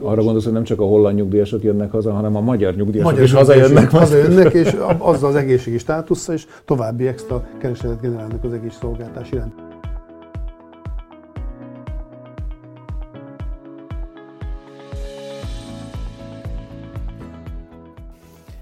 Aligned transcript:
Arra 0.00 0.22
gondolsz, 0.22 0.44
hogy 0.44 0.52
nem 0.52 0.64
csak 0.64 0.80
a 0.80 0.84
holland 0.84 1.16
nyugdíjasok 1.16 1.62
jönnek 1.62 1.90
haza, 1.90 2.12
hanem 2.12 2.36
a 2.36 2.40
magyar 2.40 2.74
nyugdíjasok 2.74 3.10
magyar 3.10 3.24
is 3.24 3.32
hazajönnek. 3.32 3.90
Hazajönnek, 3.90 4.52
és 4.52 4.76
azzal 4.98 5.28
az 5.28 5.34
egészségi 5.36 5.78
státusszal 5.78 6.34
is 6.34 6.46
további 6.64 7.06
extra 7.06 7.48
keresetet 7.58 8.00
generálnak 8.00 8.44
az 8.44 8.52
egész 8.52 8.76
szolgáltás 8.80 9.30
iránt. 9.30 9.65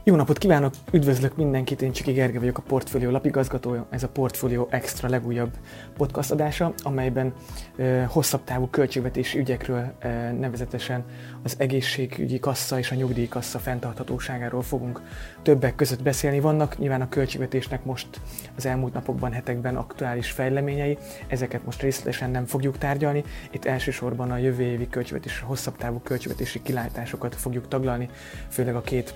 Jó 0.07 0.15
napot 0.15 0.39
kívánok, 0.39 0.75
üdvözlök 0.93 1.37
mindenkit, 1.37 1.83
én 1.83 1.93
Csiki 1.93 2.13
Gergely 2.13 2.39
vagyok, 2.39 2.59
a 2.59 2.63
Portfolio 2.63 3.11
lapigazgatója. 3.11 3.87
Ez 3.91 4.03
a 4.03 4.09
Portfolio 4.09 4.67
Extra 4.71 5.09
legújabb 5.09 5.51
podcast 5.97 6.31
adása, 6.31 6.73
amelyben 6.83 7.33
e, 7.77 8.05
hosszabb 8.05 8.45
távú 8.45 8.67
költségvetési 8.67 9.39
ügyekről, 9.39 9.93
e, 9.99 10.33
nevezetesen 10.33 11.05
az 11.43 11.55
egészségügyi 11.59 12.39
kassa 12.39 12.79
és 12.79 12.91
a 12.91 12.95
nyugdíjkassa 12.95 13.59
fenntarthatóságáról 13.59 14.63
fogunk 14.63 15.01
többek 15.43 15.75
között 15.75 16.03
beszélni. 16.03 16.41
Vannak 16.41 16.79
nyilván 16.79 17.01
a 17.01 17.09
költségvetésnek 17.09 17.85
most 17.85 18.21
az 18.57 18.67
elmúlt 18.67 18.93
napokban, 18.93 19.33
hetekben 19.33 19.77
aktuális 19.77 20.31
fejleményei, 20.31 20.99
ezeket 21.27 21.65
most 21.65 21.83
részletesen 21.83 22.31
nem 22.31 22.45
fogjuk 22.45 22.79
tárgyalni. 22.79 23.25
Itt 23.51 23.65
elsősorban 23.65 24.31
a 24.31 24.37
jövő 24.37 24.63
évi 24.63 24.89
költségvetés, 24.89 25.41
hosszabb 25.41 25.77
távú 25.77 25.99
költségvetési 25.99 26.63
kilátásokat 26.63 27.35
fogjuk 27.35 27.69
taglalni, 27.69 28.09
főleg 28.49 28.75
a 28.75 28.81
két 28.81 29.15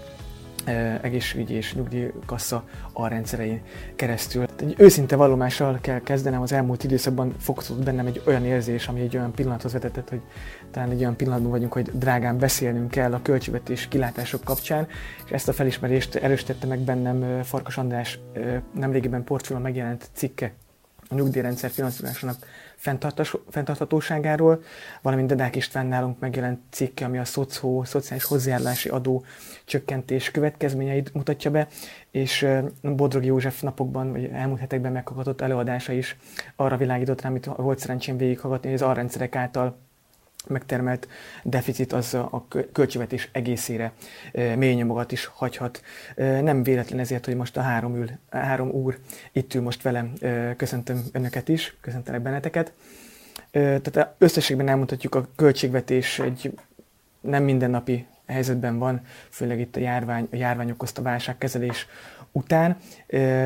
egészségügyi 1.01 1.55
és 1.55 1.75
nyugdíjkassa 1.75 2.65
alrendszerein 2.93 3.63
keresztül. 3.97 4.47
Egy 4.61 4.75
őszinte 4.79 5.17
vallomással 5.17 5.79
kell 5.81 6.01
kezdenem, 6.01 6.43
az 6.43 6.53
elmúlt 6.53 6.85
időszakban 6.85 7.35
fokozott 7.39 7.85
bennem 7.85 8.07
egy 8.07 8.23
olyan 8.27 8.45
érzés, 8.45 8.89
ami 8.89 9.01
egy 9.01 9.17
olyan 9.17 9.33
pillanathoz 9.33 9.73
vetetett, 9.73 10.09
hogy 10.09 10.21
talán 10.71 10.91
egy 10.91 11.01
olyan 11.01 11.17
pillanatban 11.17 11.51
vagyunk, 11.51 11.73
hogy 11.73 11.91
drágán 11.93 12.39
beszélnünk 12.39 12.91
kell 12.91 13.15
a 13.15 13.23
költségvetés 13.23 13.89
kilátások 13.89 14.45
kapcsán, 14.45 14.87
és 15.25 15.31
ezt 15.31 15.49
a 15.49 15.53
felismerést 15.53 16.15
erősítette 16.15 16.67
meg 16.67 16.79
bennem 16.79 17.43
Farkas 17.43 17.79
András 17.79 18.21
nemrégiben 18.75 19.25
portfólión 19.25 19.63
megjelent 19.63 20.11
cikke 20.13 20.53
a 21.09 21.15
nyugdíjrendszer 21.15 21.71
finanszírozásának 21.71 22.37
fenntarthatóságáról, 23.49 24.63
valamint 25.03 25.29
Dedák 25.29 25.57
István 25.57 25.87
nálunk 25.87 26.19
megjelent 26.19 26.61
cikke, 26.71 27.05
ami 27.05 27.19
a 27.19 27.25
szocó, 27.25 27.85
szociális 27.85 28.25
hozzájárulási 28.25 28.89
adó 28.89 29.25
csökkentés 29.65 30.31
következményeit 30.31 31.15
mutatja 31.15 31.51
be, 31.51 31.69
és 32.11 32.47
Bodrog 32.83 33.25
József 33.25 33.61
napokban, 33.61 34.13
vagy 34.13 34.25
elmúlt 34.25 34.61
hetekben 34.61 34.93
meghallgatott 34.93 35.41
előadása 35.41 35.93
is 35.93 36.17
arra 36.57 36.77
világított 36.77 37.21
rá, 37.21 37.29
amit 37.29 37.45
volt 37.57 37.79
szerencsém 37.79 38.17
végighallgatni, 38.17 38.71
hogy 38.71 38.83
az 38.83 38.89
arrendszerek 38.89 39.37
által 39.37 39.88
megtermelt 40.49 41.09
deficit 41.43 41.93
az 41.93 42.15
a 42.15 42.47
költségvetés 42.73 43.29
egészére 43.33 43.93
mély 44.33 44.75
nyomogat 44.75 45.13
is 45.13 45.25
hagyhat. 45.25 45.83
Nem 46.17 46.63
véletlen 46.63 46.99
ezért, 46.99 47.25
hogy 47.25 47.37
most 47.37 47.57
a 47.57 47.61
három, 47.61 47.97
ül, 47.97 48.09
a 48.31 48.37
három 48.37 48.71
úr 48.71 48.99
itt 49.33 49.55
ül 49.55 49.63
most 49.63 49.83
velem. 49.83 50.13
Köszöntöm 50.57 51.03
önöket 51.13 51.49
is, 51.49 51.77
köszöntelek 51.81 52.21
benneteket. 52.21 52.73
Tehát 53.51 54.15
összességben 54.19 54.69
elmondhatjuk, 54.69 55.15
a 55.15 55.27
költségvetés 55.37 56.19
egy 56.19 56.59
nem 57.21 57.45
mindennapi 57.45 58.07
helyzetben 58.27 58.79
van, 58.79 59.01
főleg 59.29 59.61
itt 59.61 59.77
a 59.77 59.81
járvány, 59.81 60.29
a 60.33 60.37
járvány 60.37 60.71
okozta 60.71 61.03
válságkezelés 61.03 61.87
után, 62.33 62.77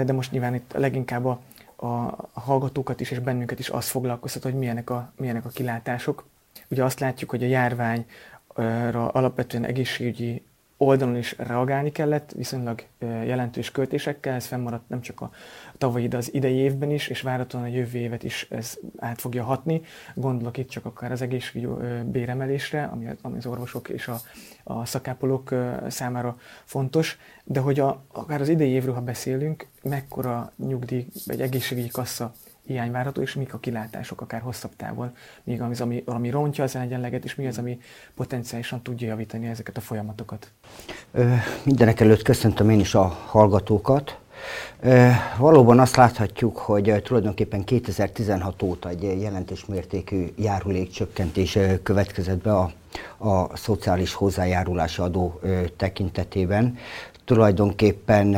de 0.05 0.13
most 0.13 0.31
nyilván 0.31 0.55
itt 0.55 0.73
leginkább 0.73 1.25
a, 1.25 1.41
a 1.77 2.17
hallgatókat 2.33 3.01
is 3.01 3.11
és 3.11 3.19
bennünket 3.19 3.59
is 3.59 3.71
az 3.71 3.89
foglalkoztat, 3.89 4.43
hogy 4.43 4.55
milyenek 4.55 4.91
a, 4.91 5.13
milyenek 5.17 5.45
a 5.45 5.49
kilátások 5.49 6.27
ugye 6.73 6.85
azt 6.85 7.01
látjuk, 7.01 7.31
hogy 7.31 7.43
a 7.43 7.47
járványra 7.47 9.09
alapvetően 9.09 9.65
egészségügyi 9.65 10.43
oldalon 10.77 11.17
is 11.17 11.35
reagálni 11.39 11.93
kellett, 11.93 12.33
viszonylag 12.37 12.85
jelentős 12.99 13.71
költésekkel, 13.71 14.35
ez 14.35 14.47
fennmaradt 14.47 14.89
nem 14.89 15.01
csak 15.01 15.21
a 15.21 15.31
tavalyi, 15.79 16.09
de 16.09 16.17
az 16.17 16.35
idei 16.35 16.55
évben 16.55 16.91
is, 16.91 17.09
és 17.09 17.21
várhatóan 17.21 17.65
a 17.65 17.67
jövő 17.67 17.99
évet 17.99 18.23
is 18.23 18.47
ez 18.51 18.79
át 18.99 19.21
fogja 19.21 19.45
hatni. 19.45 19.81
Gondolok 20.15 20.57
itt 20.57 20.69
csak 20.69 20.85
akár 20.85 21.13
az 21.13 21.23
egészségügyi 21.23 21.73
béremelésre, 22.05 22.85
ami, 22.85 23.07
ami 23.23 23.37
az 23.37 23.47
orvosok 23.47 23.89
és 23.89 24.09
a, 24.09 24.21
a 24.65 24.85
szakápolók 24.85 25.55
számára 25.89 26.39
fontos, 26.65 27.19
de 27.45 27.61
hogy 27.61 27.81
a, 27.81 28.05
akár 28.13 28.41
az 28.41 28.49
idei 28.49 28.71
évről, 28.71 28.95
ha 28.95 29.01
beszélünk, 29.01 29.67
mekkora 29.83 30.53
nyugdíj 30.57 31.07
vagy 31.27 31.41
egészségügyi 31.41 31.89
kassa 31.89 32.33
hiány 32.67 32.91
várható, 32.91 33.23
és 33.23 33.35
mik 33.35 33.55
a 33.55 33.59
kilátások 33.59 34.21
akár 34.21 34.41
hosszabb 34.41 34.77
távon, 34.77 35.17
míg 35.45 35.63
az, 35.63 35.81
ami, 35.81 36.03
ami 36.07 36.31
rontja 36.31 36.65
az 36.65 36.77
egyenleget, 36.77 37.25
és 37.25 37.35
mi 37.35 37.47
az, 37.47 37.59
ami 37.59 37.81
potenciálisan 38.15 38.83
tudja 38.83 39.09
javítani 39.09 39.47
ezeket 39.47 39.77
a 39.77 39.81
folyamatokat. 39.81 40.51
Mindenek 41.65 42.01
előtt 42.01 42.23
köszöntöm 42.23 42.71
én 42.71 42.81
is 42.81 42.95
a 42.95 43.03
hallgatókat. 43.27 44.19
Valóban 45.39 45.79
azt 45.79 45.97
láthatjuk, 45.97 46.57
hogy 46.57 47.03
tulajdonképpen 47.03 47.65
2016 47.65 48.63
óta 48.63 48.89
egy 48.89 49.03
jelentős 49.21 49.65
mértékű 49.65 50.27
járulékcsökkentés 50.37 51.59
következett 51.83 52.43
be 52.43 52.57
a, 52.57 52.73
a 53.19 53.57
szociális 53.57 54.15
hozzájárulási 54.15 55.01
adó 55.01 55.41
tekintetében. 55.77 56.77
Tulajdonképpen 57.25 58.37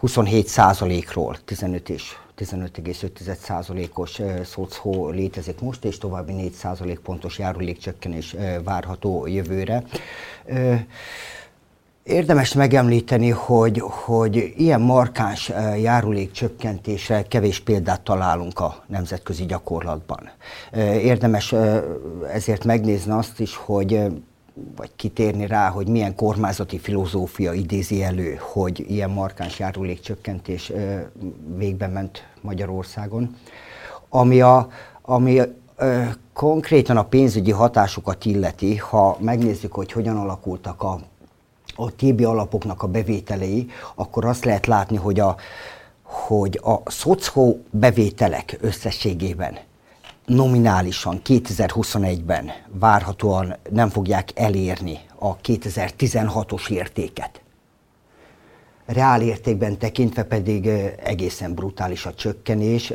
27 0.00 0.46
százalékról 0.46 1.36
15 1.44 1.88
és 1.88 2.16
15,5%-os 2.38 4.22
szocó 4.44 5.08
létezik 5.08 5.60
most, 5.60 5.84
és 5.84 5.98
további 5.98 6.52
4% 6.62 6.98
pontos 7.02 7.38
járulékcsökkenés 7.38 8.36
várható 8.64 9.26
jövőre. 9.26 9.82
Érdemes 12.02 12.54
megemlíteni, 12.54 13.30
hogy, 13.30 13.82
hogy 13.84 14.52
ilyen 14.56 14.80
markáns 14.80 15.52
járulékcsökkentésre 15.80 17.22
kevés 17.22 17.60
példát 17.60 18.00
találunk 18.00 18.60
a 18.60 18.84
nemzetközi 18.86 19.44
gyakorlatban. 19.44 20.30
Érdemes 21.02 21.54
ezért 22.32 22.64
megnézni 22.64 23.12
azt 23.12 23.40
is, 23.40 23.56
hogy 23.56 24.00
vagy 24.76 24.90
kitérni 24.96 25.46
rá, 25.46 25.68
hogy 25.68 25.88
milyen 25.88 26.14
kormányzati 26.14 26.78
filozófia 26.78 27.52
idézi 27.52 28.02
elő, 28.02 28.38
hogy 28.40 28.84
ilyen 28.88 29.10
markáns 29.10 29.58
járulékcsökkentés 29.58 30.72
végbe 31.56 31.86
ment 31.86 32.26
Magyarországon. 32.40 33.36
Ami, 34.08 34.40
a, 34.40 34.68
ami 35.02 35.40
ö, 35.76 36.02
konkrétan 36.32 36.96
a 36.96 37.04
pénzügyi 37.04 37.50
hatásokat 37.50 38.24
illeti, 38.24 38.76
ha 38.76 39.16
megnézzük, 39.20 39.72
hogy 39.72 39.92
hogyan 39.92 40.16
alakultak 40.16 40.82
a, 40.82 41.00
a 41.74 41.92
TB 41.92 42.20
alapoknak 42.20 42.82
a 42.82 42.86
bevételei, 42.86 43.70
akkor 43.94 44.24
azt 44.24 44.44
lehet 44.44 44.66
látni, 44.66 44.96
hogy 44.96 45.20
a, 45.20 45.36
hogy 46.02 46.60
a 46.62 46.90
szocó 46.90 47.60
bevételek 47.70 48.58
összességében 48.60 49.58
nominálisan 50.28 51.20
2021-ben 51.24 52.50
várhatóan 52.70 53.56
nem 53.70 53.88
fogják 53.88 54.30
elérni 54.34 54.98
a 55.18 55.36
2016-os 55.36 56.70
értéket. 56.70 57.40
Reál 58.86 59.22
értékben 59.22 59.78
tekintve 59.78 60.22
pedig 60.22 60.66
egészen 61.04 61.54
brutális 61.54 62.06
a 62.06 62.14
csökkenés, 62.14 62.92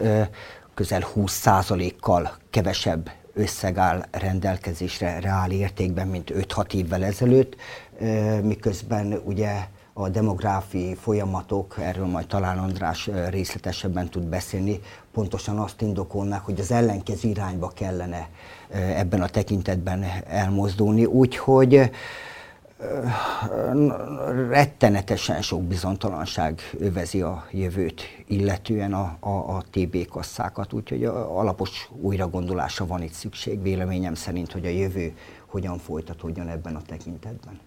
közel 0.73 1.03
20%-kal 1.16 2.38
kevesebb 2.49 3.11
összeg 3.33 3.77
áll 3.77 4.05
rendelkezésre 4.11 5.19
reál 5.19 5.51
értékben, 5.51 6.07
mint 6.07 6.31
5-6 6.35 6.73
évvel 6.73 7.03
ezelőtt, 7.03 7.55
miközben 8.44 9.21
ugye 9.25 9.67
a 9.94 10.09
demográfiai 10.09 10.96
folyamatok, 10.96 11.76
erről 11.80 12.06
majd 12.06 12.28
talán 12.28 12.58
András 12.58 13.09
részletesebben 13.30 14.09
tud 14.09 14.24
beszélni, 14.24 14.80
pontosan 15.12 15.59
azt 15.59 15.81
indokolnak, 15.81 16.46
hogy 16.46 16.59
az 16.59 16.72
ellenkező 16.72 17.30
irányba 17.30 17.68
kellene 17.68 18.30
ebben 18.72 19.22
a 19.22 19.28
tekintetben 19.28 20.04
elmozdulni. 20.28 21.06
Úgyhogy 21.06 21.92
rettenetesen 24.50 25.42
sok 25.42 25.63
bizonytalanság 25.63 26.62
övezi 26.80 27.22
a 27.22 27.46
jövőt, 27.51 28.01
illetően 28.28 28.94
a, 28.94 29.18
a, 29.19 29.30
a 29.30 29.63
TB 29.72 30.07
kasszákat, 30.07 30.74
úgyhogy 30.74 31.04
alapos 31.06 31.89
újragondolásra 32.01 32.86
van 32.86 33.01
itt 33.01 33.13
szükség, 33.13 33.62
véleményem 33.62 34.16
szerint, 34.16 34.51
hogy 34.51 34.66
a 34.66 34.69
jövő 34.69 35.13
hogyan 35.46 35.78
folytatódjon 35.78 36.48
ebben 36.48 36.75
a 36.75 36.81
tekintetben. 36.81 37.60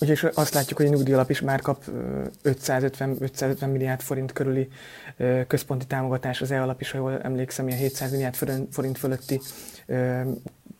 Ugyanis 0.00 0.22
azt 0.22 0.54
látjuk, 0.54 0.78
hogy 0.78 0.86
a 0.86 0.90
nyugdíjalap 0.90 1.30
is 1.30 1.40
már 1.40 1.60
kap 1.60 1.84
550, 2.42 3.16
550 3.20 3.70
milliárd 3.70 4.00
forint 4.00 4.32
körüli 4.32 4.68
központi 5.46 5.86
támogatás, 5.86 6.40
az 6.40 6.50
E-alap 6.50 6.80
is, 6.80 6.90
ha 6.90 6.98
jól 6.98 7.20
emlékszem, 7.20 7.68
ilyen 7.68 7.80
700 7.80 8.10
milliárd 8.10 8.34
forint 8.70 8.98
fölötti 8.98 9.40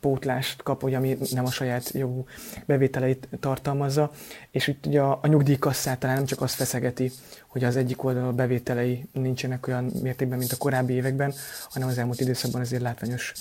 pótlást 0.00 0.62
kap, 0.62 0.82
hogy 0.82 0.94
ami 0.94 1.18
nem 1.30 1.44
a 1.44 1.50
saját 1.50 1.90
jogú 1.90 2.26
bevételeit 2.66 3.28
tartalmazza, 3.40 4.10
és 4.50 4.66
itt 4.66 4.86
ugye 4.86 5.00
a, 5.00 5.18
a 5.22 5.26
nyugdíjkasszát 5.26 5.98
talán 5.98 6.16
nem 6.16 6.24
csak 6.24 6.40
azt 6.40 6.54
feszegeti, 6.54 7.10
hogy 7.46 7.64
az 7.64 7.76
egyik 7.76 8.04
oldalon 8.04 8.28
a 8.28 8.32
bevételei 8.32 9.08
nincsenek 9.12 9.66
olyan 9.66 9.92
mértékben, 10.02 10.38
mint 10.38 10.52
a 10.52 10.56
korábbi 10.56 10.92
években, 10.92 11.34
hanem 11.70 11.88
az 11.88 11.98
elmúlt 11.98 12.20
időszakban 12.20 12.60
azért 12.60 12.82
látványos 12.82 13.32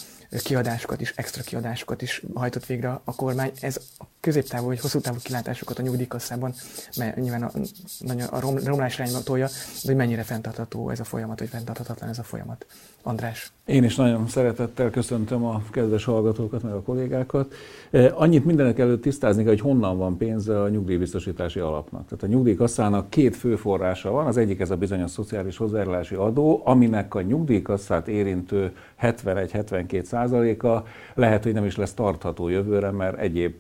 kiadásokat 0.44 1.02
is, 1.02 1.14
extra 1.16 1.44
kiadásokat 1.44 2.02
is 2.02 2.24
hajtott 2.34 2.66
végre 2.66 3.02
a 3.04 3.16
kormány. 3.16 3.52
Ez 3.60 3.78
középtávú 4.26 4.66
vagy 4.66 4.80
hosszú 4.80 5.00
távú 5.00 5.18
kilátásokat 5.24 5.80
a 5.80 5.82
nyugdíjkasszában, 5.82 6.54
mert 6.98 7.16
nyilván 7.16 7.44
a, 7.44 7.52
nagyon 8.00 8.28
a 8.28 8.40
romlás 8.40 8.96
irányba 9.00 9.24
tolja, 9.24 9.46
de 9.48 9.86
hogy 9.86 9.96
mennyire 9.96 10.24
fenntartható 10.24 10.90
ez 10.90 11.00
a 11.00 11.04
folyamat, 11.04 11.40
vagy 11.40 11.50
fenntarthatatlan 11.50 12.10
ez 12.10 12.20
a 12.20 12.24
folyamat. 12.24 12.66
András. 13.08 13.52
Én 13.66 13.84
is 13.84 13.96
nagyon 13.96 14.28
szeretettel 14.28 14.90
köszöntöm 14.90 15.46
a 15.46 15.62
kedves 15.72 16.04
hallgatókat, 16.04 16.64
meg 16.64 16.74
a 16.74 16.82
kollégákat. 16.82 17.54
E, 17.92 18.12
annyit 18.16 18.46
mindenek 18.46 18.80
előtt 18.80 19.02
tisztázni 19.02 19.44
hogy 19.44 19.60
honnan 19.60 19.98
van 19.98 20.18
pénze 20.18 20.62
a 20.62 20.70
nyugdíjbiztosítási 20.70 21.60
alapnak. 21.60 22.06
Tehát 22.08 22.24
a 22.24 22.28
nyugdíjkasszának 22.28 23.10
két 23.10 23.36
fő 23.36 23.56
forrása 23.56 24.12
van, 24.12 24.26
az 24.28 24.38
egyik 24.38 24.60
ez 24.60 24.70
a 24.70 24.76
bizonyos 24.76 25.12
szociális 25.12 25.58
hozzájárulási 25.58 26.16
adó, 26.16 26.62
aminek 26.64 27.16
a 27.16 27.22
nyugdíjkasszát 27.22 28.08
érintő 28.08 28.76
71-72 29.02 30.04
százaléka 30.04 30.86
lehet, 31.14 31.44
hogy 31.44 31.54
nem 31.54 31.66
is 31.66 31.76
lesz 31.76 31.94
tartható 31.94 32.48
jövőre, 32.48 32.92
mert 32.92 33.20
egyéb 33.20 33.54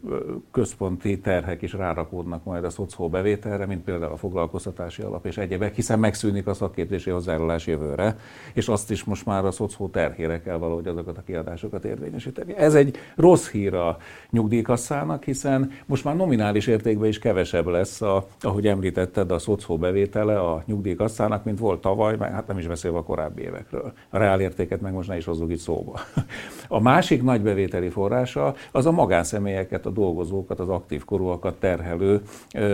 központi 0.55 1.19
terhek 1.19 1.61
is 1.61 1.73
rárakódnak 1.73 2.43
majd 2.43 2.63
a 2.63 2.69
szocó 2.69 3.09
bevételre, 3.09 3.65
mint 3.65 3.83
például 3.83 4.11
a 4.11 4.17
foglalkoztatási 4.17 5.01
alap 5.01 5.25
és 5.25 5.37
egyebek, 5.37 5.75
hiszen 5.75 5.99
megszűnik 5.99 6.47
a 6.47 6.53
szakképzési 6.53 7.09
hozzájárulás 7.09 7.67
jövőre, 7.67 8.17
és 8.53 8.67
azt 8.67 8.91
is 8.91 9.03
most 9.03 9.25
már 9.25 9.45
a 9.45 9.51
szocó 9.51 9.87
terhére 9.87 10.41
kell 10.41 10.57
valahogy 10.57 10.87
azokat 10.87 11.17
a 11.17 11.21
kiadásokat 11.25 11.85
érvényesíteni. 11.85 12.55
Ez 12.57 12.75
egy 12.75 12.97
rossz 13.15 13.49
hír 13.49 13.73
a 13.73 13.97
nyugdíjkasszának, 14.29 15.23
hiszen 15.23 15.71
most 15.85 16.03
már 16.03 16.15
nominális 16.15 16.67
értékben 16.67 17.07
is 17.07 17.19
kevesebb 17.19 17.67
lesz, 17.67 18.01
a, 18.01 18.27
ahogy 18.41 18.67
említetted, 18.67 19.31
a 19.31 19.39
szocó 19.39 19.77
bevétele 19.77 20.39
a 20.39 20.63
nyugdíjkasszának, 20.65 21.43
mint 21.43 21.59
volt 21.59 21.81
tavaly, 21.81 22.15
meg 22.17 22.31
hát 22.31 22.47
nem 22.47 22.57
is 22.57 22.67
beszélve 22.67 22.97
a 22.97 23.03
korábbi 23.03 23.41
évekről. 23.41 23.93
A 24.09 24.17
reálértéket 24.17 24.81
meg 24.81 24.93
most 24.93 25.09
ne 25.09 25.17
is 25.17 25.25
hozzuk 25.25 25.51
itt 25.51 25.57
szóba. 25.57 25.99
A 26.67 26.81
másik 26.81 27.23
nagy 27.23 27.41
bevételi 27.41 27.89
forrása 27.89 28.55
az 28.71 28.85
a 28.85 28.91
magánszemélyeket, 28.91 29.85
a 29.85 29.89
dolgozókat, 30.45 30.59
az 30.59 30.69
aktív 30.69 31.05
korúakat 31.05 31.59
terhelő 31.59 32.21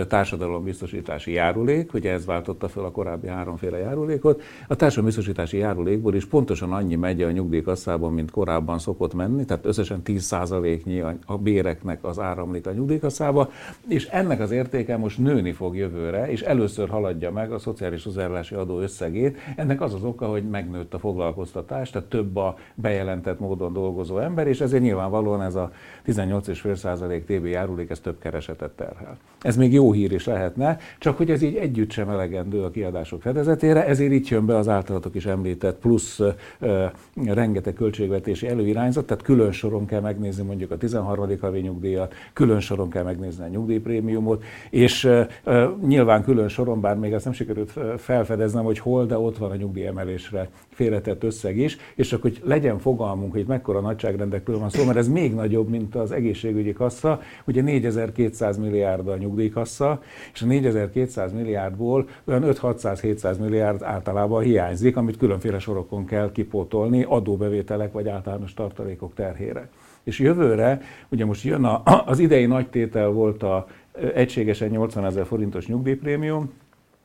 társadalombiztosítási 0.08 1.32
járulék, 1.32 1.94
ugye 1.94 2.12
ez 2.12 2.26
váltotta 2.26 2.68
fel 2.68 2.84
a 2.84 2.90
korábbi 2.90 3.26
háromféle 3.26 3.78
járulékot. 3.78 4.42
A 4.68 4.76
társadalombiztosítási 4.76 5.56
járulékból 5.58 6.14
is 6.14 6.24
pontosan 6.24 6.72
annyi 6.72 6.94
megy 6.94 7.22
a 7.22 7.30
nyugdíjkasszában, 7.30 8.12
mint 8.12 8.30
korábban 8.30 8.78
szokott 8.78 9.14
menni, 9.14 9.44
tehát 9.44 9.66
összesen 9.66 10.02
10%-nyi 10.04 11.00
a 11.26 11.38
béreknek 11.38 12.04
az 12.04 12.18
áramlik 12.18 12.66
a 12.66 12.72
nyugdíjkasszába, 12.72 13.50
és 13.88 14.06
ennek 14.06 14.40
az 14.40 14.50
értéke 14.50 14.96
most 14.96 15.18
nőni 15.18 15.52
fog 15.52 15.76
jövőre, 15.76 16.30
és 16.30 16.40
először 16.40 16.88
haladja 16.88 17.30
meg 17.30 17.52
a 17.52 17.58
szociális 17.58 18.04
hozzájárulási 18.04 18.54
adó 18.54 18.80
összegét. 18.80 19.36
Ennek 19.56 19.80
az 19.80 19.94
az 19.94 20.04
oka, 20.04 20.26
hogy 20.26 20.42
megnőtt 20.42 20.94
a 20.94 20.98
foglalkoztatás, 20.98 21.90
tehát 21.90 22.08
több 22.08 22.36
a 22.36 22.56
bejelentett 22.74 23.40
módon 23.40 23.72
dolgozó 23.72 24.18
ember, 24.18 24.46
és 24.46 24.60
ezért 24.60 24.82
nyilvánvalóan 24.82 25.42
ez 25.42 25.54
a 25.54 25.70
18,5% 26.06 27.24
TB 27.24 27.46
járulék, 27.62 27.90
ez 27.90 28.00
több 28.00 28.18
keresetet 28.18 28.70
terhel. 28.70 29.16
Ez 29.40 29.56
még 29.56 29.72
jó 29.72 29.92
hír 29.92 30.12
is 30.12 30.26
lehetne, 30.26 30.78
csak 30.98 31.16
hogy 31.16 31.30
ez 31.30 31.42
így 31.42 31.56
együtt 31.56 31.90
sem 31.90 32.08
elegendő 32.08 32.62
a 32.62 32.70
kiadások 32.70 33.22
fedezetére, 33.22 33.86
ezért 33.86 34.12
itt 34.12 34.28
jön 34.28 34.46
be 34.46 34.56
az 34.56 34.68
általatok 34.68 35.14
is 35.14 35.26
említett 35.26 35.78
plusz 35.78 36.20
ö, 36.58 36.84
rengeteg 37.26 37.74
költségvetési 37.74 38.48
előirányzat, 38.48 39.06
tehát 39.06 39.22
külön 39.22 39.52
soron 39.52 39.86
kell 39.86 40.00
megnézni 40.00 40.44
mondjuk 40.44 40.70
a 40.70 40.76
13. 40.76 41.38
havi 41.40 41.60
nyugdíjat, 41.60 42.14
külön 42.32 42.60
soron 42.60 42.90
kell 42.90 43.02
megnézni 43.02 43.44
a 43.44 43.48
nyugdíjprémiumot, 43.48 44.44
és 44.70 45.04
ö, 45.04 45.68
nyilván 45.86 46.22
külön 46.22 46.48
soron, 46.48 46.80
bár 46.80 46.96
még 46.96 47.12
ezt 47.12 47.24
nem 47.24 47.32
sikerült 47.32 47.72
felfedeznem, 47.96 48.64
hogy 48.64 48.78
hol, 48.78 49.06
de 49.06 49.18
ott 49.18 49.38
van 49.38 49.50
a 49.50 49.56
nyugdíjemelésre 49.56 50.48
félretett 50.74 51.24
összeg 51.24 51.56
is, 51.56 51.76
és 51.94 52.08
csak 52.08 52.22
hogy 52.22 52.40
legyen 52.44 52.78
fogalmunk, 52.78 53.32
hogy 53.32 53.46
mekkora 53.46 53.80
nagyságrendekről 53.80 54.58
van 54.58 54.70
szó, 54.70 54.84
mert 54.84 54.98
ez 54.98 55.08
még 55.08 55.34
nagyobb, 55.34 55.68
mint 55.68 55.94
az 55.94 56.12
egészségügyi 56.12 56.72
kassa, 56.72 57.20
ugye 57.44 57.62
4200 57.62 58.56
milliárd 58.56 59.08
a 59.08 59.16
nyugdíjkassa, 59.16 60.02
és 60.32 60.42
a 60.42 60.46
4200 60.46 61.32
milliárdból 61.32 62.08
olyan 62.24 62.42
5-600-700 62.46 63.38
milliárd 63.38 63.82
általában 63.82 64.42
hiányzik, 64.42 64.96
amit 64.96 65.16
különféle 65.16 65.58
sorokon 65.58 66.04
kell 66.04 66.32
kipótolni 66.32 67.02
adóbevételek 67.08 67.92
vagy 67.92 68.08
általános 68.08 68.54
tartalékok 68.54 69.14
terhére. 69.14 69.68
És 70.02 70.18
jövőre, 70.18 70.80
ugye 71.08 71.24
most 71.24 71.44
jön 71.44 71.64
a, 71.64 71.82
az 72.06 72.18
idei 72.18 72.46
nagy 72.46 72.68
tétel 72.68 73.08
volt 73.08 73.42
a 73.42 73.66
egységesen 74.14 74.68
80 74.68 75.04
ezer 75.04 75.26
forintos 75.26 75.66
nyugdíjprémium, 75.66 76.50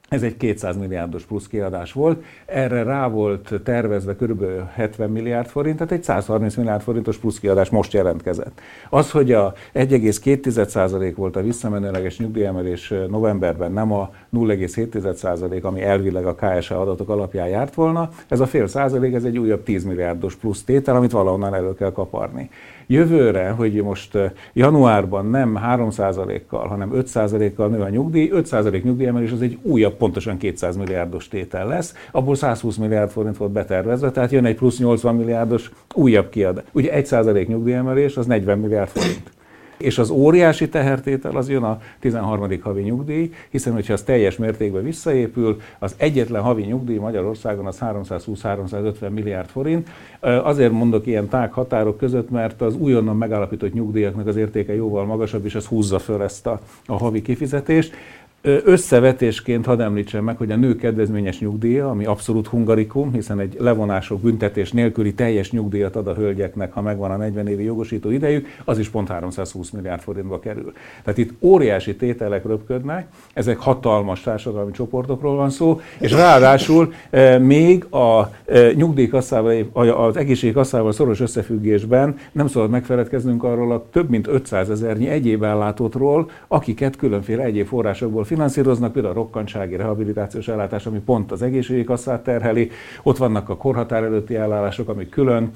ez 0.09 0.23
egy 0.23 0.37
200 0.37 0.77
milliárdos 0.77 1.23
plusz 1.23 1.47
kiadás 1.47 1.93
volt, 1.93 2.23
erre 2.45 2.83
rá 2.83 3.07
volt 3.07 3.53
tervezve 3.63 4.15
kb. 4.15 4.43
70 4.73 5.09
milliárd 5.09 5.47
forint, 5.47 5.77
tehát 5.77 5.91
egy 5.91 6.03
130 6.03 6.55
milliárd 6.55 6.81
forintos 6.81 7.17
plusz 7.17 7.39
kiadás 7.39 7.69
most 7.69 7.93
jelentkezett. 7.93 8.61
Az, 8.89 9.11
hogy 9.11 9.31
a 9.31 9.53
1,2% 9.73 11.13
volt 11.15 11.35
a 11.35 11.41
visszamenőleges 11.41 12.19
nyugdíjemelés 12.19 12.93
novemberben, 13.09 13.71
nem 13.71 13.91
a 13.91 14.09
0,7%, 14.33 15.61
ami 15.61 15.81
elvileg 15.81 16.25
a 16.25 16.35
KSA 16.35 16.81
adatok 16.81 17.09
alapján 17.09 17.47
járt 17.47 17.73
volna, 17.73 18.09
ez 18.27 18.39
a 18.39 18.45
fél 18.45 18.67
százalék, 18.67 19.13
ez 19.13 19.23
egy 19.23 19.37
újabb 19.37 19.63
10 19.63 19.83
milliárdos 19.83 20.35
plusz 20.35 20.63
tétel, 20.63 20.95
amit 20.95 21.11
valahonnan 21.11 21.53
elő 21.53 21.73
kell 21.73 21.91
kaparni. 21.91 22.49
Jövőre, 22.87 23.49
hogy 23.49 23.73
most 23.73 24.17
januárban 24.53 25.25
nem 25.25 25.59
3%-kal, 25.63 26.67
hanem 26.67 26.91
5%-kal 26.93 27.67
nő 27.67 27.81
a 27.81 27.89
nyugdíj, 27.89 28.31
5% 28.33 28.83
nyugdíjemelés 28.83 29.31
az 29.31 29.41
egy 29.41 29.57
újabb 29.61 29.93
pontosan 29.93 30.37
200 30.37 30.77
milliárdos 30.77 31.27
tétel 31.27 31.67
lesz, 31.67 31.93
abból 32.11 32.35
120 32.35 32.75
milliárd 32.75 33.09
forint 33.09 33.37
volt 33.37 33.51
betervezve, 33.51 34.11
tehát 34.11 34.31
jön 34.31 34.45
egy 34.45 34.55
plusz 34.55 34.79
80 34.79 35.15
milliárdos 35.15 35.71
újabb 35.93 36.29
kiadás. 36.29 36.63
Ugye 36.71 37.01
1% 37.01 37.47
nyugdíjemelés 37.47 38.17
az 38.17 38.25
40 38.25 38.59
milliárd 38.59 38.89
forint. 38.89 39.31
És 39.77 39.97
az 39.97 40.09
óriási 40.09 40.69
tehertétel 40.69 41.35
az 41.35 41.49
jön 41.49 41.63
a 41.63 41.81
13. 41.99 42.61
havi 42.61 42.81
nyugdíj, 42.81 43.33
hiszen 43.49 43.73
hogyha 43.73 43.93
az 43.93 44.01
teljes 44.01 44.37
mértékben 44.37 44.83
visszaépül, 44.83 45.61
az 45.79 45.95
egyetlen 45.97 46.41
havi 46.41 46.63
nyugdíj 46.63 46.97
Magyarországon 46.97 47.65
az 47.65 47.77
320-350 47.81 49.09
milliárd 49.09 49.49
forint. 49.49 49.89
Azért 50.19 50.71
mondok 50.71 51.05
ilyen 51.05 51.27
tág 51.27 51.51
határok 51.53 51.97
között, 51.97 52.29
mert 52.29 52.61
az 52.61 52.75
újonnan 52.75 53.17
megállapított 53.17 53.73
nyugdíjaknak 53.73 54.27
az 54.27 54.35
értéke 54.35 54.75
jóval 54.75 55.05
magasabb, 55.05 55.45
és 55.45 55.55
ez 55.55 55.65
húzza 55.65 55.99
föl 55.99 56.23
ezt 56.23 56.47
a, 56.47 56.59
a 56.85 56.97
havi 56.97 57.21
kifizetést. 57.21 57.93
Összevetésként 58.41 59.65
hadd 59.65 59.81
említsem 59.81 60.23
meg, 60.23 60.37
hogy 60.37 60.51
a 60.51 60.55
nő 60.55 60.75
kedvezményes 60.75 61.39
nyugdíja, 61.39 61.89
ami 61.89 62.05
abszolút 62.05 62.47
hungarikum, 62.47 63.13
hiszen 63.13 63.39
egy 63.39 63.55
levonások 63.59 64.21
büntetés 64.21 64.71
nélküli 64.71 65.13
teljes 65.13 65.51
nyugdíjat 65.51 65.95
ad 65.95 66.07
a 66.07 66.13
hölgyeknek, 66.13 66.73
ha 66.73 66.81
megvan 66.81 67.11
a 67.11 67.15
40 67.15 67.47
évi 67.47 67.63
jogosító 67.63 68.09
idejük, 68.09 68.47
az 68.65 68.79
is 68.79 68.89
pont 68.89 69.07
320 69.07 69.69
milliárd 69.69 70.01
forintba 70.01 70.39
kerül. 70.39 70.73
Tehát 71.03 71.17
itt 71.17 71.33
óriási 71.39 71.95
tételek 71.95 72.45
röpködnek, 72.45 73.07
ezek 73.33 73.57
hatalmas 73.57 74.21
társadalmi 74.21 74.71
csoportokról 74.71 75.35
van 75.35 75.49
szó, 75.49 75.79
és 75.99 76.11
ráadásul 76.11 76.93
még 77.39 77.83
a 77.83 78.31
nyugdíjkasszával, 78.75 79.65
az 79.73 80.17
egészségkasszával 80.17 80.91
szoros 80.91 81.19
összefüggésben 81.19 82.15
nem 82.31 82.47
szabad 82.47 82.69
megfeledkeznünk 82.69 83.43
arról 83.43 83.71
a 83.71 83.85
több 83.91 84.09
mint 84.09 84.27
500 84.27 84.69
ezernyi 84.69 85.07
egyéb 85.07 85.43
ellátótról, 85.43 86.29
akiket 86.47 86.95
különféle 86.95 87.43
egyéb 87.43 87.67
forrásokból 87.67 88.25
finanszíroznak, 88.27 88.91
például 88.91 89.13
a 89.13 89.17
rokkantsági 89.17 89.75
rehabilitációs 89.75 90.47
ellátás, 90.47 90.85
ami 90.85 90.99
pont 90.99 91.31
az 91.31 91.41
egészségi 91.41 91.83
kasszát 91.83 92.23
terheli, 92.23 92.69
ott 93.03 93.17
vannak 93.17 93.49
a 93.49 93.57
korhatár 93.57 94.03
előtti 94.03 94.35
ellátások, 94.35 94.89
amik 94.89 95.09
külön 95.09 95.51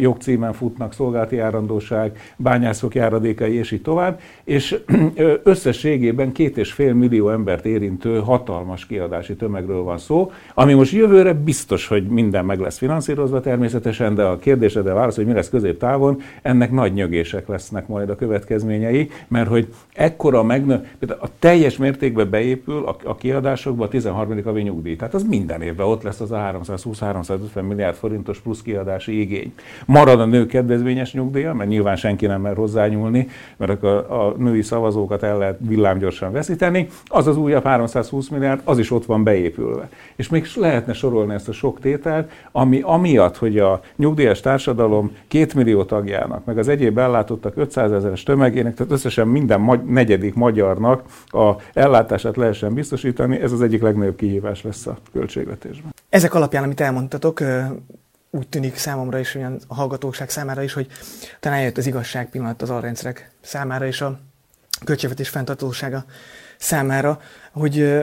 jogcímen 0.00 0.52
futnak, 0.52 0.92
szolgálati 0.92 1.36
járandóság, 1.36 2.18
bányászok 2.36 2.94
járadékai, 2.94 3.54
és 3.54 3.70
így 3.70 3.82
tovább, 3.82 4.20
és 4.44 4.78
összességében 5.42 6.32
két 6.32 6.56
és 6.56 6.72
fél 6.72 6.94
millió 6.94 7.30
embert 7.30 7.64
érintő 7.64 8.18
hatalmas 8.18 8.86
kiadási 8.86 9.34
tömegről 9.34 9.82
van 9.82 9.98
szó, 9.98 10.30
ami 10.54 10.72
most 10.72 10.92
jövőre 10.92 11.32
biztos, 11.32 11.86
hogy 11.86 12.06
minden 12.06 12.44
meg 12.44 12.60
lesz 12.60 12.78
finanszírozva 12.78 13.40
természetesen, 13.40 14.14
de 14.14 14.22
a 14.22 14.38
kérdésedre 14.38 14.92
válasz, 14.92 15.16
hogy 15.16 15.26
mi 15.26 15.32
lesz 15.32 15.50
középtávon, 15.50 16.20
ennek 16.42 16.70
nagy 16.70 16.92
nyögések 16.92 17.48
lesznek 17.48 17.86
majd 17.86 18.10
a 18.10 18.16
következményei, 18.16 19.10
mert 19.28 19.48
hogy 19.48 19.68
ekkora 19.92 20.42
megnő, 20.42 20.86
a 21.20 21.28
teljes 21.38 21.76
mérték 21.76 22.11
mértékben 22.14 22.30
beépül 22.30 22.84
a, 22.84 22.96
a 23.04 23.14
kiadásokba 23.14 23.84
a 23.84 23.88
13. 23.88 24.42
havi 24.44 24.62
nyugdíj. 24.62 24.96
Tehát 24.96 25.14
az 25.14 25.22
minden 25.22 25.62
évben 25.62 25.86
ott 25.86 26.02
lesz 26.02 26.20
az 26.20 26.30
a 26.32 26.36
320-350 26.36 27.68
milliárd 27.68 27.96
forintos 27.96 28.40
plusz 28.40 28.62
kiadási 28.62 29.20
igény. 29.20 29.52
Marad 29.86 30.20
a 30.20 30.24
nő 30.24 30.46
kedvezményes 30.46 31.12
nyugdíja, 31.12 31.54
mert 31.54 31.70
nyilván 31.70 31.96
senki 31.96 32.26
nem 32.26 32.40
mer 32.40 32.56
hozzányúlni, 32.56 33.28
mert 33.56 33.82
a, 33.82 34.26
a 34.26 34.34
női 34.36 34.62
szavazókat 34.62 35.22
el 35.22 35.38
lehet 35.38 35.58
villámgyorsan 35.60 36.32
veszíteni. 36.32 36.88
Az 37.06 37.26
az 37.26 37.36
újabb 37.36 37.64
320 37.64 38.28
milliárd, 38.28 38.60
az 38.64 38.78
is 38.78 38.90
ott 38.90 39.04
van 39.04 39.24
beépülve. 39.24 39.88
És 40.16 40.28
még 40.28 40.46
lehetne 40.54 40.92
sorolni 40.92 41.34
ezt 41.34 41.48
a 41.48 41.52
sok 41.52 41.80
tételt, 41.80 42.30
ami 42.52 42.80
amiatt, 42.84 43.36
hogy 43.36 43.58
a 43.58 43.80
nyugdíjas 43.96 44.40
társadalom 44.40 45.10
két 45.28 45.54
millió 45.54 45.84
tagjának, 45.84 46.44
meg 46.44 46.58
az 46.58 46.68
egyéb 46.68 46.98
ellátottak 46.98 47.56
500 47.56 47.92
ezeres 47.92 48.22
tömegének, 48.22 48.74
tehát 48.74 48.92
összesen 48.92 49.28
minden 49.28 49.82
negyedik 49.86 50.34
magyarnak 50.34 51.02
a 51.26 51.52
ellátottak 51.72 52.01
ellátását 52.02 52.36
lehessen 52.36 52.74
biztosítani, 52.74 53.40
ez 53.40 53.52
az 53.52 53.62
egyik 53.62 53.82
legnagyobb 53.82 54.16
kihívás 54.16 54.62
lesz 54.62 54.86
a 54.86 54.98
költségvetésben. 55.12 55.94
Ezek 56.08 56.34
alapján, 56.34 56.62
amit 56.64 56.80
elmondtatok, 56.80 57.42
úgy 58.30 58.48
tűnik 58.48 58.76
számomra 58.76 59.18
is, 59.18 59.34
olyan 59.34 59.60
a 59.66 59.74
hallgatóság 59.74 60.30
számára 60.30 60.62
is, 60.62 60.72
hogy 60.72 60.86
talán 61.40 61.58
eljött 61.58 61.76
az 61.76 61.86
igazság 61.86 62.30
pillanat 62.30 62.62
az 62.62 62.70
alrendszerek 62.70 63.30
számára 63.40 63.86
és 63.86 64.00
a 64.00 64.18
költségvetés 64.84 65.28
fenntartósága 65.28 66.04
számára, 66.58 67.20
hogy 67.52 68.02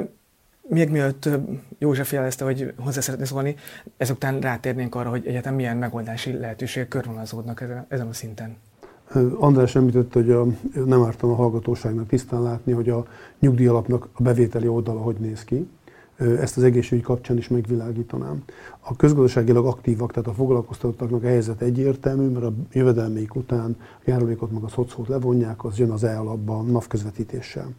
még 0.61 0.89
mielőtt 0.89 1.29
József 1.77 2.11
jelezte, 2.11 2.43
hogy 2.43 2.73
hozzá 2.77 3.01
szeretné 3.01 3.25
szólni, 3.25 3.55
ezután 3.97 4.39
rátérnénk 4.39 4.95
arra, 4.95 5.09
hogy 5.09 5.27
egyetem 5.27 5.55
milyen 5.55 5.77
megoldási 5.77 6.37
lehetőségek 6.37 6.87
körvonalazódnak 6.87 7.63
ezen 7.87 8.07
a 8.07 8.13
szinten. 8.13 8.57
András 9.37 9.75
említette, 9.75 10.19
hogy 10.19 10.31
a, 10.31 10.45
nem 10.85 11.03
ártam 11.03 11.29
a 11.29 11.35
hallgatóságnak 11.35 12.07
tisztán 12.07 12.41
látni, 12.41 12.71
hogy 12.71 12.89
a 12.89 13.05
nyugdíjalapnak 13.39 14.07
a 14.13 14.21
bevételi 14.21 14.67
oldala 14.67 14.99
hogy 14.99 15.15
néz 15.19 15.43
ki 15.43 15.67
ezt 16.19 16.57
az 16.57 16.63
egészségügy 16.63 17.03
kapcsán 17.03 17.37
is 17.37 17.47
megvilágítanám. 17.47 18.43
A 18.79 18.95
közgazdaságilag 18.95 19.65
aktívak, 19.65 20.11
tehát 20.11 20.27
a 20.27 20.33
foglalkoztatottaknak 20.33 21.23
a 21.23 21.27
helyzet 21.27 21.61
egyértelmű, 21.61 22.27
mert 22.27 22.45
a 22.45 22.53
jövedelmék 22.71 23.35
után 23.35 23.75
a 23.79 24.03
járulékot 24.05 24.51
meg 24.51 24.63
a 24.63 24.67
szocót 24.67 25.07
levonják, 25.07 25.63
az 25.63 25.77
jön 25.77 25.89
az 25.89 26.03
e-alapba 26.03 26.57
a 26.57 26.61
NAV 26.61 26.87
közvetítéssel. 26.87 27.69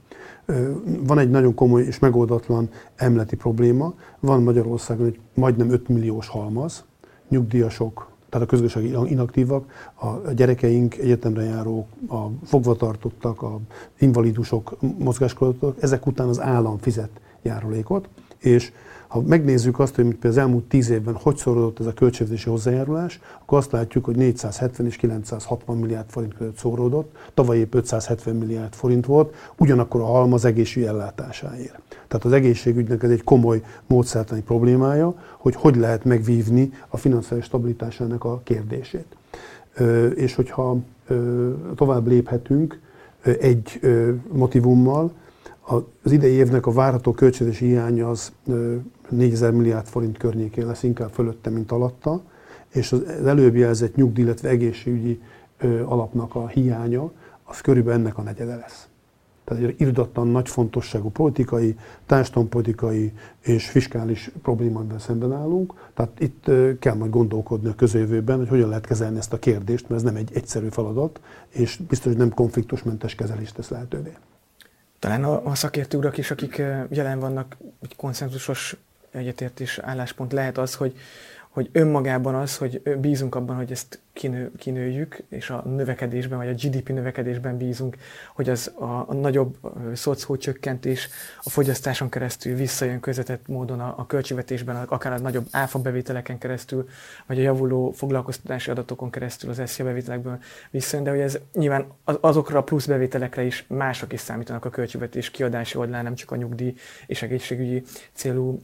Van 1.07 1.19
egy 1.19 1.31
nagyon 1.31 1.55
komoly 1.55 1.83
és 1.83 1.99
megoldatlan 1.99 2.71
emleti 2.97 3.37
probléma. 3.37 3.95
Van 4.21 4.43
Magyarországon 4.43 5.07
egy 5.07 5.21
majdnem 5.35 5.71
5 5.71 5.89
milliós 5.89 6.29
halmaz, 6.29 6.85
nyugdíjasok, 7.29 8.10
tehát 8.31 8.47
a 8.47 8.51
közgazdasági 8.51 9.11
inaktívak, 9.11 9.91
a 9.95 10.33
gyerekeink, 10.33 10.97
egyetemre 10.97 11.43
járók, 11.43 11.87
a 12.09 12.27
fogvatartottak, 12.45 13.43
a 13.43 13.59
invalidusok, 13.99 14.77
mozgáskorlátozottak, 14.99 15.83
ezek 15.83 16.07
után 16.07 16.29
az 16.29 16.41
állam 16.41 16.79
fizet 16.79 17.11
járulékot, 17.43 18.09
és 18.39 18.73
ha 19.11 19.23
megnézzük 19.27 19.79
azt, 19.79 19.95
hogy 19.95 20.17
az 20.23 20.37
elmúlt 20.39 20.65
tíz 20.65 20.91
évben 20.91 21.15
hogy 21.15 21.37
szorodott 21.37 21.81
ez 21.81 21.87
a 21.87 21.93
költségvetési 21.93 22.49
hozzájárulás, 22.49 23.21
akkor 23.41 23.59
azt 23.59 23.73
látjuk, 23.73 24.05
hogy 24.05 24.17
470 24.17 24.87
és 24.87 24.97
960 24.97 25.77
milliárd 25.79 26.11
forint 26.11 26.35
között 26.35 26.57
szorodott, 26.57 27.17
tavaly 27.35 27.59
épp 27.59 27.75
570 27.75 28.37
milliárd 28.37 28.75
forint 28.75 29.07
volt, 29.07 29.35
ugyanakkor 29.57 30.01
a 30.01 30.05
halma 30.05 30.35
az 30.35 30.45
egészségügy 30.45 30.89
ellátásáért. 30.89 31.81
Tehát 32.09 32.25
az 32.25 32.33
egészségügynek 32.33 33.03
ez 33.03 33.11
egy 33.11 33.25
komoly 33.25 33.63
módszertani 33.87 34.43
problémája, 34.43 35.15
hogy 35.39 35.55
hogy 35.55 35.77
lehet 35.77 36.05
megvívni 36.05 36.73
a 36.89 36.97
finanszírozási 36.97 37.47
stabilitásának 37.47 38.25
a 38.25 38.41
kérdését. 38.45 39.17
És 40.15 40.35
hogyha 40.35 40.77
tovább 41.75 42.07
léphetünk 42.07 42.81
egy 43.23 43.81
motivummal, 44.33 45.13
az 46.03 46.13
idei 46.13 46.33
évnek 46.33 46.67
a 46.67 46.73
várható 46.73 47.13
költségvetési 47.13 47.67
hiánya 47.67 48.09
az 48.09 48.33
4000 49.09 49.53
milliárd 49.53 49.87
forint 49.87 50.19
környékén 50.19 50.67
lesz, 50.67 50.83
inkább 50.83 51.11
fölötte, 51.11 51.51
mint 51.51 51.73
alatta, 51.73 52.23
és 52.69 52.93
az 52.93 53.27
előbb 53.27 53.57
jelzett 53.57 53.95
nyugdíj, 53.95 54.25
illetve 54.25 54.49
egészségügyi 54.49 55.21
alapnak 55.85 56.35
a 56.35 56.49
hiánya, 56.49 57.11
az 57.45 57.61
körülbelül 57.61 58.01
ennek 58.01 58.19
a 58.19 58.23
negyede 58.23 58.57
lesz. 58.57 58.89
Tehát 59.45 59.63
egy 59.63 59.81
irdatlan 59.81 60.27
nagy 60.27 60.49
fontosságú 60.49 61.11
politikai, 61.11 61.77
társadalompolitikai 62.07 63.13
és 63.41 63.69
fiskális 63.69 64.31
problémával 64.43 64.99
szemben 64.99 65.33
állunk. 65.33 65.75
Tehát 65.95 66.21
itt 66.21 66.51
kell 66.79 66.95
majd 66.95 67.11
gondolkodni 67.11 67.69
a 67.69 67.75
közeljövőben, 67.75 68.39
hogy 68.39 68.49
hogyan 68.49 68.69
lehet 68.69 68.87
kezelni 68.87 69.19
ezt 69.19 69.33
a 69.33 69.39
kérdést, 69.39 69.89
mert 69.89 70.01
ez 70.01 70.07
nem 70.07 70.17
egy 70.17 70.31
egyszerű 70.35 70.69
feladat, 70.69 71.21
és 71.49 71.81
biztos, 71.89 72.07
hogy 72.07 72.21
nem 72.21 72.35
konfliktusmentes 72.35 73.15
kezelést 73.15 73.55
tesz 73.55 73.69
lehetővé. 73.69 74.13
Talán 75.01 75.25
a, 75.25 75.47
a 75.47 75.55
szakértő 75.55 75.99
urak 75.99 76.19
is, 76.19 76.31
akik 76.31 76.57
jelen 76.89 77.19
vannak, 77.19 77.57
egy 77.83 77.97
konszenzusos 77.97 78.77
egyetértés 79.11 79.79
álláspont 79.79 80.33
lehet 80.33 80.59
az, 80.59 80.75
hogy, 80.75 80.97
hogy 81.49 81.69
önmagában 81.73 82.35
az, 82.35 82.57
hogy 82.57 82.83
bízunk 82.99 83.35
abban, 83.35 83.57
hogy 83.57 83.71
ezt 83.71 84.01
kinő, 84.13 84.53
kinőjük, 84.57 85.23
és 85.29 85.51
a 85.51 85.63
növekedésben, 85.67 86.39
vagy 86.39 86.49
a 86.49 86.53
GDP 86.53 86.89
növekedésben 86.89 87.57
bízunk, 87.57 87.97
hogy 88.35 88.49
az 88.49 88.73
a, 88.79 88.85
a 88.85 89.15
nagyobb 89.15 89.57
szocó 89.95 90.37
csökkentés 90.37 91.09
a 91.43 91.51
fogyasztáson 91.51 92.09
keresztül 92.09 92.55
visszajön 92.55 93.01
közvetett 93.01 93.49
módon 93.49 93.81
a, 93.81 93.95
a 93.97 94.07
költségvetésben, 94.07 94.77
akár 94.77 95.13
a 95.13 95.19
nagyobb 95.19 95.47
áfa 95.51 95.79
bevételeken 95.79 96.39
keresztül, 96.39 96.89
vagy 97.27 97.39
a 97.39 97.43
javuló 97.43 97.91
foglalkoztatási 97.91 98.71
adatokon 98.71 99.11
keresztül 99.11 99.51
az 99.51 99.63
SZIA 99.67 99.85
bevételekből 99.85 100.39
visszajön, 100.71 101.05
de 101.05 101.11
hogy 101.11 101.21
ez 101.21 101.39
nyilván 101.53 101.87
az, 102.05 102.19
azokra 102.21 102.59
a 102.59 102.63
plusz 102.63 102.87
bevételekre 102.87 103.43
is 103.43 103.65
mások 103.69 104.13
is 104.13 104.21
számítanak 104.21 104.65
a 104.65 104.71
költségvetés 104.71 105.31
kiadási 105.31 105.79
oldalán, 105.79 106.05
nem 106.05 106.15
csak 106.15 106.31
a 106.31 106.37
nyugdíj 106.37 106.75
és 107.07 107.23
egészségügyi 107.23 107.83
célú, 108.13 108.61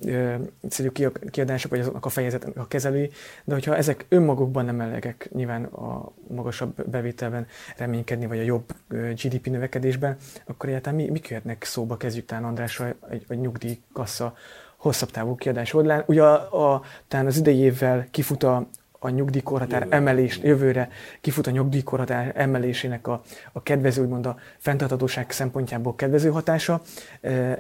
célú 0.68 0.90
kiadások, 1.30 1.70
vagy 1.70 1.80
azoknak 1.80 2.04
a 2.04 2.08
fejezetnek 2.08 2.56
a 2.56 2.66
kezelői, 2.66 3.10
de 3.44 3.54
hogyha 3.54 3.76
ezek 3.76 4.04
önmagukban 4.08 4.64
nem 4.64 4.80
elegek, 4.80 5.28
nyilván 5.36 5.64
a 5.64 6.12
magasabb 6.28 6.90
bevételben 6.90 7.46
reménykedni, 7.76 8.26
vagy 8.26 8.38
a 8.38 8.42
jobb 8.42 8.72
GDP 8.88 9.46
növekedésben, 9.46 10.16
akkor 10.46 10.68
egyáltalán 10.68 10.98
mi, 10.98 11.10
mi 11.10 11.20
jöhetnek 11.28 11.64
szóba, 11.64 11.96
kezdjük 11.96 12.24
talán 12.24 12.44
Andrásra, 12.44 12.94
egy, 13.10 13.24
egy 13.28 13.38
nyugdíjkassa 13.38 14.34
hosszabb 14.76 15.10
távú 15.10 15.34
kiadás 15.34 15.74
oldalán. 15.74 16.02
Ugye 16.06 16.22
a, 16.22 16.72
a, 16.72 16.82
talán 17.08 17.26
az 17.26 17.36
idei 17.36 17.58
évvel 17.58 18.06
kifut 18.10 18.42
a, 18.42 18.66
a 19.06 19.10
nyugdíjkorhatár 19.10 19.86
emelés, 19.90 20.40
jövőre 20.42 20.88
kifut 21.20 21.46
a 21.46 21.50
nyugdíjkorhatár 21.50 22.32
emelésének 22.34 23.06
a, 23.06 23.22
a 23.52 23.62
kedvező, 23.62 24.02
úgymond 24.02 24.26
a 24.26 24.36
fenntarthatóság 24.58 25.30
szempontjából 25.30 25.94
kedvező 25.94 26.30
hatása. 26.30 26.80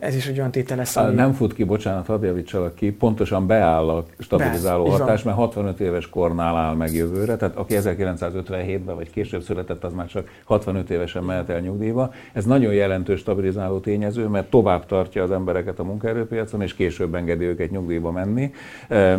Ez 0.00 0.14
is 0.14 0.26
egy 0.26 0.38
olyan 0.38 0.50
tétel 0.50 0.76
lesz, 0.76 0.96
ami... 0.96 1.14
Nem 1.14 1.32
fut 1.32 1.54
ki, 1.54 1.64
bocsánat, 1.64 2.06
hadd 2.06 2.24
javítsalak 2.24 2.74
ki, 2.74 2.90
pontosan 2.92 3.46
beáll 3.46 3.88
a 3.88 4.04
stabilizáló 4.18 4.84
Beáll, 4.84 4.98
hatás, 4.98 5.22
mert 5.22 5.36
65 5.36 5.80
éves 5.80 6.08
kornál 6.08 6.56
áll 6.56 6.74
meg 6.74 6.94
jövőre, 6.94 7.36
tehát 7.36 7.56
aki 7.56 7.74
1957-ben 7.78 8.94
vagy 8.94 9.10
később 9.10 9.42
született, 9.42 9.84
az 9.84 9.92
már 9.92 10.06
csak 10.06 10.28
65 10.44 10.90
évesen 10.90 11.22
mehet 11.22 11.48
el 11.48 11.60
nyugdíjba. 11.60 12.12
Ez 12.32 12.44
nagyon 12.44 12.72
jelentős 12.72 13.20
stabilizáló 13.20 13.78
tényező, 13.78 14.26
mert 14.26 14.50
tovább 14.50 14.86
tartja 14.86 15.22
az 15.22 15.30
embereket 15.30 15.78
a 15.78 15.84
munkaerőpiacon, 15.84 16.62
és 16.62 16.74
később 16.74 17.14
engedi 17.14 17.44
őket 17.44 17.70
nyugdíjba 17.70 18.10
menni. 18.10 18.54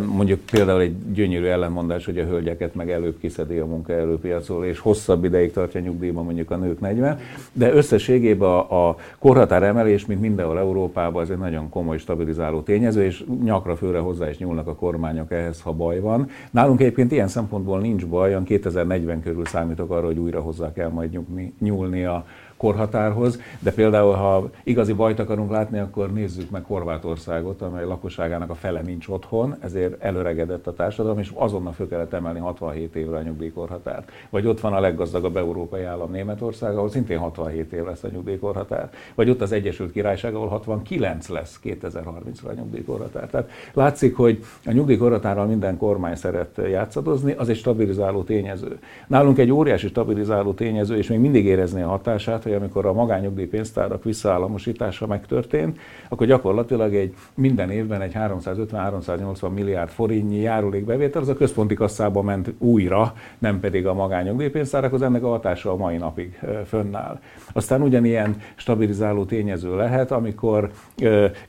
Mondjuk 0.06 0.40
például 0.40 0.80
egy 0.80 1.12
gyönyörű 1.12 1.46
ellenmondás, 1.46 2.04
hogy 2.04 2.17
a 2.18 2.24
hölgyeket 2.24 2.74
meg 2.74 2.90
előbb 2.90 3.18
kiszedi 3.18 3.58
a 3.58 3.66
munkaerőpiacról, 3.66 4.64
és 4.64 4.78
hosszabb 4.78 5.24
ideig 5.24 5.52
tartja 5.52 5.80
nyugdíjban 5.80 6.24
mondjuk 6.24 6.50
a 6.50 6.56
nők 6.56 6.80
40. 6.80 7.18
De 7.52 7.72
összességében 7.72 8.48
a, 8.48 8.88
a 8.88 8.96
korhatár 9.18 9.62
emelés, 9.62 10.06
mint 10.06 10.20
mindenhol 10.20 10.58
Európában, 10.58 11.22
ez 11.22 11.30
egy 11.30 11.38
nagyon 11.38 11.68
komoly 11.68 11.98
stabilizáló 11.98 12.60
tényező, 12.60 13.04
és 13.04 13.24
nyakra 13.44 13.76
főre 13.76 13.98
hozzá 13.98 14.30
is 14.30 14.38
nyúlnak 14.38 14.66
a 14.66 14.74
kormányok 14.74 15.32
ehhez, 15.32 15.60
ha 15.60 15.72
baj 15.72 16.00
van. 16.00 16.28
Nálunk 16.50 16.80
egyébként 16.80 17.12
ilyen 17.12 17.28
szempontból 17.28 17.80
nincs 17.80 18.06
baj, 18.06 18.42
2040 18.44 19.22
körül 19.22 19.44
számítok 19.44 19.90
arra, 19.90 20.06
hogy 20.06 20.18
újra 20.18 20.40
hozzá 20.40 20.72
kell 20.72 20.88
majd 20.88 21.10
nyugni, 21.10 21.52
nyúlni 21.58 22.04
a 22.04 22.24
korhatárhoz, 22.58 23.40
de 23.58 23.72
például, 23.72 24.12
ha 24.12 24.50
igazi 24.62 24.92
bajt 24.92 25.18
akarunk 25.18 25.50
látni, 25.50 25.78
akkor 25.78 26.12
nézzük 26.12 26.50
meg 26.50 26.64
Horvátországot, 26.64 27.62
amely 27.62 27.84
lakosságának 27.84 28.50
a 28.50 28.54
fele 28.54 28.80
nincs 28.80 29.08
otthon, 29.08 29.56
ezért 29.60 30.02
előregedett 30.02 30.66
a 30.66 30.72
társadalom, 30.72 31.18
és 31.18 31.30
azonnal 31.34 31.72
föl 31.72 31.88
kellett 31.88 32.12
emelni 32.12 32.38
67 32.38 32.96
évre 32.96 33.16
a 33.16 33.22
nyugdíjkorhatárt. 33.22 34.10
Vagy 34.30 34.46
ott 34.46 34.60
van 34.60 34.72
a 34.72 34.80
leggazdagabb 34.80 35.36
európai 35.36 35.82
állam 35.82 36.10
Németország, 36.10 36.76
ahol 36.76 36.90
szintén 36.90 37.18
67 37.18 37.72
év 37.72 37.84
lesz 37.84 38.02
a 38.02 38.08
nyugdíjkorhatár. 38.12 38.90
Vagy 39.14 39.30
ott 39.30 39.40
az 39.40 39.52
Egyesült 39.52 39.92
Királyság, 39.92 40.34
ahol 40.34 40.48
69 40.48 41.28
lesz 41.28 41.60
2030-ra 41.64 42.48
a 42.48 42.52
nyugdíjkorhatár. 42.52 43.28
Tehát 43.28 43.50
látszik, 43.72 44.16
hogy 44.16 44.44
a 44.64 44.72
nyugdíjkorhatárral 44.72 45.46
minden 45.46 45.76
kormány 45.76 46.14
szeret 46.14 46.60
játszadozni, 46.70 47.32
az 47.32 47.48
egy 47.48 47.56
stabilizáló 47.56 48.22
tényező. 48.22 48.78
Nálunk 49.06 49.38
egy 49.38 49.50
óriási 49.50 49.88
stabilizáló 49.88 50.52
tényező, 50.52 50.96
és 50.96 51.08
még 51.08 51.18
mindig 51.18 51.44
érezni 51.44 51.82
a 51.82 51.88
hatását, 51.88 52.42
hogy 52.48 52.56
amikor 52.56 52.86
a 52.86 52.92
magányugdíjpénztárak 52.92 54.04
visszaállamosítása 54.04 55.06
megtörtént, 55.06 55.78
akkor 56.08 56.26
gyakorlatilag 56.26 56.94
egy 56.94 57.14
minden 57.34 57.70
évben 57.70 58.00
egy 58.00 58.12
350-380 58.14 59.52
milliárd 59.54 59.90
forintnyi 59.90 60.40
járulékbevétel, 60.40 61.22
az 61.22 61.28
a 61.28 61.34
központi 61.34 61.74
kasszába 61.74 62.22
ment 62.22 62.52
újra, 62.58 63.12
nem 63.38 63.60
pedig 63.60 63.86
a 63.86 63.94
magányugdíjpénztárakhoz, 63.94 65.02
ennek 65.02 65.24
a 65.24 65.28
hatása 65.28 65.72
a 65.72 65.76
mai 65.76 65.96
napig 65.96 66.38
fönnáll. 66.66 67.20
Aztán 67.52 67.82
ugyanilyen 67.82 68.36
stabilizáló 68.54 69.24
tényező 69.24 69.76
lehet, 69.76 70.10
amikor 70.10 70.70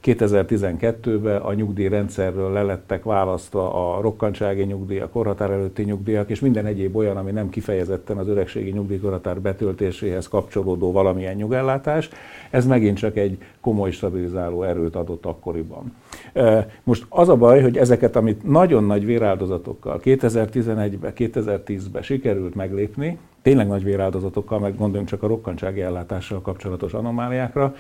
2012-ben 0.04 1.42
a 1.42 1.54
nyugdíjrendszerről 1.54 2.52
lelettek 2.52 3.04
választva 3.04 3.96
a 3.98 4.02
rokkantsági 4.02 4.64
nyugdíj, 4.64 5.00
a 5.00 5.10
korhatár 5.10 5.52
előtti 5.52 5.84
nyugdíjak, 5.84 6.30
és 6.30 6.40
minden 6.40 6.66
egyéb 6.66 6.96
olyan, 6.96 7.18
ami 7.18 7.32
nem 7.32 7.50
kifejezetten 7.50 8.18
az 8.18 8.28
öregségi 8.28 8.72
nyugdíjkorhatár 8.72 9.42
betöltéséhez 9.42 10.28
kapcsolódó 10.28 10.89
valamilyen 10.92 11.36
nyugellátás, 11.36 12.10
ez 12.50 12.66
megint 12.66 12.98
csak 12.98 13.18
egy 13.18 13.38
komoly 13.62 13.92
stabilizáló 13.92 14.64
erőt 14.64 14.96
adott 14.96 15.26
akkoriban. 15.26 15.96
Most 16.84 17.06
az 17.10 17.30
a 17.30 17.36
baj, 17.36 17.62
hogy 17.62 17.78
ezeket, 17.78 18.16
amit 18.16 18.44
nagyon 18.44 18.84
nagy 18.84 19.06
véráldozatokkal 19.06 20.00
2011-ben, 20.04 21.14
2010-ben 21.16 22.02
sikerült 22.02 22.56
meglépni, 22.56 23.18
tényleg 23.42 23.68
nagy 23.68 23.84
véráldozatokkal, 23.84 24.60
meg 24.60 24.78
gondoljunk 24.78 25.10
csak 25.10 25.24
a 25.24 25.28
rokkantsági 25.28 25.82
ellátással 25.82 26.42
kapcsolatos 26.42 26.94
anomáliákra, 26.94 27.76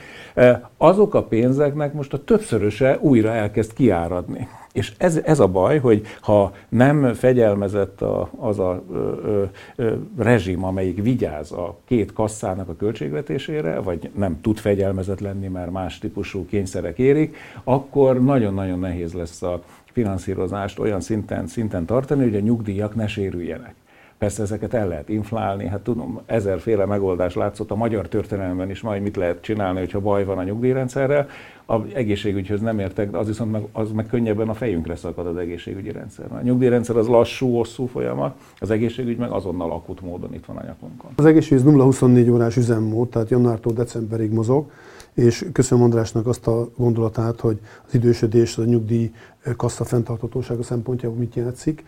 azok 0.78 1.14
a 1.14 1.24
pénzeknek 1.24 1.94
most 1.94 2.14
a 2.14 2.24
többszöröse 2.24 2.98
újra 3.02 3.30
elkezd 3.30 3.74
kiáradni. 3.74 4.48
És 4.74 4.94
ez, 4.98 5.20
ez 5.24 5.40
a 5.40 5.48
baj, 5.48 5.80
hogy 5.80 6.06
ha 6.22 6.54
nem 6.70 7.14
fegyelmezett 7.14 8.02
a, 8.02 8.30
az 8.38 8.60
a 8.60 8.84
ö, 8.92 9.44
ö, 9.76 9.96
rezsim, 10.18 10.64
amelyik 10.64 11.02
vigyáz 11.02 11.52
a 11.52 11.78
két 11.86 12.14
kasszának 12.14 12.70
a 12.70 12.76
költségvetésére, 12.76 13.80
vagy 13.80 14.10
nem 14.16 14.42
tud 14.42 14.58
fegyelmezett 14.58 15.20
lenni, 15.20 15.48
mert 15.48 15.72
más 15.72 16.00
típusú 16.00 16.46
kényszerek 16.46 17.00
érik, 17.00 17.36
akkor 17.64 18.24
nagyon-nagyon 18.24 18.80
nehéz 18.80 19.14
lesz 19.14 19.42
a 19.42 19.62
finanszírozást 19.92 20.80
olyan 20.80 21.02
szinten, 21.02 21.48
szinten 21.48 21.86
tartani, 21.86 22.24
hogy 22.24 22.36
a 22.36 22.40
nyugdíjak 22.40 22.96
ne 22.96 23.08
sérüljenek. 23.08 23.76
Persze 24.20 24.42
ezeket 24.42 24.74
el 24.74 24.88
lehet 24.88 25.10
inflálni, 25.10 25.68
hát 25.68 25.82
tudom, 25.82 26.20
ezerféle 26.26 26.86
megoldás 26.86 27.36
látszott 27.36 27.72
a 27.72 27.76
magyar 27.76 28.08
történelemben 28.08 28.70
is, 28.70 28.82
majd 28.82 29.02
mit 29.02 29.16
lehet 29.16 29.42
csinálni, 29.42 29.80
hogyha 29.80 30.00
baj 30.00 30.26
van 30.26 30.38
a 30.38 30.44
nyugdíjrendszerrel. 30.44 31.28
A 31.66 31.86
egészségügyhöz 31.94 32.62
nem 32.62 32.80
értek, 32.80 33.16
az 33.16 33.28
viszont 33.28 33.52
meg, 33.52 33.68
az 33.72 33.92
meg 33.92 34.06
könnyebben 34.06 34.50
a 34.50 34.54
fejünkre 34.54 34.96
szakad 34.96 35.28
az 35.28 35.38
egészségügyi 35.38 35.92
rendszer. 35.92 36.26
A 36.32 36.42
nyugdíjrendszer 36.42 36.98
az 36.98 37.08
lassú, 37.08 37.56
hosszú 37.56 37.86
folyamat, 37.86 38.36
az 38.60 38.70
egészségügy 38.70 39.18
meg 39.18 39.32
azonnal 39.32 39.72
akut 39.72 40.02
módon 40.02 40.34
itt 40.34 40.46
van 40.46 40.58
a 40.58 40.64
nyakunkon. 40.66 41.12
Az 41.16 41.26
egészségügy 41.26 41.64
0-24 41.66 42.32
órás 42.32 42.58
üzemmód, 42.58 43.10
tehát 43.10 43.30
januártól 43.30 43.74
decemberig 43.74 44.32
mozog, 44.32 44.72
és 45.14 45.46
köszönöm 45.54 45.84
Andrásnak 45.84 46.28
azt 46.28 46.48
a 46.48 46.70
gondolatát, 46.78 47.40
hogy 47.40 47.60
az 47.88 47.94
idősödés, 47.94 48.58
a 48.58 48.64
nyugdíj 48.64 49.12
kassa 49.58 49.84
fenntartatósága 49.84 50.64
szempontjából 50.64 51.18
mit 51.18 51.36
játszik 51.36 51.84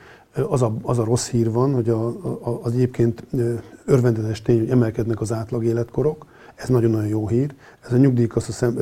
az 0.49 0.61
a, 0.61 0.73
az 0.81 0.99
a 0.99 1.03
rossz 1.03 1.29
hír 1.29 1.51
van, 1.51 1.73
hogy 1.73 1.89
a, 1.89 2.07
a, 2.07 2.59
az 2.63 2.73
egyébként 2.73 3.23
örvendetes 3.85 4.41
tény, 4.41 4.59
hogy 4.59 4.69
emelkednek 4.69 5.21
az 5.21 5.31
átlag 5.31 5.63
életkorok, 5.63 6.25
ez 6.61 6.69
nagyon-nagyon 6.69 7.07
jó 7.07 7.27
hír. 7.27 7.53
Ez 7.85 7.93
a 7.93 7.97
nyugdíjkassa 7.97 8.51
szem, 8.51 8.75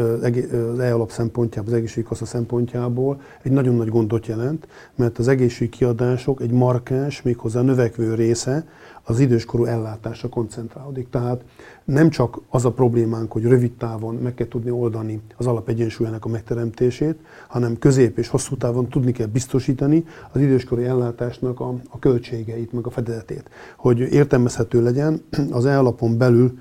az 0.74 0.79
e-alap 0.79 1.12
szempontjából, 1.12 1.71
az 1.71 1.77
egészségkassa 1.77 2.25
szempontjából 2.25 3.21
egy 3.41 3.51
nagyon 3.51 3.75
nagy 3.75 3.89
gondot 3.89 4.25
jelent, 4.25 4.67
mert 4.95 5.17
az 5.17 5.27
egészségügyi 5.27 5.77
kiadások 5.77 6.41
egy 6.41 6.51
markáns, 6.51 7.21
méghozzá 7.21 7.62
növekvő 7.62 8.13
része 8.13 8.65
az 9.03 9.19
időskorú 9.19 9.65
ellátásra 9.65 10.29
koncentrálódik. 10.29 11.09
Tehát 11.09 11.43
nem 11.83 12.09
csak 12.09 12.39
az 12.50 12.65
a 12.65 12.71
problémánk, 12.71 13.31
hogy 13.31 13.43
rövid 13.43 13.71
távon 13.71 14.15
meg 14.15 14.33
kell 14.33 14.48
tudni 14.48 14.71
oldani 14.71 15.21
az 15.38 15.48
alapegyensúlyának 15.48 16.25
a 16.25 16.29
megteremtését, 16.29 17.15
hanem 17.48 17.77
közép 17.77 18.17
és 18.17 18.27
hosszú 18.27 18.55
távon 18.55 18.89
tudni 18.89 19.12
kell 19.12 19.27
biztosítani 19.27 20.05
az 20.31 20.41
időskori 20.41 20.83
ellátásnak 20.83 21.59
a, 21.59 21.74
a 21.89 22.00
költségeit, 22.00 22.71
meg 22.71 22.86
a 22.86 22.89
fedezetét. 22.89 23.50
Hogy 23.77 24.00
értelmezhető 24.00 24.83
legyen, 24.83 25.21
az 25.51 25.65
e-alapon 25.65 26.17
belül 26.17 26.59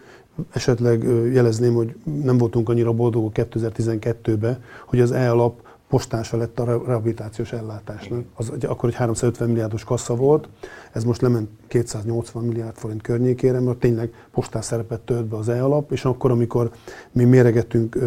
esetleg 0.51 1.03
jelezném, 1.33 1.75
hogy 1.75 1.95
nem 2.23 2.39
voltunk 2.39 2.69
annyira 2.69 2.93
boldogok 2.93 3.33
2012-ben, 3.35 4.63
hogy 4.87 5.01
az 5.01 5.13
e-alap 5.13 5.68
postása 5.89 6.37
lett 6.37 6.59
a 6.59 6.65
rehabilitációs 6.65 7.53
ellátásnak. 7.53 8.25
Az 8.35 8.53
akkor 8.63 8.89
egy 8.89 8.95
350 8.95 9.49
milliárdos 9.49 9.85
kassa 9.85 10.15
volt, 10.15 10.49
ez 10.93 11.05
most 11.05 11.21
lement 11.21 11.49
280 11.67 12.45
milliárd 12.45 12.77
forint 12.77 13.03
környékére, 13.03 13.61
mert 13.61 13.79
tényleg 13.79 14.13
postás 14.33 14.65
szerepet 14.65 15.01
tölt 15.01 15.25
be 15.25 15.37
az 15.37 15.49
e-alap, 15.49 15.93
és 15.93 16.05
akkor, 16.05 16.31
amikor 16.31 16.71
mi 17.13 17.25
méregetünk 17.25 17.99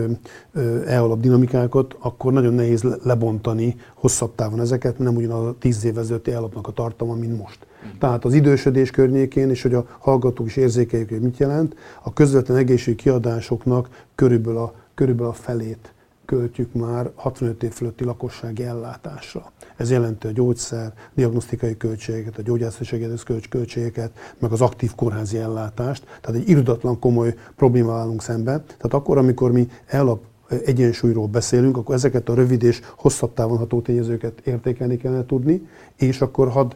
e-alap 0.86 1.20
dinamikákat, 1.20 1.96
akkor 2.00 2.34
nagyon 2.34 2.54
nehéz 2.54 2.84
lebontani 3.04 3.76
hosszabb 3.94 4.36
távon 4.36 4.60
ezeket, 4.60 5.00
nem 5.00 5.16
ugyanaz 5.16 5.46
a 5.46 5.56
10 5.60 5.86
év 5.86 5.98
ezelőtti 5.98 6.32
e-alapnak 6.32 6.68
a 6.68 6.72
tartalma, 6.72 7.16
mint 7.16 7.38
most. 7.38 7.66
Tehát 8.00 8.26
az 8.26 8.34
idősödés 8.34 8.92
környékén, 8.92 9.50
és 9.50 9.62
hogy 9.62 9.74
a 9.74 9.86
hallgatók 10.00 10.48
is 10.48 10.56
érzékeljük, 10.56 11.10
hogy 11.10 11.22
mit 11.22 11.38
jelent, 11.38 11.76
a 12.04 12.14
közvetlen 12.14 12.58
egészségügyi 12.58 13.04
kiadásoknak 13.04 14.06
körülbelül 14.16 14.60
a, 14.60 14.74
körülbelül 14.94 15.32
a 15.32 15.36
felét 15.36 15.94
költjük 16.32 16.74
már 16.74 17.12
65 17.16 17.64
év 17.64 17.72
fölötti 17.72 18.04
lakossági 18.04 18.64
ellátásra. 18.64 19.52
Ez 19.78 19.92
jelenti 19.92 20.28
a 20.28 20.32
gyógyszer, 20.32 20.94
diagnosztikai 21.14 21.78
költségeket, 21.78 22.38
a 22.38 22.42
gyógyászati 22.42 23.08
költségeket, 23.50 24.12
meg 24.40 24.52
az 24.52 24.62
aktív 24.62 24.96
kórházi 24.96 25.38
ellátást. 25.38 26.04
Tehát 26.22 26.42
egy 26.42 26.50
irudatlan 26.50 27.00
komoly 27.00 27.36
probléma 27.56 27.94
állunk 27.94 28.22
szemben. 28.22 28.64
Tehát 28.66 28.94
akkor, 28.94 29.18
amikor 29.18 29.52
mi 29.52 29.68
ellap 29.86 30.24
egyensúlyról 30.66 31.28
beszélünk, 31.28 31.78
akkor 31.78 31.96
ezeket 31.96 32.30
a 32.30 32.34
rövid 32.34 32.64
és 32.64 32.82
hosszabb 32.98 33.34
távon 33.34 33.58
ható 33.58 33.82
tényezőket 33.82 34.40
értékelni 34.44 34.98
kellene 34.98 35.26
tudni, 35.26 35.68
és 35.96 36.22
akkor 36.22 36.50
hadd 36.50 36.74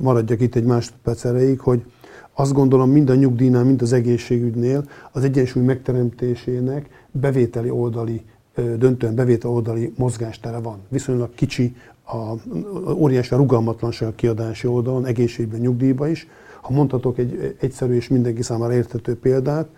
maradjak 0.00 0.40
itt 0.40 0.54
egy 0.54 0.64
másodperc 0.64 1.24
erejéig, 1.24 1.60
hogy 1.60 1.84
azt 2.40 2.52
gondolom 2.52 2.90
mind 2.90 3.10
a 3.10 3.14
nyugdíjnál, 3.14 3.64
mind 3.64 3.82
az 3.82 3.92
egészségügynél 3.92 4.84
az 5.12 5.24
egyensúly 5.24 5.62
megteremtésének 5.62 7.06
bevételi 7.10 7.70
oldali 7.70 8.24
döntően 8.78 9.14
bevétel 9.14 9.50
oldali 9.50 9.92
mozgástere 9.96 10.58
van. 10.58 10.78
Viszonylag 10.88 11.34
kicsi, 11.34 11.76
a, 12.04 12.34
óriási 12.92 13.34
rugalmatlanság 13.34 14.08
a 14.08 14.14
kiadási 14.14 14.66
oldalon, 14.66 15.06
egészségben, 15.06 15.60
nyugdíjba 15.60 16.08
is. 16.08 16.28
Ha 16.60 16.72
mondhatok 16.72 17.18
egy 17.18 17.56
egyszerű 17.60 17.94
és 17.94 18.08
mindenki 18.08 18.42
számára 18.42 18.74
érthető 18.74 19.18
példát, 19.18 19.68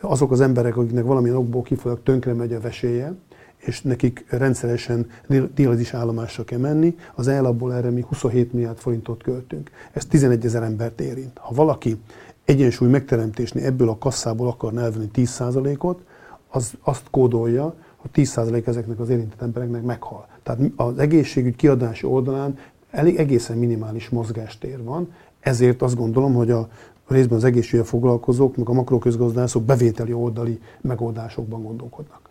azok 0.00 0.30
az 0.30 0.40
emberek, 0.40 0.76
akiknek 0.76 1.04
valamilyen 1.04 1.36
okból 1.36 1.62
kifolyólag 1.62 2.02
tönkre 2.02 2.32
megy 2.32 2.52
a 2.52 2.60
vesélye, 2.60 3.14
és 3.56 3.82
nekik 3.82 4.24
rendszeresen 4.28 5.10
dialízis 5.54 5.94
állomásra 5.94 6.44
kell 6.44 6.58
menni, 6.58 6.96
az 7.14 7.28
elabból 7.28 7.74
erre 7.74 7.90
mi 7.90 8.04
27 8.08 8.52
milliárd 8.52 8.78
forintot 8.78 9.22
költünk. 9.22 9.70
Ez 9.92 10.06
11 10.06 10.44
ezer 10.44 10.62
embert 10.62 11.00
érint. 11.00 11.38
Ha 11.38 11.54
valaki 11.54 11.96
egyensúly 12.44 12.88
megteremtésni 12.88 13.62
ebből 13.62 13.88
a 13.88 13.98
kasszából 13.98 14.48
akar 14.48 14.76
elvenni 14.76 15.10
10%-ot, 15.14 16.00
az 16.48 16.72
azt 16.82 17.06
kódolja, 17.10 17.74
hogy 18.12 18.26
10% 18.26 18.66
ezeknek 18.66 19.00
az 19.00 19.08
érintett 19.08 19.42
embereknek 19.42 19.82
meghal. 19.82 20.28
Tehát 20.42 20.60
az 20.76 20.98
egészségügy 20.98 21.56
kiadási 21.56 22.06
oldalán 22.06 22.58
elég 22.90 23.16
egészen 23.16 23.58
minimális 23.58 24.08
mozgástér 24.08 24.82
van, 24.82 25.14
ezért 25.40 25.82
azt 25.82 25.96
gondolom, 25.96 26.34
hogy 26.34 26.50
a 26.50 26.68
részben 27.08 27.38
az 27.38 27.44
egészségügyel 27.44 27.84
foglalkozók, 27.84 28.56
meg 28.56 28.68
a 28.68 28.72
makroközgazdászok 28.72 29.64
bevételi 29.64 30.12
oldali 30.12 30.60
megoldásokban 30.80 31.62
gondolkodnak. 31.62 32.28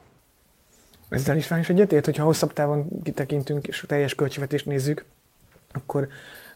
Ezzel 1.09 1.37
is 1.37 1.47
van 1.47 1.59
is 1.59 1.69
egyetért, 1.69 2.05
hogyha 2.05 2.23
hosszabb 2.23 2.53
távon 2.53 2.87
kitekintünk 3.03 3.67
és 3.67 3.83
a 3.83 3.87
teljes 3.87 4.15
költségvetést 4.15 4.65
nézzük, 4.65 5.05
akkor 5.71 6.07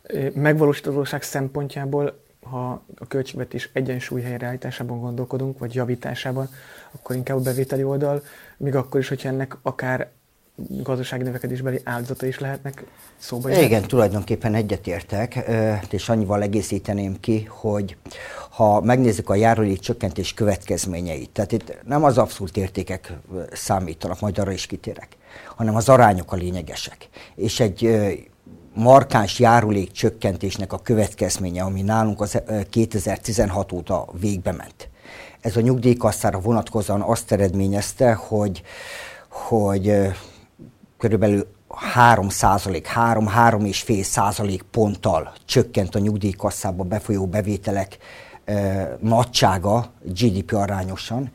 eh, 0.03 0.31
megvalósíthatóság 0.33 1.21
szempontjából 1.21 2.19
ha 2.41 2.81
a 2.95 3.07
költségvetés 3.07 3.69
egyensúly 3.73 4.21
helyreállításában 4.21 4.99
gondolkodunk, 4.99 5.59
vagy 5.59 5.75
javításában, 5.75 6.49
akkor 6.91 7.15
inkább 7.15 7.37
a 7.37 7.41
bevételi 7.41 7.83
oldal, 7.83 8.23
még 8.57 8.75
akkor 8.75 8.99
is, 8.99 9.07
hogyha 9.07 9.29
ennek 9.29 9.57
akár 9.61 10.11
gazdasági 10.67 11.23
növekedésbeli 11.23 11.79
áldozata 11.83 12.25
is 12.25 12.39
lehetnek 12.39 12.83
szóba. 13.17 13.49
Igen, 13.49 13.69
lehet? 13.69 13.87
tulajdonképpen 13.87 14.53
egyetértek, 14.53 15.49
és 15.89 16.09
annyival 16.09 16.41
egészíteném 16.41 17.19
ki, 17.19 17.47
hogy 17.49 17.97
ha 18.49 18.81
megnézzük 18.81 19.29
a 19.29 19.35
járulék 19.35 19.79
csökkentés 19.79 20.33
következményeit, 20.33 21.29
tehát 21.29 21.51
itt 21.51 21.77
nem 21.85 22.03
az 22.03 22.17
abszolút 22.17 22.57
értékek 22.57 23.13
számítanak, 23.51 24.19
majd 24.19 24.37
arra 24.37 24.51
is 24.51 24.65
kitérek, 24.65 25.07
hanem 25.55 25.75
az 25.75 25.89
arányok 25.89 26.31
a 26.31 26.35
lényegesek. 26.35 27.09
És 27.35 27.59
egy 27.59 27.99
markáns 28.73 29.39
járulék 29.39 29.91
csökkentésnek 29.91 30.73
a 30.73 30.79
következménye, 30.79 31.63
ami 31.63 31.81
nálunk 31.81 32.21
az 32.21 32.41
2016 32.69 33.71
óta 33.71 34.07
végbe 34.19 34.51
ment. 34.51 34.89
Ez 35.41 35.55
a 35.55 35.61
nyugdíjkasszára 35.61 36.39
vonatkozóan 36.39 37.01
azt 37.01 37.31
eredményezte, 37.31 38.13
hogy, 38.13 38.61
hogy 39.29 39.93
körülbelül 40.97 41.47
3 41.69 42.29
százalék, 42.29 42.87
3 42.87 43.65
és 43.65 43.81
fél 43.81 44.03
százalék 44.03 44.61
ponttal 44.61 45.33
csökkent 45.45 45.95
a 45.95 45.99
nyugdíjkasszába 45.99 46.83
befolyó 46.83 47.27
bevételek 47.27 47.97
nagysága 48.99 49.91
GDP 50.03 50.53
arányosan, 50.53 51.31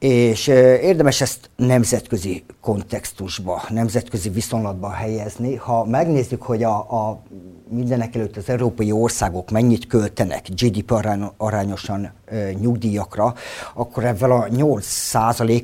és 0.00 0.46
érdemes 0.82 1.20
ezt 1.20 1.50
nemzetközi 1.56 2.44
kontextusba, 2.60 3.62
nemzetközi 3.68 4.28
viszonylatba 4.28 4.90
helyezni. 4.90 5.54
Ha 5.54 5.84
megnézzük, 5.84 6.42
hogy 6.42 6.62
a, 6.62 6.76
a 6.76 7.22
mindenek 7.68 8.14
előtt 8.14 8.36
az 8.36 8.48
európai 8.48 8.92
országok 8.92 9.50
mennyit 9.50 9.86
költenek 9.86 10.46
GDP 10.48 10.92
arányosan 11.36 12.12
e, 12.24 12.52
nyugdíjakra, 12.52 13.34
akkor 13.74 14.04
ezzel 14.04 14.30
a 14.30 14.48
8 14.48 15.10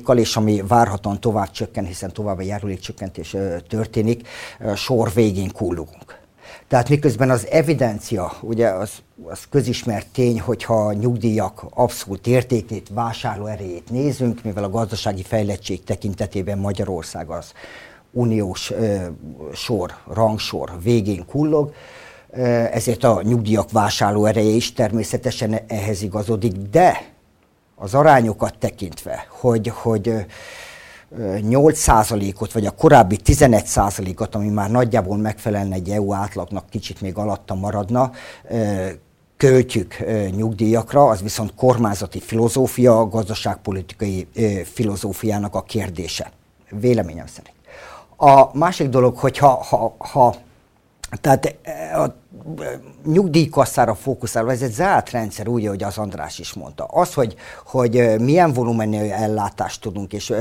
kal 0.03 0.17
és 0.17 0.35
ami 0.35 0.63
várhatóan 0.67 1.19
tovább 1.19 1.51
csökken, 1.51 1.85
hiszen 1.85 2.13
további 2.13 2.45
járulékcsökkentés 2.45 3.33
e, 3.33 3.59
történik, 3.59 4.27
e, 4.59 4.75
sor 4.75 5.11
végén 5.13 5.51
kullogunk. 5.51 6.16
Tehát 6.67 6.89
miközben 6.89 7.29
az 7.29 7.47
evidencia, 7.49 8.33
ugye 8.41 8.67
az, 8.67 8.91
az 9.23 9.39
közismert 9.49 10.07
tény, 10.07 10.41
hogyha 10.41 10.85
a 10.85 10.93
nyugdíjak 10.93 11.65
abszolút 11.69 12.27
értékét, 12.27 12.89
vásárlóerejét 12.93 13.89
nézünk, 13.89 14.43
mivel 14.43 14.63
a 14.63 14.69
gazdasági 14.69 15.23
fejlettség 15.23 15.83
tekintetében 15.83 16.57
Magyarország 16.57 17.29
az 17.29 17.51
uniós 18.11 18.71
ö, 18.71 19.05
sor, 19.53 19.95
rangsor 20.13 20.71
végén 20.83 21.25
kullog, 21.25 21.73
ezért 22.71 23.03
a 23.03 23.21
nyugdíjak 23.21 23.71
vásárló 23.71 24.25
ereje 24.25 24.49
is 24.49 24.73
természetesen 24.73 25.59
ehhez 25.67 26.01
igazodik, 26.01 26.51
de 26.51 27.13
az 27.75 27.93
arányokat 27.93 28.57
tekintve, 28.59 29.27
hogy, 29.29 29.67
hogy 29.67 30.25
8%-ot, 31.15 32.51
vagy 32.51 32.65
a 32.65 32.71
korábbi 32.71 33.19
11%-ot, 33.25 34.35
ami 34.35 34.47
már 34.47 34.71
nagyjából 34.71 35.17
megfelelne 35.17 35.75
egy 35.75 35.89
EU 35.89 36.13
átlagnak, 36.13 36.69
kicsit 36.69 37.01
még 37.01 37.17
alatta 37.17 37.55
maradna, 37.55 38.11
költjük 39.37 39.95
nyugdíjakra, 40.35 41.05
az 41.05 41.21
viszont 41.21 41.53
kormányzati 41.55 42.19
filozófia, 42.19 43.07
gazdaságpolitikai 43.07 44.27
filozófiának 44.73 45.55
a 45.55 45.61
kérdése. 45.61 46.31
Véleményem 46.69 47.27
szerint. 47.27 47.55
A 48.17 48.57
másik 48.57 48.89
dolog, 48.89 49.17
hogy 49.17 49.37
ha, 49.37 49.63
ha, 49.63 49.95
ha 49.97 50.35
tehát 51.21 51.55
a 51.95 52.15
nyugdíjkasszára 53.05 53.95
fókuszálva, 53.95 54.51
ez 54.51 54.61
egy 54.61 54.71
zárt 54.71 55.09
rendszer, 55.09 55.47
úgy, 55.47 55.65
ahogy 55.65 55.83
az 55.83 55.97
András 55.97 56.39
is 56.39 56.53
mondta. 56.53 56.83
Az, 56.83 57.13
hogy, 57.13 57.35
hogy 57.65 58.15
milyen 58.19 58.53
volumenű 58.53 58.97
ellátást 58.97 59.81
tudunk, 59.81 60.13
és 60.13 60.33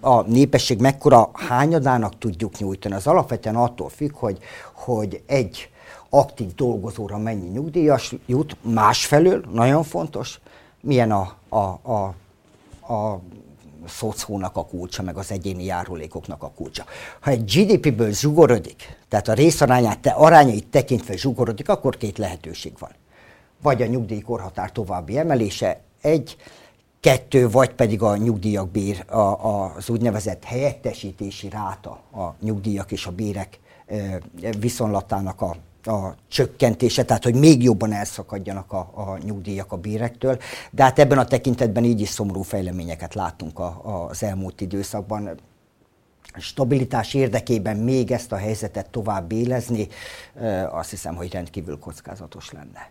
a 0.00 0.22
népesség 0.22 0.80
mekkora 0.80 1.30
hányadának 1.32 2.18
tudjuk 2.18 2.58
nyújtani, 2.58 2.94
az 2.94 3.06
alapvetően 3.06 3.56
attól 3.56 3.88
függ, 3.88 4.14
hogy, 4.14 4.38
hogy 4.72 5.22
egy 5.26 5.70
aktív 6.10 6.54
dolgozóra 6.54 7.18
mennyi 7.18 7.48
nyugdíjas 7.48 8.14
jut, 8.26 8.56
másfelől, 8.62 9.44
nagyon 9.52 9.82
fontos, 9.82 10.40
milyen 10.80 11.10
a, 11.10 11.36
a, 11.48 11.58
a, 11.92 12.14
a 12.94 13.20
szocónak 13.86 14.56
a 14.56 14.64
kulcsa, 14.64 15.02
meg 15.02 15.16
az 15.16 15.30
egyéni 15.30 15.64
járulékoknak 15.64 16.42
a 16.42 16.50
kulcsa. 16.50 16.84
Ha 17.20 17.30
egy 17.30 17.44
GDP-ből 17.44 18.12
zsugorodik, 18.12 18.96
tehát 19.08 19.28
a 19.28 19.32
részarányát, 19.32 19.98
te 19.98 20.10
arányait 20.10 20.66
tekintve 20.66 21.16
zsugorodik, 21.16 21.68
akkor 21.68 21.96
két 21.96 22.18
lehetőség 22.18 22.72
van. 22.78 22.90
Vagy 23.62 23.82
a 23.82 23.86
nyugdíjkorhatár 23.86 24.72
további 24.72 25.18
emelése, 25.18 25.80
egy, 26.00 26.36
kettő, 27.00 27.50
vagy 27.50 27.70
pedig 27.70 28.02
a 28.02 28.16
nyugdíjak 28.16 28.68
bér, 28.68 29.04
a, 29.06 29.18
a, 29.18 29.72
az 29.76 29.88
úgynevezett 29.88 30.44
helyettesítési 30.44 31.48
ráta, 31.48 31.90
a 32.12 32.34
nyugdíjak 32.40 32.92
és 32.92 33.06
a 33.06 33.10
bérek 33.10 33.60
viszonylatának 34.58 35.40
a 35.40 35.56
a 35.88 36.14
csökkentése, 36.28 37.04
tehát 37.04 37.24
hogy 37.24 37.34
még 37.34 37.62
jobban 37.62 37.92
elszakadjanak 37.92 38.72
a, 38.72 38.78
a 38.78 39.18
nyugdíjak 39.24 39.72
a 39.72 39.76
bérektől. 39.76 40.38
De 40.70 40.82
hát 40.82 40.98
ebben 40.98 41.18
a 41.18 41.24
tekintetben 41.24 41.84
így 41.84 42.00
is 42.00 42.08
szomorú 42.08 42.42
fejleményeket 42.42 43.14
látunk 43.14 43.58
a, 43.58 43.80
a, 43.82 44.08
az 44.08 44.22
elmúlt 44.22 44.60
időszakban. 44.60 45.30
Stabilitás 46.36 47.14
érdekében 47.14 47.76
még 47.76 48.10
ezt 48.10 48.32
a 48.32 48.36
helyzetet 48.36 48.90
tovább 48.90 49.32
élezni, 49.32 49.88
azt 50.70 50.90
hiszem, 50.90 51.14
hogy 51.14 51.32
rendkívül 51.32 51.78
kockázatos 51.78 52.52
lenne. 52.52 52.90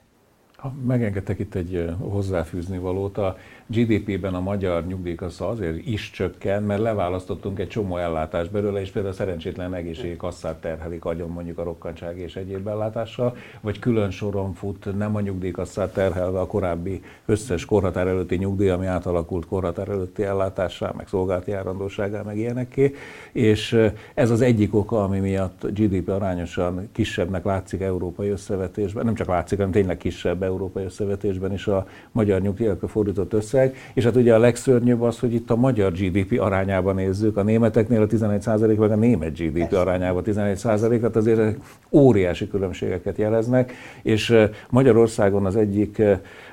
Ha 0.56 0.74
megengedtek 0.86 1.40
itt 1.40 1.56
egy 1.56 1.96
hozzáfűzni 2.00 2.78
valót, 2.78 3.18
a 3.18 3.38
GDP-ben 3.70 4.34
a 4.34 4.40
magyar 4.40 4.86
nyugdíjkassa 4.86 5.48
azért 5.48 5.88
is 5.88 6.12
csökken, 6.12 6.64
mert 6.64 6.82
leválasztottunk 6.82 7.60
egy 7.60 7.68
csomó 7.68 7.98
ellátást 7.98 8.52
belőle, 8.52 8.82
és 8.82 8.92
például 8.92 9.14
a 9.14 9.18
szerencsétlen 9.18 9.74
egészségi 9.74 10.16
kasszát 10.16 10.62
terhelik 10.62 11.06
agyon 11.06 11.30
mondjuk 11.30 11.58
a 11.58 11.64
rokkantság 11.64 12.18
és 12.18 12.36
egyéb 12.36 12.68
ellátással, 12.68 13.36
vagy 13.62 13.80
külön 13.80 14.12
soron 14.12 14.54
fut, 14.54 14.98
nem 14.98 15.16
a 15.16 15.22
nyugdíjkasszát 15.22 15.94
terhelve 15.94 16.40
a 16.40 16.48
korábbi 16.48 17.02
összes 17.26 17.66
korhatár 17.66 18.08
előtti 18.08 18.36
nyugdíj, 18.36 18.70
ami 18.70 18.86
átalakult 18.86 19.46
korhatár 19.46 19.90
előtti 19.90 20.24
ellátássá, 20.24 20.94
meg 20.98 21.08
szolgálati 21.08 21.52
járandóságá, 21.52 22.22
meg 22.22 22.38
ilyenekké, 22.38 22.94
és 23.32 23.90
ez 24.14 24.32
az 24.32 24.42
egyik 24.42 24.76
oka, 24.76 25.04
ami 25.04 25.20
miatt 25.20 25.66
GDP 25.74 26.10
arányosan 26.10 26.90
kisebbnek 26.92 27.44
látszik 27.44 27.82
európai 27.82 28.30
összevetésben, 28.30 29.06
nem 29.06 29.16
csak 29.16 29.28
látszik, 29.28 29.58
hanem 29.58 29.74
tényleg 29.74 29.98
kisebb 29.98 30.44
európai 30.44 30.84
összevetésben 30.84 31.54
is 31.54 31.68
a 31.68 31.88
magyar 32.12 32.42
nyugdíjakra 32.42 32.88
fordított 32.88 33.34
össze 33.34 33.57
összeg, 33.58 33.76
és 33.94 34.04
hát 34.04 34.16
ugye 34.16 34.34
a 34.34 34.40
legszörnyűbb 34.40 35.02
az, 35.02 35.20
hogy 35.20 35.34
itt 35.34 35.50
a 35.50 35.56
magyar 35.56 35.92
GDP 35.92 36.40
arányában 36.40 36.96
nézzük, 36.96 37.38
a 37.38 37.44
németeknél 37.44 38.02
a 38.02 38.08
11% 38.08 38.78
meg 38.78 38.92
a 38.92 38.96
német 38.96 39.38
GDP 39.38 39.74
arányában 39.74 40.24
11%, 40.26 41.00
hát 41.02 41.16
azért 41.16 41.58
óriási 41.92 42.48
különbségeket 42.48 43.18
jeleznek, 43.18 43.74
és 44.02 44.36
Magyarországon 44.70 45.46
az 45.46 45.56
egyik 45.56 46.02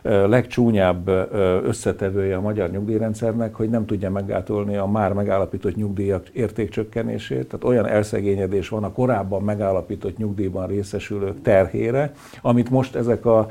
legcsúnyább 0.05 1.09
összetevője 1.65 2.37
a 2.37 2.41
magyar 2.41 2.71
nyugdíjrendszernek, 2.71 3.55
hogy 3.55 3.71
nem 3.71 3.87
tudja 3.87 4.11
meggátolni 4.11 4.77
a 4.77 4.87
már 4.87 5.13
megállapított 5.13 5.77
nyugdíjak 5.77 6.29
értékcsökkenését, 6.29 7.47
tehát 7.49 7.65
olyan 7.65 7.87
elszegényedés 7.87 8.69
van 8.69 8.85
a 8.85 8.93
korábban 8.93 9.43
megállapított 9.43 10.17
nyugdíjban 10.17 10.67
részesülők 10.67 11.43
terhére, 11.43 12.13
amit 12.43 12.71
most 12.71 12.95
ezek 12.95 13.27
a 13.27 13.47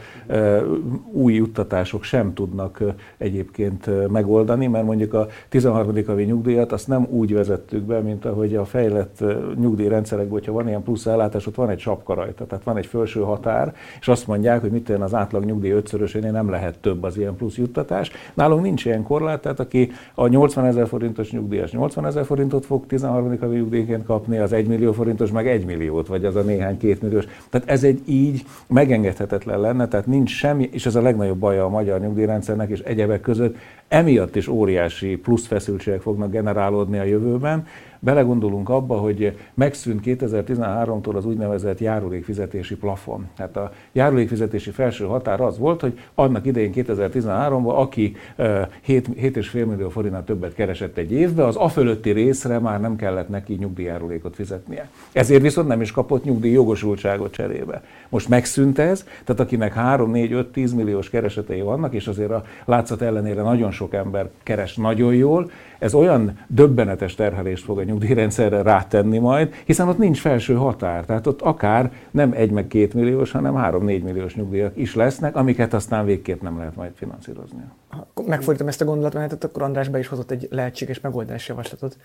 új 1.11 1.33
juttatások 1.33 2.03
sem 2.03 2.33
tudnak 2.33 2.81
egyébként 3.17 4.09
megoldani, 4.09 4.67
mert 4.67 4.85
mondjuk 4.85 5.13
a 5.13 5.27
13. 5.49 6.05
havi 6.05 6.23
nyugdíjat 6.23 6.71
azt 6.71 6.87
nem 6.87 7.07
úgy 7.09 7.33
vezettük 7.33 7.83
be, 7.83 7.99
mint 7.99 8.25
ahogy 8.25 8.55
a 8.55 8.65
fejlett 8.65 9.23
nyugdíjrendszerekben, 9.59 10.33
hogyha 10.33 10.51
van 10.51 10.67
ilyen 10.67 10.83
plusz 10.83 11.05
ellátás, 11.05 11.47
ott 11.47 11.55
van 11.55 11.69
egy 11.69 11.79
sapka 11.79 12.13
rajta, 12.13 12.45
tehát 12.45 12.63
van 12.63 12.77
egy 12.77 12.85
felső 12.85 13.19
határ, 13.19 13.75
és 13.99 14.07
azt 14.07 14.27
mondják, 14.27 14.61
hogy 14.61 14.71
mit 14.71 14.89
az 14.89 15.13
átlag 15.13 15.45
nyugdíj 15.45 15.71
ötszörösénél 15.71 16.41
nem 16.43 16.51
lehet 16.51 16.79
több 16.79 17.03
az 17.03 17.17
ilyen 17.17 17.35
plusz 17.35 17.57
juttatás. 17.57 18.11
Nálunk 18.33 18.63
nincs 18.63 18.85
ilyen 18.85 19.03
korlát, 19.03 19.41
tehát 19.41 19.59
aki 19.59 19.91
a 20.15 20.27
80 20.27 20.65
ezer 20.65 20.87
forintos 20.87 21.31
nyugdíjas 21.31 21.71
80 21.71 22.05
ezer 22.05 22.25
forintot 22.25 22.65
fog 22.65 22.85
13. 22.85 23.37
havi 23.39 23.55
nyugdíjként 23.55 24.05
kapni, 24.05 24.37
az 24.37 24.53
1 24.53 24.67
millió 24.67 24.91
forintos 24.91 25.31
meg 25.31 25.47
1 25.47 25.65
milliót, 25.65 26.07
vagy 26.07 26.25
az 26.25 26.35
a 26.35 26.41
néhány 26.41 26.77
két 26.77 27.01
milliós. 27.01 27.25
Tehát 27.49 27.69
ez 27.69 27.83
egy 27.83 28.01
így 28.05 28.45
megengedhetetlen 28.67 29.59
lenne, 29.59 29.87
tehát 29.87 30.05
nincs 30.05 30.31
semmi, 30.31 30.69
és 30.71 30.85
ez 30.85 30.95
a 30.95 31.01
legnagyobb 31.01 31.37
baja 31.37 31.65
a 31.65 31.69
magyar 31.69 31.99
nyugdíjrendszernek, 31.99 32.69
és 32.69 32.79
egyebek 32.79 33.21
között. 33.21 33.55
Emiatt 33.93 34.35
is 34.35 34.47
óriási 34.47 35.15
plusz 35.15 35.45
feszültségek 35.45 36.01
fognak 36.01 36.31
generálódni 36.31 36.99
a 36.99 37.03
jövőben, 37.03 37.65
belegondolunk 38.03 38.69
abba, 38.69 38.95
hogy 38.95 39.37
megszűnt 39.53 40.01
2013-tól 40.05 41.15
az 41.15 41.25
úgynevezett 41.25 41.79
járulékfizetési 41.79 42.75
plafon. 42.75 43.27
Hát 43.37 43.57
a 43.57 43.71
járulékfizetési 43.91 44.69
felső 44.69 45.05
határ 45.05 45.41
az 45.41 45.57
volt, 45.57 45.81
hogy 45.81 45.99
annak 46.15 46.45
idején 46.45 46.71
2013-ban, 46.75 47.75
aki 47.75 48.15
7,5 48.37 49.65
millió 49.65 49.89
forintnál 49.89 50.23
többet 50.23 50.53
keresett 50.53 50.97
egy 50.97 51.11
évbe, 51.11 51.45
az 51.45 51.55
a 51.59 51.67
fölötti 51.67 52.11
részre 52.11 52.59
már 52.59 52.81
nem 52.81 52.95
kellett 52.95 53.29
neki 53.29 53.53
nyugdíjjárulékot 53.53 54.35
fizetnie. 54.35 54.89
Ezért 55.11 55.41
viszont 55.41 55.67
nem 55.67 55.81
is 55.81 55.91
kapott 55.91 56.23
nyugdíj 56.23 56.51
jogosultságot 56.51 57.33
cserébe. 57.33 57.83
Most 58.09 58.29
megszűnt 58.29 58.79
ez, 58.79 59.05
tehát 59.23 59.41
akinek 59.41 59.73
3, 59.73 60.11
4, 60.11 60.31
5, 60.31 60.51
10 60.51 60.73
milliós 60.73 61.09
keresetei 61.09 61.61
vannak, 61.61 61.93
és 61.93 62.07
azért 62.07 62.31
a 62.31 62.43
látszat 62.65 63.01
ellenére 63.01 63.41
nagyon 63.41 63.71
sok 63.71 63.82
ember 63.91 64.29
keres 64.43 64.75
nagyon 64.75 65.13
jól, 65.15 65.51
ez 65.83 65.93
olyan 65.93 66.39
döbbenetes 66.47 67.15
terhelést 67.15 67.63
fog 67.63 67.77
a 67.77 67.83
nyugdíjrendszerre 67.83 68.61
rátenni 68.61 69.17
majd, 69.17 69.53
hiszen 69.65 69.87
ott 69.87 69.97
nincs 69.97 70.19
felső 70.19 70.53
határ. 70.53 71.05
Tehát 71.05 71.27
ott 71.27 71.41
akár 71.41 71.91
nem 72.11 72.31
egy 72.35 72.51
meg 72.51 72.67
két 72.67 72.93
milliós, 72.93 73.31
hanem 73.31 73.55
három-négy 73.55 74.03
milliós 74.03 74.35
nyugdíjak 74.35 74.77
is 74.77 74.95
lesznek, 74.95 75.35
amiket 75.35 75.73
aztán 75.73 76.05
végképp 76.05 76.41
nem 76.41 76.57
lehet 76.57 76.75
majd 76.75 76.91
finanszírozni. 76.95 77.63
Megfordítom 78.25 78.67
ezt 78.67 78.81
a 78.81 78.85
gondolatmenetet, 78.85 79.43
akkor 79.43 79.61
András 79.61 79.89
be 79.89 79.99
is 79.99 80.07
hozott 80.07 80.31
egy 80.31 80.47
lehetséges 80.51 80.99
megoldási 80.99 81.51
javaslatot 81.51 81.97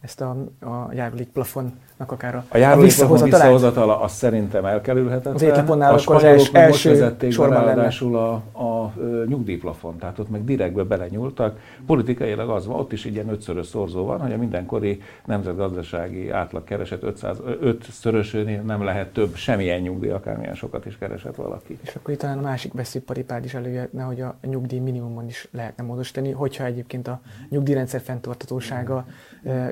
ezt 0.00 0.20
a, 0.20 0.30
a 0.60 0.92
járulék 0.92 1.28
plafonnak 1.28 1.72
akár 2.06 2.34
a, 2.34 2.44
a 2.48 2.56
járulék 2.56 2.94
plafon 2.94 3.22
visszahozatala, 3.22 4.00
az 4.00 4.12
szerintem 4.12 4.64
elkerülhetetlen. 4.64 5.34
Az 5.34 5.42
étlaponnál 5.42 5.94
akkor 5.94 6.14
az 6.14 6.24
els, 6.24 6.50
első 6.52 6.90
vezették 6.90 7.32
sorban 7.32 7.64
ráadásul 7.64 8.16
a, 8.16 8.42
a, 8.52 8.62
a 8.62 8.92
nyugdíjplafon, 9.26 9.98
tehát 9.98 10.18
ott 10.18 10.30
meg 10.30 10.44
direktbe 10.44 10.82
belenyúltak. 10.82 11.58
Politikailag 11.86 12.48
az 12.48 12.66
van, 12.66 12.78
ott 12.78 12.92
is 12.92 13.04
ilyen 13.26 13.38
ötszörös 13.38 13.66
szorzó 13.66 14.04
van, 14.04 14.20
hogy 14.20 14.32
a 14.32 14.36
mindenkori 14.36 15.02
nemzetgazdasági 15.24 16.30
átlagkereset 16.30 17.02
500, 17.02 17.38
ötszörösönél 17.60 18.62
nem 18.62 18.82
lehet 18.82 19.12
több 19.12 19.34
semmilyen 19.34 19.80
nyugdíj, 19.80 20.10
akármilyen 20.10 20.54
sokat 20.54 20.86
is 20.86 20.98
keresett 20.98 21.34
valaki. 21.34 21.78
És 21.82 21.94
akkor 21.94 22.14
itt 22.14 22.20
talán 22.20 22.38
a 22.38 22.42
másik 22.42 22.72
veszélyparipád 22.72 23.44
is 23.44 23.54
előjönne, 23.54 24.02
hogy 24.02 24.20
a 24.20 24.36
nyugdíj 24.42 24.78
minimumon 24.78 25.26
is 25.26 25.48
lehetne 25.50 25.84
módosítani, 25.84 26.30
hogyha 26.30 26.64
egyébként 26.64 27.08
a 27.08 27.20
nyugdíjrendszer 27.48 28.00
fenntartatósága 28.00 29.06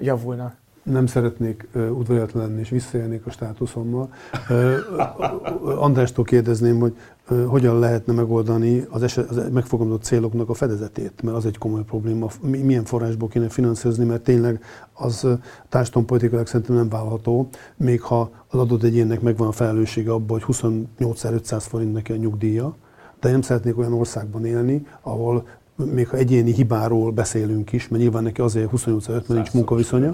javulna 0.01 0.55
nem 0.85 1.07
szeretnék 1.07 1.69
uh, 1.75 1.99
udvariatlan 1.99 2.47
lenni, 2.47 2.61
és 2.61 2.69
visszaélnék 2.69 3.27
a 3.27 3.31
státuszommal. 3.31 4.13
Uh, 4.49 5.83
Andrástól 5.83 6.25
kérdezném, 6.25 6.79
hogy 6.79 6.97
hogyan 7.47 7.79
lehetne 7.79 8.13
megoldani 8.13 8.87
az, 8.91 9.03
eset, 9.03 9.31
az 9.31 9.43
megfogalmazott 9.53 10.03
céloknak 10.03 10.49
a 10.49 10.55
fedezetét, 10.55 11.23
mert 11.23 11.37
az 11.37 11.47
egy 11.47 11.59
komoly 11.59 11.85
probléma. 11.85 12.27
Milyen 12.41 12.85
forrásból 12.85 13.29
kéne 13.29 13.49
finanszírozni, 13.49 14.05
mert 14.05 14.23
tényleg 14.23 14.63
az 14.93 15.27
társadalompolitikailag 15.69 16.47
szerintem 16.47 16.75
nem 16.77 16.89
válható, 16.89 17.49
még 17.77 18.01
ha 18.01 18.31
az 18.49 18.59
adott 18.59 18.83
egyénnek 18.83 19.21
megvan 19.21 19.49
a 19.49 19.53
felelőssége 19.53 20.13
abban, 20.13 20.41
hogy 20.41 20.57
28.500 20.57 21.65
forint 21.69 21.93
neki 21.93 22.13
a 22.13 22.17
nyugdíja, 22.17 22.77
de 23.21 23.31
nem 23.31 23.43
szeretnék 23.43 23.79
olyan 23.79 23.93
országban 23.93 24.45
élni, 24.45 24.87
ahol 25.01 25.47
még 25.77 26.09
ha 26.09 26.17
egyéni 26.17 26.53
hibáról 26.53 27.11
beszélünk 27.11 27.73
is, 27.73 27.89
mert 27.89 28.03
nyilván 28.03 28.23
neki 28.23 28.41
azért 28.41 28.71
28 28.71 29.07
mert 29.07 29.29
nincs 29.29 29.53
munkaviszonya, 29.53 30.11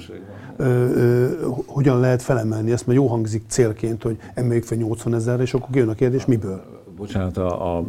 ö, 0.57 0.65
ö, 0.65 1.29
hogyan 1.67 2.01
lehet 2.01 2.23
felemelni? 2.23 2.73
Ezt, 2.73 2.87
mert 2.87 2.99
jó 2.99 3.07
hangzik 3.07 3.43
célként, 3.49 4.03
hogy 4.03 4.19
emeljük 4.35 4.65
fel 4.65 4.79
80 4.79 5.15
ezerre, 5.15 5.43
és 5.43 5.55
akkor 5.55 5.77
jön 5.77 5.89
a 5.89 5.95
kérdés, 5.95 6.25
miből? 6.25 6.80
Bocsánat, 7.01 7.37
a, 7.37 7.77
a 7.77 7.85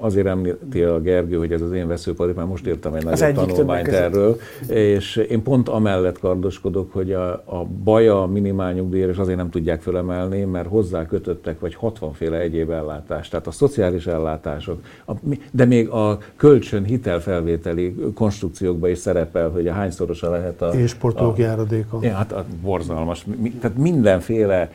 azért 0.00 0.26
említi 0.26 0.82
a 0.82 1.00
Gergő, 1.00 1.36
hogy 1.36 1.52
ez 1.52 1.60
az 1.60 1.72
én 1.72 1.86
veszőpadik, 1.86 2.34
mert 2.34 2.48
most 2.48 2.66
írtam 2.66 2.94
egy 2.94 3.04
nagyobb 3.04 3.34
tanulmányt 3.34 3.88
erről, 3.88 4.36
és 4.68 5.16
én 5.16 5.42
pont 5.42 5.68
amellett 5.68 6.18
kardoskodok, 6.18 6.92
hogy 6.92 7.12
a, 7.12 7.30
a 7.32 7.66
baja 7.84 8.22
a 8.22 8.26
minimál 8.26 8.72
nyugdíjra, 8.72 9.10
és 9.10 9.16
azért 9.16 9.36
nem 9.36 9.50
tudják 9.50 9.80
fölemelni, 9.80 10.44
mert 10.44 10.68
hozzá 10.68 11.06
kötöttek 11.06 11.60
vagy 11.60 11.74
60 11.74 12.12
féle 12.12 12.38
egyéb 12.38 12.70
ellátást, 12.70 13.30
tehát 13.30 13.46
a 13.46 13.50
szociális 13.50 14.06
ellátások, 14.06 14.82
a, 15.06 15.12
de 15.50 15.64
még 15.64 15.88
a 15.88 16.18
kölcsön 16.36 16.84
hitelfelvételi 16.84 17.94
konstrukciókban 18.14 18.90
is 18.90 18.98
szerepel, 18.98 19.50
hogy 19.50 19.66
a 19.66 19.72
hányszorosa 19.72 20.30
lehet 20.30 20.62
a... 20.62 20.68
És 20.68 20.90
sportolók 20.90 21.38
járadéka. 21.38 21.98
Ja, 22.02 22.14
hát 22.14 22.32
a 22.32 22.44
borzalmas. 22.62 23.26
Tehát 23.60 23.76
mindenféle, 23.76 24.70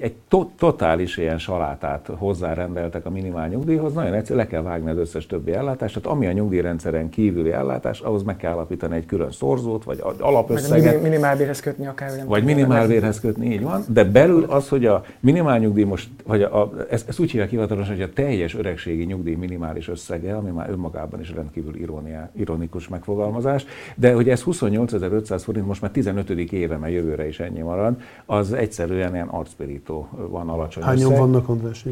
egy 0.00 0.14
to, 0.28 0.50
totális 0.58 1.16
ilyen 1.16 1.38
salátát 1.38 2.10
hozzárendeltek 2.16 3.06
a 3.06 3.10
minimál 3.10 3.48
nyugdíjhoz, 3.48 3.92
nagyon 3.92 4.14
egyszer 4.14 4.36
le 4.36 4.46
kell 4.46 4.62
vágni 4.62 4.90
az 4.90 4.96
összes 4.96 5.26
többi 5.26 5.52
ellátást, 5.52 5.94
tehát 5.94 6.16
ami 6.16 6.26
a 6.26 6.32
nyugdíjrendszeren 6.32 7.08
kívüli 7.08 7.52
ellátás, 7.52 8.00
ahhoz 8.00 8.22
meg 8.22 8.36
kell 8.36 8.52
alapítani 8.52 8.96
egy 8.96 9.06
külön 9.06 9.30
szorzót, 9.30 9.84
vagy 9.84 10.02
alapösszeget. 10.18 10.92
Vagy 10.92 11.02
minimálbérhez 11.02 11.60
kötni 11.60 11.86
akár. 11.86 12.16
Nem 12.16 12.26
vagy 12.26 12.44
minimálbérhez 12.44 13.20
kötni, 13.20 13.52
így 13.52 13.62
van. 13.62 13.84
De 13.88 14.04
belül 14.04 14.44
az, 14.44 14.68
hogy 14.68 14.86
a 14.86 15.04
minimál 15.20 15.58
nyugdíj 15.58 15.84
most, 15.84 16.08
vagy 16.24 16.42
a, 16.42 16.62
a, 16.62 16.72
ezt, 16.90 17.08
ezt 17.08 17.18
úgy 17.18 17.30
hívják 17.30 17.50
hivatalosan, 17.50 17.94
hogy 17.94 18.02
a 18.02 18.12
teljes 18.12 18.54
öregségi 18.54 19.04
nyugdíj 19.04 19.34
minimális 19.34 19.88
összege, 19.88 20.36
ami 20.36 20.50
már 20.50 20.70
önmagában 20.70 21.20
is 21.20 21.32
rendkívül 21.32 21.76
irónia, 21.76 22.30
ironikus 22.36 22.88
megfogalmazás, 22.88 23.66
de 23.94 24.12
hogy 24.12 24.28
ez 24.28 24.42
28.500 24.46 25.40
forint 25.44 25.66
most 25.66 25.80
már 25.80 25.90
15. 25.90 26.30
éve, 26.30 26.76
mert 26.76 26.92
jövőre 26.92 27.26
is 27.26 27.40
ennyi 27.40 27.60
marad, 27.60 28.00
az 28.26 28.52
egyszerűen 28.52 29.16
ilyen 29.18 29.30
arcpirító 29.30 30.08
van 30.30 30.48
alacsony 30.48 30.82
Hányan 30.82 31.04
összeg. 31.04 31.18
vannak 31.18 31.48
András 31.48 31.84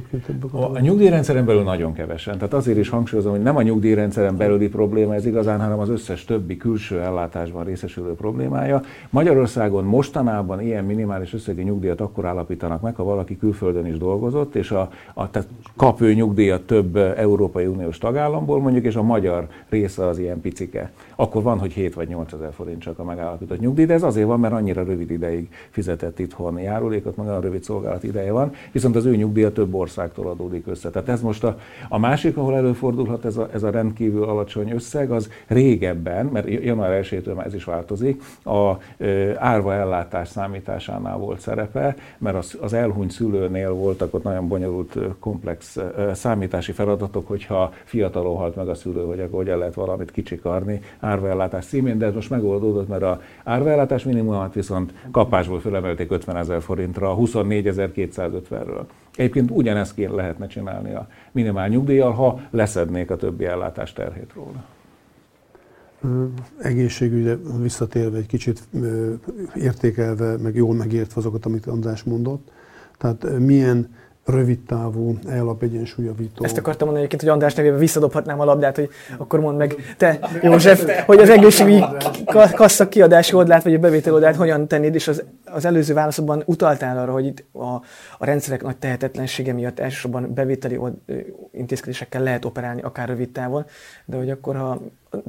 a, 0.51 0.57
a 0.57 0.81
nyugdíjrendszeren 0.81 1.45
belül 1.45 1.63
nagyon 1.63 1.93
kevesen. 1.93 2.35
Tehát 2.35 2.53
azért 2.55 2.79
is 2.79 2.89
hangsúlyozom, 2.89 3.33
hogy 3.33 3.43
nem 3.43 3.57
a 3.57 3.63
nyugdíjrendszeren 3.63 4.37
belüli 4.37 4.69
probléma 4.69 5.15
ez 5.15 5.27
igazán, 5.27 5.61
hanem 5.61 5.79
az 5.79 5.89
összes 5.89 6.25
többi 6.25 6.57
külső 6.57 7.01
ellátásban 7.01 7.65
részesülő 7.65 8.15
problémája. 8.15 8.83
Magyarországon 9.11 9.85
mostanában 9.85 10.61
ilyen 10.61 10.85
minimális 10.85 11.35
összegi 11.35 11.63
nyugdíjat 11.63 12.01
akkor 12.01 12.25
állapítanak 12.25 12.81
meg, 12.81 12.95
ha 12.95 13.05
valaki 13.05 13.37
külföldön 13.37 13.87
is 13.87 13.99
dolgozott, 13.99 14.55
és 14.55 14.71
a, 14.71 14.91
a, 15.15 15.31
tehát 15.31 15.49
kap 15.77 16.01
ő 16.01 16.15
nyugdíjat 16.15 16.63
több 16.63 16.97
Európai 16.97 17.67
Uniós 17.67 17.99
tagállamból 17.99 18.61
mondjuk, 18.61 18.85
és 18.85 18.95
a 18.95 19.03
magyar 19.03 19.47
része 19.69 20.07
az 20.07 20.19
ilyen 20.19 20.41
picike. 20.41 20.93
Akkor 21.17 21.43
van, 21.43 21.59
hogy 21.59 21.73
7 21.73 21.95
vagy 21.95 22.09
8 22.09 22.33
ezer 22.33 22.53
forint 22.53 22.81
csak 22.81 22.99
a 22.99 23.05
megállapított 23.05 23.61
nyugdíj, 23.61 23.85
de 23.85 23.95
ez 23.95 24.03
azért 24.03 24.27
van, 24.27 24.41
mert 24.41 24.55
annyira 24.55 24.85
rövid 24.85 25.11
ideig 25.11 25.49
fizetett 25.71 26.19
itthon 26.19 26.59
járulékot, 27.07 27.17
meg 27.17 27.37
a 27.37 27.41
rövid 27.41 27.63
szolgálat 27.63 28.03
ideje 28.03 28.33
van, 28.33 28.53
viszont 28.73 28.97
az 28.97 29.05
ő 29.05 29.17
nyugdíja 29.17 29.53
több 29.53 29.75
országtól 29.75 30.27
adódik 30.27 30.67
össze. 30.67 30.91
Tehát 30.91 31.09
ez 31.09 31.21
most 31.21 31.45
a, 31.45 31.59
a 31.89 31.99
másik, 31.99 32.37
ahol 32.37 32.57
előfordulhat 32.57 33.25
ez 33.25 33.37
a, 33.37 33.49
ez 33.53 33.63
a 33.63 33.71
rendkívül 33.71 34.25
alacsony 34.25 34.71
összeg, 34.71 35.11
az 35.11 35.31
régebben, 35.47 36.27
mert 36.27 36.49
január 36.49 37.05
1-től 37.05 37.35
már 37.35 37.47
ez 37.47 37.55
is 37.55 37.65
változik, 37.65 38.23
a 38.45 38.73
ö, 38.97 39.31
árva 39.37 39.75
ellátás 39.75 40.29
számításánál 40.29 41.17
volt 41.17 41.41
szerepe, 41.41 41.97
mert 42.19 42.37
az, 42.37 42.59
az 42.61 42.73
elhunyt 42.73 43.11
szülőnél 43.11 43.73
voltak 43.73 44.15
ott 44.15 44.23
nagyon 44.23 44.49
bonyolult, 44.49 44.99
komplex 45.19 45.77
ö, 45.77 46.11
számítási 46.15 46.73
feladatok, 46.73 47.29
hogyha 47.29 47.73
fiatalon 47.85 48.37
halt 48.37 48.57
meg 48.57 48.69
a 48.69 48.75
szülő, 48.75 49.05
hogy 49.05 49.21
akkor 49.21 49.39
hogyan 49.39 49.59
lehet 49.59 49.75
valamit 49.75 50.11
kicsikarni 50.11 50.81
árvaellátás 51.01 51.67
címén, 51.67 51.99
de 51.99 52.07
ez 52.07 52.15
most 52.15 52.31
megoldódott, 52.31 52.89
mert 52.89 53.03
a 53.03 53.21
árvaellátás 53.45 54.05
minimumát 54.05 54.55
viszont 54.55 54.93
kapásból 55.11 55.61
fölemelték 55.61 56.11
50 56.11 56.37
ezer 56.37 56.63
forintra, 56.97 57.17
24.250-ről. 57.43 58.85
Egyébként 59.17 59.51
ugyanezt 59.51 59.95
kéne 59.95 60.13
lehetne 60.13 60.47
csinálni 60.47 60.95
a 60.95 61.09
minimál 61.33 61.69
nyugdíjjal, 61.69 62.13
ha 62.13 62.41
leszednék 62.51 63.11
a 63.11 63.17
többi 63.17 63.45
ellátás 63.45 63.93
terhét 63.93 64.33
róla. 64.35 64.65
Egészségügyre 66.59 67.37
visszatérve 67.61 68.17
egy 68.17 68.27
kicsit 68.27 68.69
értékelve, 69.55 70.37
meg 70.37 70.55
jól 70.55 70.75
megértve 70.75 71.21
azokat, 71.21 71.47
amit 71.47 71.67
András 71.67 72.03
mondott. 72.03 72.51
Tehát 72.99 73.39
milyen 73.39 73.95
rövidtávú 74.27 75.19
ellap 75.29 75.63
egyensúlyavító. 75.63 76.45
Ezt 76.45 76.59
akartam 76.59 76.87
mondani 76.87 77.07
egyébként, 77.07 77.23
hogy 77.23 77.31
András 77.31 77.55
nevében 77.55 77.79
visszadobhatnám 77.79 78.41
a 78.41 78.45
labdát, 78.45 78.77
hogy 78.77 78.91
akkor 79.17 79.41
mondd 79.41 79.57
meg 79.57 79.95
te, 79.97 80.19
József, 80.43 81.05
hogy 81.07 81.19
az 81.19 81.31
egészségügyi 81.31 81.85
kassa 82.55 82.89
kiadási 82.89 83.35
oldalát, 83.35 83.63
vagy 83.63 83.75
a 83.75 83.79
bevétel 83.79 84.13
oldalát 84.13 84.37
hogyan 84.37 84.69
tennéd, 84.69 84.95
és 84.95 85.09
az, 85.09 85.25
az 85.45 85.65
előző 85.65 85.95
válaszokban 85.95 86.43
utaltál 86.47 86.99
arra, 86.99 87.13
hogy 87.13 87.27
itt 87.27 87.45
a, 87.53 87.75
a 88.19 88.25
rendszerek 88.25 88.63
nagy 88.63 88.77
tehetetlensége 88.77 89.53
miatt 89.53 89.79
elsősorban 89.79 90.35
bevételi 90.35 90.81
intézkedésekkel 91.53 92.23
lehet 92.23 92.45
operálni, 92.45 92.83
akár 92.83 93.09
rövid 93.09 93.31
távon, 93.31 93.67
de 94.05 94.17
hogy 94.17 94.31
akkor, 94.31 94.57
ha 94.57 94.81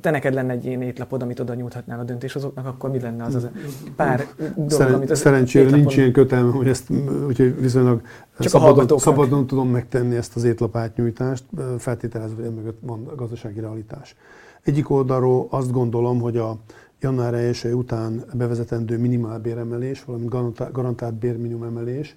te 0.01 0.11
neked 0.11 0.33
lenne 0.33 0.53
egy 0.53 0.65
ilyen 0.65 0.81
étlapod, 0.81 1.21
amit 1.21 1.39
oda 1.39 1.53
nyújthatnál 1.53 1.99
a 1.99 2.03
döntéshozóknak, 2.03 2.65
akkor 2.65 2.89
mi 2.89 2.99
lenne 2.99 3.23
az 3.23 3.35
az 3.35 3.49
pár 3.95 4.27
dolog, 4.55 4.71
Szeren, 4.71 4.93
amit 4.93 5.09
az 5.09 5.19
Szerencsére 5.19 5.69
nincs 5.69 5.97
ilyen 5.97 6.11
kötelme, 6.11 6.51
hogy 6.51 6.67
ezt 6.67 6.89
úgyhogy 7.27 7.61
viszonylag 7.61 8.01
Csak 8.39 8.49
szabadon, 8.49 8.99
szabadon 8.99 9.47
tudom 9.47 9.69
megtenni 9.69 10.15
ezt 10.15 10.35
az 10.35 10.43
étlapátnyújtást, 10.43 11.43
feltételezve, 11.77 12.43
hogy 12.43 12.53
mögött 12.53 12.79
van 12.81 13.07
a 13.07 13.15
gazdasági 13.15 13.59
realitás. 13.59 14.15
Egyik 14.63 14.89
oldalról 14.89 15.47
azt 15.49 15.71
gondolom, 15.71 16.19
hogy 16.19 16.37
a 16.37 16.57
január 16.99 17.33
1 17.33 17.71
után 17.73 18.23
bevezetendő 18.33 18.97
minimálbéremelés, 18.97 20.03
valamint 20.03 20.29
garantált 20.71 21.13
bérminimum 21.13 21.63
emelés, 21.63 22.15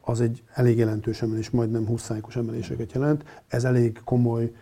az 0.00 0.20
egy 0.20 0.42
elég 0.52 0.78
jelentős 0.78 1.22
emelés, 1.22 1.50
majdnem 1.50 1.86
20%-os 1.90 2.36
emeléseket 2.36 2.92
jelent. 2.92 3.24
Ez 3.48 3.64
elég 3.64 4.00
komoly 4.04 4.52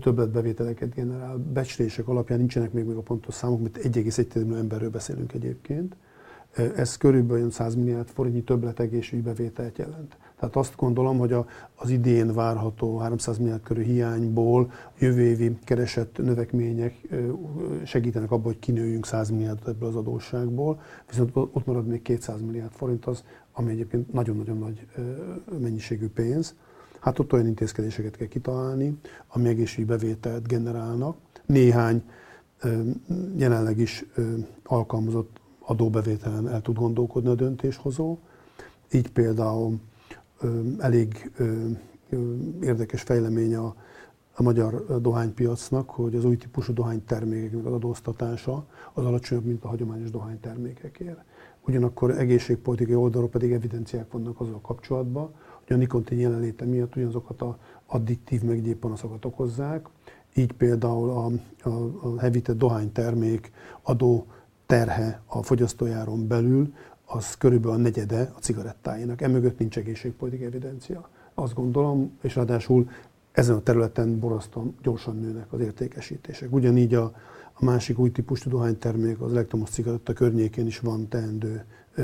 többletbevételeket 0.00 0.94
generál. 0.94 1.36
Becslések 1.36 2.08
alapján 2.08 2.38
nincsenek 2.38 2.72
még 2.72 2.84
meg 2.84 2.96
a 2.96 3.00
pontos 3.00 3.34
számok, 3.34 3.60
mert 3.60 3.78
1,1 3.82 4.34
millió 4.34 4.54
emberről 4.54 4.90
beszélünk 4.90 5.32
egyébként. 5.32 5.96
Ez 6.76 6.96
körülbelül 6.96 7.50
100 7.50 7.74
milliárd 7.74 8.08
forintnyi 8.08 8.42
többlet 8.42 8.80
egészségügybevételt 8.80 9.78
jelent. 9.78 10.16
Tehát 10.38 10.56
azt 10.56 10.76
gondolom, 10.76 11.18
hogy 11.18 11.32
a, 11.32 11.46
az 11.74 11.90
idén 11.90 12.34
várható 12.34 12.96
300 12.96 13.38
milliárd 13.38 13.62
körül 13.62 13.84
hiányból 13.84 14.72
jövő 14.98 15.20
évi 15.20 15.58
keresett 15.64 16.18
növekmények 16.18 17.08
segítenek 17.84 18.30
abban, 18.30 18.44
hogy 18.44 18.58
kinőjünk 18.58 19.06
100 19.06 19.30
milliárdot 19.30 19.68
ebből 19.68 19.88
az 19.88 19.96
adósságból, 19.96 20.80
viszont 21.08 21.30
ott 21.34 21.66
marad 21.66 21.86
még 21.86 22.02
200 22.02 22.40
milliárd 22.40 22.72
forint 22.72 23.04
az, 23.04 23.24
ami 23.52 23.70
egyébként 23.70 24.12
nagyon-nagyon 24.12 24.58
nagy 24.58 24.86
mennyiségű 25.60 26.08
pénz. 26.08 26.54
Hát 27.00 27.18
ott 27.18 27.32
olyan 27.32 27.46
intézkedéseket 27.46 28.16
kell 28.16 28.26
kitalálni, 28.26 28.98
ami 29.28 29.48
egészségügyi 29.48 29.88
bevételt 29.88 30.46
generálnak. 30.46 31.16
Néhány 31.46 32.02
jelenleg 33.36 33.78
is 33.78 34.04
alkalmazott 34.64 35.40
adóbevételen 35.58 36.48
el 36.48 36.60
tud 36.62 36.76
gondolkodni 36.76 37.28
a 37.28 37.34
döntéshozó. 37.34 38.18
Így 38.92 39.10
például 39.10 39.78
elég 40.78 41.30
érdekes 42.60 43.02
fejlemény 43.02 43.54
a, 43.54 43.74
a 44.34 44.42
magyar 44.42 45.00
dohánypiacnak, 45.00 45.90
hogy 45.90 46.14
az 46.14 46.24
új 46.24 46.36
típusú 46.36 46.72
dohánytermékeknek 46.72 47.66
az 47.66 47.72
adóztatása 47.72 48.66
az 48.92 49.04
alacsonyabb, 49.04 49.44
mint 49.44 49.64
a 49.64 49.68
hagyományos 49.68 50.10
dohánytermékekért. 50.10 51.24
Ugyanakkor 51.66 52.10
egészségpolitikai 52.10 52.94
oldalról 52.94 53.30
pedig 53.30 53.52
evidenciák 53.52 54.12
vannak 54.12 54.40
azzal 54.40 54.60
kapcsolatban, 54.60 55.34
hogy 55.68 55.76
a 55.76 55.80
nikotin 55.80 56.18
jelenléte 56.18 56.64
miatt 56.64 56.96
ugyanazokat 56.96 57.42
a 57.42 57.58
addiktív 57.86 58.42
meggyépanaszokat 58.42 59.24
okozzák, 59.24 59.86
így 60.34 60.52
például 60.52 61.10
a, 61.10 61.26
a, 61.68 62.06
a 62.06 62.20
hevített 62.20 62.58
dohánytermék 62.58 63.52
adó 63.82 64.26
terhe 64.66 65.22
a 65.26 65.42
fogyasztójáron 65.42 66.26
belül, 66.26 66.74
az 67.04 67.34
körülbelül 67.34 67.76
a 67.78 67.80
negyede 67.80 68.32
a 68.36 68.38
cigarettáinak. 68.38 69.20
Emögött 69.22 69.58
nincs 69.58 69.78
egészségpolitikai 69.78 70.46
evidencia. 70.46 71.08
Azt 71.34 71.54
gondolom, 71.54 72.18
és 72.22 72.34
ráadásul 72.34 72.90
ezen 73.32 73.56
a 73.56 73.62
területen 73.62 74.18
borzasztóan 74.18 74.74
gyorsan 74.82 75.16
nőnek 75.16 75.52
az 75.52 75.60
értékesítések. 75.60 76.52
Ugyanígy 76.52 76.94
a, 76.94 77.12
a 77.52 77.64
másik 77.64 77.98
új 77.98 78.10
típusú 78.10 78.50
dohánytermék, 78.50 79.20
az 79.20 79.32
elektromos 79.32 79.70
cigaretta 79.70 80.12
környékén 80.12 80.66
is 80.66 80.78
van 80.78 81.08
teendő 81.08 81.64
ö, 81.94 82.02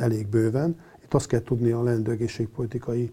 elég 0.00 0.26
bőven, 0.26 0.76
itt 1.06 1.14
azt 1.14 1.26
kell 1.26 1.42
tudni 1.42 1.70
a 1.70 1.82
leendő 1.82 2.10
egészségpolitikai 2.10 3.12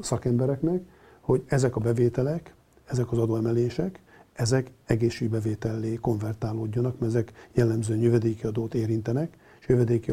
szakembereknek, 0.00 0.82
hogy 1.20 1.42
ezek 1.46 1.76
a 1.76 1.80
bevételek, 1.80 2.54
ezek 2.86 3.12
az 3.12 3.18
adóemelések, 3.18 4.00
ezek 4.32 4.70
egészségbevétellé 4.84 5.94
konvertálódjanak, 5.94 6.98
mert 6.98 7.12
ezek 7.12 7.32
jellemzően 7.52 8.00
jövedéki 8.00 8.46
adót 8.46 8.74
érintenek, 8.74 9.36
és 9.60 9.68
jövedéki 9.68 10.12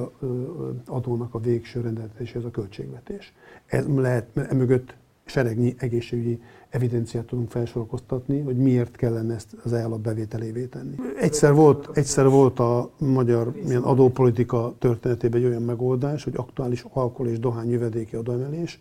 adónak 0.85 1.33
a 1.33 1.39
végső 1.39 1.81
rendeltetése 1.81 2.37
ez 2.37 2.43
a 2.43 2.51
költségvetés. 2.51 3.33
Ez 3.65 3.85
lehet, 3.87 4.27
mert 4.33 4.51
emögött 4.51 4.95
seregnyi 5.25 5.75
egészségügyi 5.77 6.41
evidenciát 6.69 7.25
tudunk 7.25 7.49
felsorakoztatni, 7.49 8.41
hogy 8.41 8.57
miért 8.57 8.95
kellene 8.95 9.33
ezt 9.33 9.55
az 9.63 9.73
ajánlat 9.73 10.01
bevételévé 10.01 10.65
tenni. 10.65 10.95
Egyszer 11.19 11.53
volt, 11.53 11.89
egyszer 11.97 12.29
volt 12.29 12.59
a 12.59 12.91
magyar 12.97 13.53
milyen 13.65 13.81
adópolitika 13.81 14.75
történetében 14.79 15.41
egy 15.41 15.47
olyan 15.47 15.61
megoldás, 15.61 16.23
hogy 16.23 16.33
aktuális 16.35 16.85
alkohol 16.89 17.27
és 17.27 17.39
dohány 17.39 17.69
jövedéki 17.69 18.15
adóemelés 18.15 18.79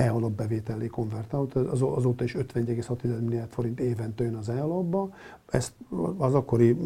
e-alap 0.00 0.32
bevételé 0.32 0.86
konvertált, 0.86 1.54
az, 1.54 1.82
azóta 1.82 2.24
is 2.24 2.34
50,6 2.34 3.20
milliárd 3.20 3.50
forint 3.50 3.80
évente 3.80 4.24
jön 4.24 4.34
az 4.34 4.48
e-alapba. 4.48 5.14
Ezt 5.50 5.72
az 6.18 6.34
akkori 6.34 6.76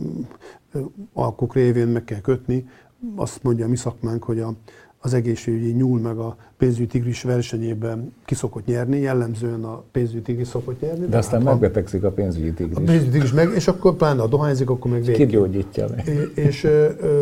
alkuk 1.13 1.55
révén 1.55 1.89
meg 1.89 2.05
kell 2.05 2.21
kötni. 2.21 2.69
Azt 3.17 3.43
mondja 3.43 3.65
a 3.65 3.69
mi 3.69 3.77
szakmánk, 3.77 4.25
hogy 4.25 4.41
a, 4.41 4.55
az 5.05 5.15
egészségügyi 5.15 5.73
nyúl 5.73 6.01
meg 6.01 6.19
a 6.19 6.37
pénzügyi 6.57 6.87
tigris 6.87 7.23
versenyében 7.23 8.15
kiszokott 8.25 8.67
nyerni, 8.67 8.99
jellemzően 8.99 9.65
a 9.65 9.83
pénzügyi 9.93 10.23
tigris 10.23 10.49
szokott 10.49 10.81
nyerni. 10.81 11.07
De, 11.07 11.17
aztán 11.17 11.43
hát 11.43 11.51
megbetegszik 11.51 12.03
a 12.03 12.11
pénzügyi 12.11 12.53
tigris. 12.53 12.77
A 12.77 12.81
pénzügyi 12.81 13.11
tigris 13.11 13.33
meg, 13.33 13.53
és 13.55 13.69
akkor 13.69 13.97
pláne 13.97 14.23
a 14.23 14.27
dohányzik, 14.27 14.71
akkor 14.71 14.91
meg 14.91 15.03
végig. 15.03 15.27
Kigyógyítja 15.27 15.87
meg. 15.89 16.09
És, 16.35 16.45
és 16.45 16.69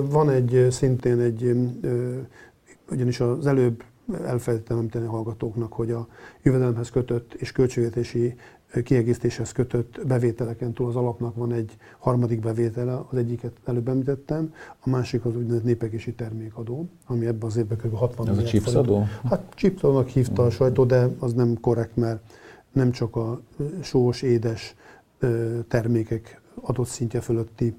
van 0.08 0.30
egy 0.30 0.66
szintén 0.70 1.20
egy, 1.20 1.56
ugyanis 2.90 3.20
az 3.20 3.46
előbb 3.46 3.82
elfelejtettem 4.26 4.76
említeni 4.76 5.06
a 5.06 5.10
hallgatóknak, 5.10 5.72
hogy 5.72 5.90
a 5.90 6.08
jövedelemhez 6.42 6.90
kötött 6.90 7.34
és 7.34 7.52
költségvetési 7.52 8.34
kiegészítéshez 8.85 9.52
kötött 9.52 10.06
bevételeken 10.06 10.72
túl 10.72 10.88
az 10.88 10.96
alapnak 10.96 11.35
van 11.35 11.52
egy 11.52 11.76
harmadik 11.98 12.40
bevétele, 12.40 13.04
az 13.11 13.16
egyiket 13.16 13.52
előbb 13.64 13.88
említettem, 13.88 14.54
a 14.78 14.88
másik 14.88 15.24
az 15.24 15.37
úgynevezett 15.37 15.64
népegési 15.64 16.12
termékadó, 16.14 16.88
ami 17.06 17.26
ebben 17.26 17.48
az 17.48 17.56
évben 17.56 17.78
kb. 17.78 17.94
60 17.94 18.28
Ez 18.28 18.38
a 18.38 18.42
chipsadó? 18.42 19.06
Hát 19.24 19.52
chipsadónak 19.54 20.08
hívta 20.08 20.44
a 20.44 20.50
sajtó, 20.50 20.85
de 20.85 21.08
az 21.18 21.32
nem 21.32 21.61
korrekt, 21.61 21.96
mert 21.96 22.20
nem 22.72 22.90
csak 22.90 23.16
a 23.16 23.40
sós, 23.82 24.22
édes 24.22 24.74
termékek 25.68 26.40
adott 26.61 26.87
szintje 26.87 27.20
fölötti 27.20 27.74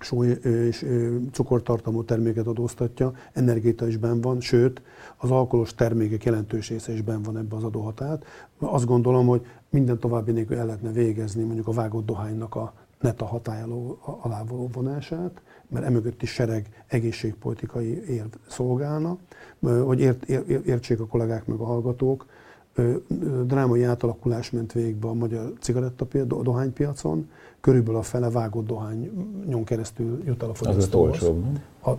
só 0.00 0.24
és 0.24 0.86
cukortartalmú 1.32 2.04
terméket 2.04 2.46
adóztatja, 2.46 3.12
energita 3.32 3.88
is 3.88 3.96
benn 3.96 4.20
van, 4.20 4.40
sőt, 4.40 4.82
az 5.16 5.30
alkoholos 5.30 5.74
termékek 5.74 6.24
jelentős 6.24 6.68
része 6.68 6.92
is 6.92 7.02
benn 7.02 7.22
van 7.22 7.38
ebbe 7.38 7.56
az 7.56 7.64
adóhatát. 7.64 8.24
Azt 8.58 8.86
gondolom, 8.86 9.26
hogy 9.26 9.46
minden 9.74 9.98
további 9.98 10.32
nélkül 10.32 10.56
el 10.56 10.66
lehetne 10.66 10.92
végezni 10.92 11.42
mondjuk 11.42 11.66
a 11.66 11.72
vágott 11.72 12.06
dohánynak 12.06 12.54
a 12.54 12.72
neta 13.00 13.24
hatály 13.24 13.62
alá 14.20 14.42
vonását, 14.72 15.42
mert 15.68 15.84
emögött 15.84 16.22
is 16.22 16.30
sereg 16.30 16.84
egészségpolitikai 16.86 18.04
érv 18.08 18.28
szolgálna, 18.48 19.16
hogy 19.60 20.00
ért, 20.00 20.24
értsék 20.66 21.00
a 21.00 21.06
kollégák 21.06 21.46
meg 21.46 21.58
a 21.58 21.64
hallgatók, 21.64 22.26
drámai 23.44 23.82
átalakulás 23.82 24.50
ment 24.50 24.72
végbe 24.72 25.08
a 25.08 25.14
magyar 25.14 25.52
cigarettapiac, 25.60 26.42
dohánypiacon, 26.42 27.30
körülbelül 27.60 27.98
a 27.98 28.02
fele 28.02 28.30
vágott 28.30 28.66
dohányon 28.66 29.64
keresztül 29.64 30.22
jut 30.24 30.42
el 30.42 30.50
a 30.50 30.54
fogyasztóhoz. 30.54 31.16
Az 31.16 31.22
olcsóbb. 31.22 31.44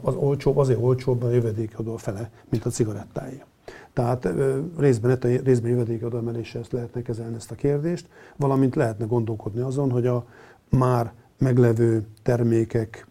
Az 0.01 0.15
olcsóbb, 0.15 0.57
azért 0.57 0.81
olcsóbb 0.81 1.23
a 1.23 1.29
jövedékadó 1.29 1.93
a 1.93 1.97
fele, 1.97 2.31
mint 2.49 2.65
a 2.65 2.69
cigarettája. 2.69 3.45
Tehát 3.95 4.27
részben, 4.77 5.19
részben 5.19 5.71
jövedékadó 5.71 6.17
emeléssel 6.17 6.62
ezt 6.62 6.71
lehetne 6.71 7.01
kezelni 7.01 7.36
ezt 7.36 7.51
a 7.51 7.55
kérdést, 7.55 8.08
valamint 8.36 8.75
lehetne 8.75 9.05
gondolkodni 9.05 9.62
azon, 9.62 9.91
hogy 9.91 10.08
a 10.08 10.25
már 10.69 11.13
meglevő 11.38 12.05
termékek 12.23 13.08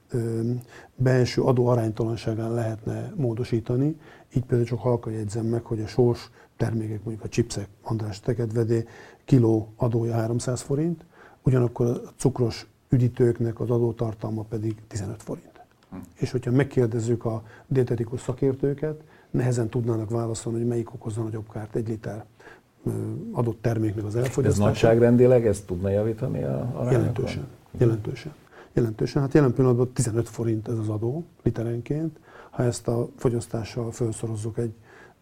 belső 0.96 1.42
adó 1.42 1.66
aránytalanságán 1.66 2.52
lehetne 2.52 3.12
módosítani. 3.16 3.96
Így 4.34 4.44
például 4.44 4.68
csak 4.68 4.78
halka 4.78 5.10
jegyzem 5.10 5.46
meg, 5.46 5.64
hogy 5.64 5.80
a 5.80 5.86
sors 5.86 6.30
termékek, 6.56 7.04
mondjuk 7.04 7.24
a 7.24 7.28
chipsek, 7.28 7.68
András 7.82 8.20
tekedvedé, 8.20 8.84
kiló 9.24 9.72
adója 9.76 10.12
300 10.12 10.60
forint, 10.60 11.04
ugyanakkor 11.42 11.86
a 11.86 12.10
cukros 12.16 12.66
üdítőknek 12.88 13.60
az 13.60 13.70
adótartalma 13.70 14.42
pedig 14.42 14.76
15 14.88 15.22
forint. 15.22 15.60
Hm. 15.90 15.96
És 16.14 16.30
hogyha 16.30 16.50
megkérdezzük 16.50 17.24
a 17.24 17.42
dietetikus 17.66 18.20
szakértőket, 18.20 19.02
nehezen 19.34 19.68
tudnának 19.68 20.10
válaszolni, 20.10 20.58
hogy 20.58 20.68
melyik 20.68 20.94
okozza 20.94 21.22
nagyobb 21.22 21.50
kárt 21.52 21.76
egy 21.76 21.88
liter 21.88 22.24
adott 23.32 23.62
terméknek 23.62 24.04
az 24.04 24.16
elfogyasztása. 24.16 24.48
Ez 24.48 24.72
nagyságrendileg 24.72 25.46
ezt 25.46 25.66
tudna 25.66 25.88
javítani 25.88 26.42
a 26.42 26.48
arányokon? 26.48 26.92
Jelentősen. 26.92 27.46
Jelentősen. 27.78 28.34
Jelentősen. 28.72 29.22
Hát 29.22 29.34
jelen 29.34 29.52
pillanatban 29.52 29.92
15 29.92 30.28
forint 30.28 30.68
ez 30.68 30.78
az 30.78 30.88
adó 30.88 31.24
literenként. 31.42 32.18
Ha 32.50 32.62
ezt 32.62 32.88
a 32.88 33.08
fogyasztással 33.16 33.90
felszorozzuk 33.90 34.58
egy 34.58 34.72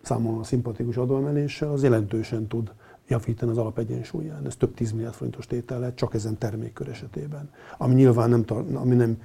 számomra 0.02 0.44
szimpatikus 0.44 0.96
adóemeléssel, 0.96 1.70
az 1.70 1.82
jelentősen 1.82 2.46
tud 2.46 2.72
javítani 3.08 3.50
az 3.50 3.58
alapegyensúlyán. 3.58 4.46
Ez 4.46 4.56
több 4.56 4.74
10 4.74 4.92
milliárd 4.92 5.14
forintos 5.14 5.46
tétel 5.46 5.78
lehet 5.78 5.94
csak 5.96 6.14
ezen 6.14 6.38
termékkör 6.38 6.88
esetében. 6.88 7.50
Ami 7.78 7.94
nyilván 7.94 8.30
nem, 8.30 8.44
ami 8.74 8.94
nem 8.94 9.18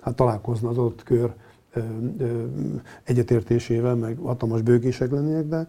hát 0.00 0.14
találkozna 0.14 0.68
az 0.68 0.78
adott 0.78 1.02
kör 1.02 1.34
egyetértésével, 3.04 3.94
meg 3.94 4.18
hatalmas 4.22 4.62
bőgések 4.62 5.10
lennének, 5.10 5.44
de... 5.44 5.66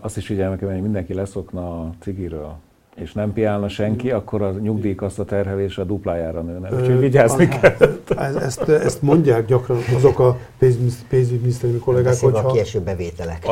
Azt 0.00 0.16
is 0.16 0.26
figyelme 0.26 0.56
kell, 0.56 0.72
hogy 0.72 0.82
mindenki 0.82 1.14
leszokna 1.14 1.80
a 1.80 1.94
cigiről, 2.00 2.56
és 3.00 3.12
nem 3.12 3.32
piálna 3.32 3.68
senki, 3.68 4.10
akkor 4.10 4.42
a 4.42 4.50
nyugdíjkassa 4.50 5.24
terhelése 5.24 5.82
a 5.82 5.84
duplájára 5.84 6.40
nőne. 6.42 6.74
Úgyhogy 6.74 6.98
vigyázni 6.98 7.48
kell. 7.48 7.76
Ezt, 8.36 8.68
ezt 8.68 9.02
mondják 9.02 9.46
gyakran 9.46 9.78
azok 9.96 10.18
a 10.18 10.38
pénzügyminisztériumi 11.08 11.80
kollégák, 11.80 12.16
hogyha, 12.20 12.48
a 12.48 12.52
kieső 12.52 12.80
bevételek. 12.80 13.46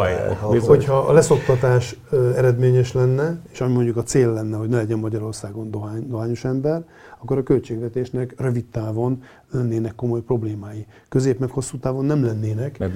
hogyha 0.66 0.98
a 0.98 1.12
leszoktatás 1.12 1.96
eredményes 2.36 2.92
lenne, 2.92 3.40
és 3.52 3.60
ami 3.60 3.72
mondjuk 3.72 3.96
a 3.96 4.02
cél 4.02 4.32
lenne, 4.32 4.56
hogy 4.56 4.68
ne 4.68 4.76
legyen 4.76 4.98
Magyarországon 4.98 5.70
dohány, 5.70 6.08
dohányos 6.08 6.44
ember, 6.44 6.84
akkor 7.18 7.38
a 7.38 7.42
költségvetésnek 7.42 8.34
rövid 8.40 8.64
távon 8.64 9.22
lennének 9.50 9.94
komoly 9.94 10.20
problémái. 10.20 10.86
Közép 11.08 11.38
meg 11.38 11.50
hosszú 11.50 11.78
távon 11.78 12.04
nem 12.04 12.24
lennének. 12.24 12.78
Mert 12.78 12.94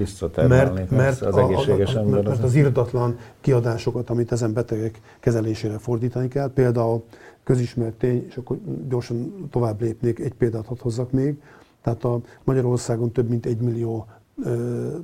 mert, 0.48 0.90
mert 0.90 1.20
az 1.22 1.36
egészséges 1.36 1.94
a, 1.94 1.98
a, 1.98 2.02
a, 2.02 2.06
Mert 2.06 2.42
az 2.42 2.54
irdatlan 2.54 3.16
kiadásokat, 3.40 4.10
amit 4.10 4.32
ezen 4.32 4.52
betegek 4.52 5.00
kezelésére 5.20 5.78
fordítani 5.78 6.28
kell, 6.28 6.52
például 6.52 7.04
közismert 7.44 7.94
tény, 7.94 8.26
és 8.28 8.36
akkor 8.36 8.58
gyorsan 8.88 9.48
tovább 9.50 9.80
lépnék, 9.80 10.18
egy 10.18 10.34
példát 10.34 10.66
hadd 10.66 10.80
hozzak 10.80 11.10
még. 11.10 11.42
Tehát 11.82 12.04
a 12.04 12.20
Magyarországon 12.44 13.12
több 13.12 13.28
mint 13.28 13.46
egy 13.46 13.60
millió 13.60 14.06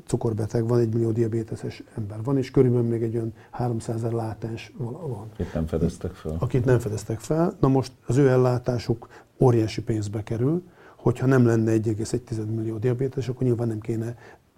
cukorbeteg 0.07 0.69
van, 0.69 0.79
egy 0.79 0.95
millió 0.95 1.11
diabéteses 1.11 1.83
ember 1.97 2.23
van, 2.23 2.39
és 2.39 2.51
körülbelül 2.51 2.89
még 2.89 3.03
egy 3.03 3.17
olyan 3.17 3.33
300 3.51 3.97
ezer 3.97 4.13
látás 4.13 4.73
van. 4.77 5.29
Akit 5.33 5.55
nem 5.55 5.67
fedeztek 5.67 6.13
fel. 6.13 6.37
Akit 6.39 6.65
nem 6.65 6.79
fedeztek 6.79 7.19
fel. 7.19 7.57
Na 7.61 7.69
most 7.69 7.93
az 8.07 8.17
ő 8.17 8.29
ellátásuk 8.29 9.09
óriási 9.39 9.83
pénzbe 9.83 10.23
kerül, 10.23 10.63
hogyha 10.97 11.27
nem 11.27 11.47
lenne 11.47 11.73
1,1 11.73 12.55
millió 12.55 12.77
diabétes, 12.77 13.29
akkor 13.29 13.43
nyilván 13.43 13.69
nem 13.69 13.81
kéne 13.81 14.17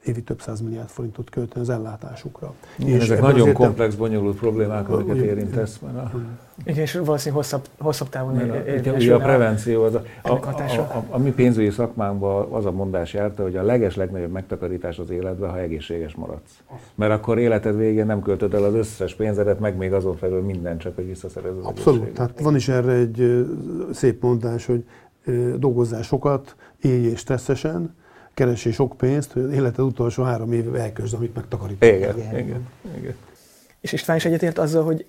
évi 0.09 0.23
több 0.23 0.41
száz 0.41 0.61
milliárd 0.61 0.89
forintot 0.89 1.31
költeni 1.31 1.61
az 1.61 1.71
ellátásukra. 1.71 2.55
Igen, 2.79 2.95
és 2.95 3.03
ezek 3.03 3.21
nagyon 3.21 3.53
komplex, 3.53 3.95
bonyolult 3.95 4.37
problémák, 4.37 4.89
amiket 4.89 5.17
érintesz. 5.17 5.79
Mert 5.79 5.97
a... 5.97 6.11
Igen, 6.65 6.83
és 6.83 6.93
valószínűleg 6.93 7.43
hosszabb, 7.43 7.67
hosszabb 7.79 8.09
távon 8.09 8.41
érvényesül. 8.41 9.13
A, 9.13 9.17
a 9.17 9.19
prevenció, 9.19 9.83
az 9.83 9.95
a, 9.95 10.03
a, 10.23 10.31
a, 10.31 10.63
a, 10.79 11.05
a, 11.09 11.19
mi 11.19 11.31
pénzügyi 11.31 11.71
szakmánkban 11.71 12.53
az 12.53 12.65
a 12.65 12.73
mondás 12.73 13.13
járta, 13.13 13.43
hogy 13.43 13.57
a 13.57 13.63
leges 13.63 13.97
legnagyobb 13.97 14.31
megtakarítás 14.31 14.99
az 14.99 15.11
életben, 15.11 15.51
ha 15.51 15.59
egészséges 15.59 16.15
maradsz. 16.15 16.63
Mert 16.95 17.13
akkor 17.13 17.39
életed 17.39 17.77
végén 17.77 18.07
nem 18.07 18.23
költöd 18.23 18.55
el 18.55 18.65
az 18.65 18.75
összes 18.75 19.15
pénzedet, 19.15 19.61
meg 19.61 19.77
még 19.77 19.93
azon 19.93 20.17
felül 20.17 20.41
minden, 20.41 20.79
csak 20.79 20.95
hogy 20.95 21.07
visszaszerez 21.07 21.57
az 21.61 21.65
Abszolút. 21.65 22.09
Tehát 22.09 22.41
van 22.41 22.57
is 22.57 22.69
erre 22.69 22.93
egy 22.93 23.47
szép 23.93 24.23
mondás, 24.23 24.67
hogy 24.67 24.85
dolgozzál 25.57 26.03
sokat, 26.03 26.57
élj 26.81 27.07
és 27.07 27.19
stresszesen, 27.19 27.95
keresi 28.39 28.73
sok 28.73 28.97
pénzt, 28.97 29.33
hogy 29.33 29.53
életed 29.53 29.85
utolsó 29.85 30.23
három 30.23 30.53
éve 30.53 30.81
elközd, 30.81 31.15
amit 31.15 31.35
megtakarított. 31.35 31.89
Igen, 31.89 32.19
igen, 32.19 32.39
igen, 32.39 32.69
igen. 32.97 33.15
És 33.81 33.93
István 33.93 34.17
is 34.17 34.25
egyetért 34.25 34.59
azzal, 34.59 34.85
hogy 34.85 35.07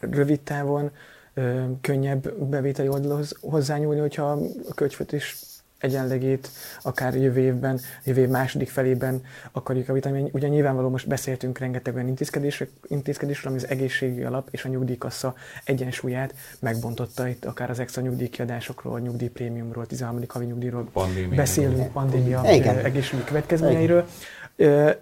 rövid 0.00 0.40
távon 0.40 0.90
ö, 1.34 1.64
könnyebb 1.80 2.32
bevételi 2.34 2.88
oldalhoz 2.88 3.36
hozzányúlni, 3.40 4.00
hogyha 4.00 4.30
a 4.68 4.74
költségvetés 4.74 5.36
egyenlegét 5.80 6.48
akár 6.82 7.14
jövő 7.14 7.40
évben, 7.40 7.80
jövő 8.04 8.20
év 8.20 8.28
második 8.28 8.68
felében 8.68 9.22
akarjuk 9.52 9.86
javítani. 9.86 10.28
Ugye 10.32 10.48
nyilvánvaló 10.48 10.88
most 10.88 11.08
beszéltünk 11.08 11.58
rengeteg 11.58 11.94
olyan 11.94 12.08
intézkedésről, 12.08 12.68
intézkedésről, 12.86 13.52
ami 13.52 13.62
az 13.62 13.68
egészségügyi 13.68 14.22
alap 14.22 14.48
és 14.50 14.64
a 14.64 14.68
nyugdíjkassa 14.68 15.34
egyensúlyát 15.64 16.34
megbontotta 16.58 17.28
itt 17.28 17.44
akár 17.44 17.70
az 17.70 17.78
extra 17.78 18.02
nyugdíjkiadásokról, 18.02 19.00
nyugdíjprémiumról, 19.00 19.86
13. 19.86 20.22
havi 20.28 20.44
nyugdíjról 20.44 20.88
pandémia. 20.92 21.36
beszélünk, 21.36 21.92
pandémia 21.92 22.44
egészségügyi 22.44 23.24
következményeiről. 23.24 24.06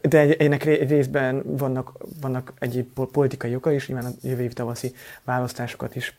De 0.00 0.36
ennek 0.38 0.64
részben 0.64 1.42
vannak, 1.56 1.92
vannak 2.20 2.52
egyéb 2.58 2.86
politikai 3.12 3.54
okai 3.54 3.74
is, 3.74 3.88
nyilván 3.88 4.06
a 4.06 4.14
jövő 4.22 4.42
év 4.42 4.52
tavaszi 4.52 4.94
választásokat 5.24 5.96
is 5.96 6.18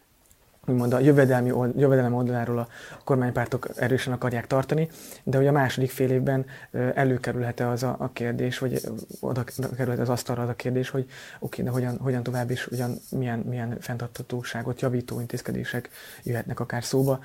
úgymond 0.70 0.93
a 0.93 0.99
jövedelmi 0.99 1.51
old, 1.51 1.80
jövedelem 1.80 2.13
oldaláról 2.13 2.57
a 2.57 2.67
kormánypártok 3.03 3.70
erősen 3.76 4.13
akarják 4.13 4.47
tartani, 4.47 4.89
de 5.24 5.38
hogy 5.38 5.47
a 5.47 5.51
második 5.51 5.91
fél 5.91 6.09
évben 6.11 6.45
előkerülhet-e 6.93 7.67
az 7.70 7.84
a, 7.84 7.95
a 7.99 8.09
kérdés, 8.13 8.59
vagy 8.59 8.82
oda 9.20 9.43
kerülhet 9.76 9.99
az 9.99 10.09
asztalra 10.09 10.41
az 10.41 10.49
a 10.49 10.55
kérdés, 10.55 10.89
hogy 10.89 11.05
oké, 11.39 11.63
de 11.63 11.70
hogyan, 11.70 11.97
hogyan 11.97 12.24
tovább 12.24 12.49
és 12.49 12.63
hogyan, 12.63 12.99
milyen, 13.09 13.39
milyen 13.39 13.78
fenntartatóságot 13.80 14.82
javító 14.82 15.20
intézkedések 15.20 15.89
jöhetnek 16.24 16.59
akár 16.59 16.84
szóba. 16.84 17.20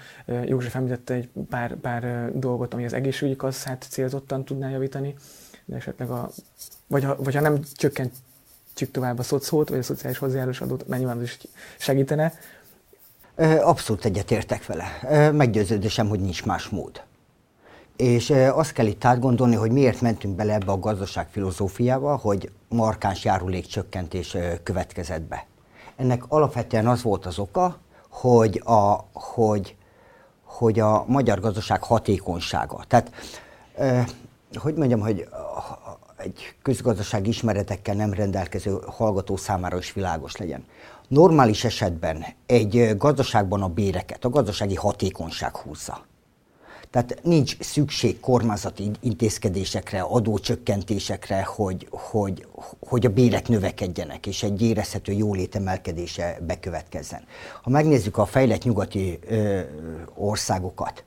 József 0.45 0.75
említette 0.75 1.15
egy 1.15 1.29
pár, 1.49 1.75
pár 1.75 2.31
dolgot, 2.35 2.75
ami 2.75 2.85
az 2.85 2.93
egészségügyi 2.93 3.37
kasszát 3.37 3.87
célzottan 3.89 4.45
tudná 4.45 4.71
javítani, 4.71 5.15
de 5.65 5.77
esetleg 5.77 6.11
a, 6.11 6.31
vagy 6.87 7.05
ha, 7.05 7.17
vagy 7.17 7.35
ha 7.35 7.41
nem 7.41 7.61
csökkentjük 7.75 8.91
tovább 8.91 9.19
a 9.19 9.23
szocót, 9.23 9.69
vagy 9.69 9.79
a 9.79 9.83
szociális 9.83 10.19
hozzájárulás 10.19 10.61
adót, 10.61 10.89
mennyiben 10.89 11.17
az 11.17 11.23
is 11.23 11.39
segítene, 11.79 12.33
Abszolút 13.63 14.05
egyetértek 14.05 14.67
vele. 14.67 15.31
Meggyőződésem, 15.31 16.09
hogy 16.09 16.21
nincs 16.21 16.45
más 16.45 16.69
mód. 16.69 17.03
És 17.97 18.31
azt 18.31 18.73
kell 18.73 18.87
itt 18.87 19.05
átgondolni, 19.05 19.55
hogy 19.55 19.71
miért 19.71 20.01
mentünk 20.01 20.37
bele 20.37 20.55
ebbe 20.55 20.73
a 20.73 20.79
gazdaság 20.79 21.29
filozófiába, 21.31 22.17
hogy 22.17 22.51
markáns 22.69 23.25
járulékcsökkentés 23.25 24.37
következett 24.63 25.23
be. 25.23 25.47
Ennek 25.97 26.23
alapvetően 26.29 26.87
az 26.87 27.03
volt 27.03 27.27
az 27.27 27.39
oka, 27.39 27.79
hogy 28.09 28.63
a, 28.65 29.05
hogy, 29.13 29.77
hogy 30.45 30.81
a 30.81 31.05
magyar 31.07 31.41
gazdaság 31.41 31.83
hatékonysága. 31.83 32.85
Tehát, 32.89 33.11
hogy 34.55 34.75
mondjam, 34.75 35.01
hogy 35.01 35.29
egy 36.17 36.55
közgazdasági 36.63 37.29
ismeretekkel 37.29 37.95
nem 37.95 38.13
rendelkező 38.13 38.79
hallgató 38.87 39.37
számára 39.37 39.79
is 39.79 39.93
világos 39.93 40.37
legyen. 40.37 40.65
Normális 41.09 41.65
esetben 41.65 42.25
egy 42.47 42.97
gazdaságban 42.97 43.63
a 43.63 43.69
béreket 43.69 44.25
a 44.25 44.29
gazdasági 44.29 44.75
hatékonyság 44.75 45.57
húzza. 45.57 46.07
Tehát 46.91 47.19
nincs 47.23 47.57
szükség 47.61 48.21
kormányzati 48.21 48.91
intézkedésekre, 49.01 50.01
adócsökkentésekre, 50.01 51.45
hogy, 51.45 51.89
hogy, 51.91 52.47
hogy 52.87 53.07
a 53.07 53.09
bérek 53.09 53.49
növekedjenek, 53.49 54.27
és 54.27 54.43
egy 54.43 54.63
érezhető 54.63 55.13
jólét 55.13 55.55
emelkedése 55.55 56.39
bekövetkezzen. 56.47 57.25
Ha 57.63 57.71
megnézzük 57.71 58.17
a 58.19 58.27
fejlett 58.27 58.63
nyugati 58.63 59.19
ö, 59.29 59.61
országokat, 60.15 61.05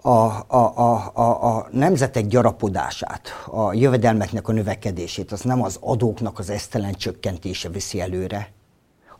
a, 0.00 0.08
a, 0.08 0.72
a, 0.76 1.10
a, 1.14 1.56
a 1.56 1.68
nemzetek 1.72 2.26
gyarapodását, 2.26 3.28
a 3.46 3.72
jövedelmeknek 3.72 4.48
a 4.48 4.52
növekedését, 4.52 5.32
az 5.32 5.40
nem 5.40 5.62
az 5.62 5.78
adóknak 5.80 6.38
az 6.38 6.50
esztelen 6.50 6.94
csökkentése 6.94 7.68
viszi 7.68 8.00
előre, 8.00 8.52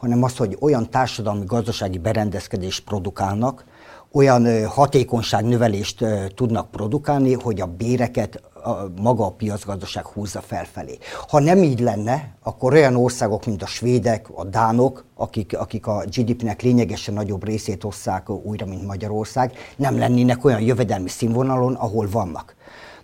hanem 0.05 0.23
az, 0.23 0.37
hogy 0.37 0.57
olyan 0.61 0.91
társadalmi 0.91 1.45
gazdasági 1.45 1.99
berendezkedést 1.99 2.85
produkálnak, 2.85 3.65
olyan 4.13 4.67
hatékonyságnövelést 4.67 6.05
tudnak 6.35 6.71
produkálni, 6.71 7.33
hogy 7.33 7.61
a 7.61 7.67
béreket 7.67 8.43
a, 8.65 8.71
maga 9.01 9.25
a 9.27 9.31
piacgazdaság 9.31 10.07
húzza 10.07 10.41
felfelé. 10.41 10.99
Ha 11.29 11.41
nem 11.41 11.63
így 11.63 11.81
lenne, 11.81 12.35
akkor 12.43 12.73
olyan 12.73 12.97
országok, 12.97 13.47
mint 13.47 13.63
a 13.63 13.67
svédek, 13.67 14.29
a 14.35 14.45
dánok, 14.45 15.05
akik, 15.15 15.59
akik 15.59 15.87
a 15.87 16.05
GDP-nek 16.17 16.63
lényegesen 16.63 17.15
nagyobb 17.15 17.45
részét 17.45 17.85
osszák 17.85 18.31
újra, 18.31 18.67
mint 18.67 18.87
Magyarország, 18.87 19.53
nem 19.77 19.99
lennének 19.99 20.45
olyan 20.45 20.61
jövedelmi 20.61 21.09
színvonalon, 21.09 21.75
ahol 21.75 22.09
vannak. 22.11 22.55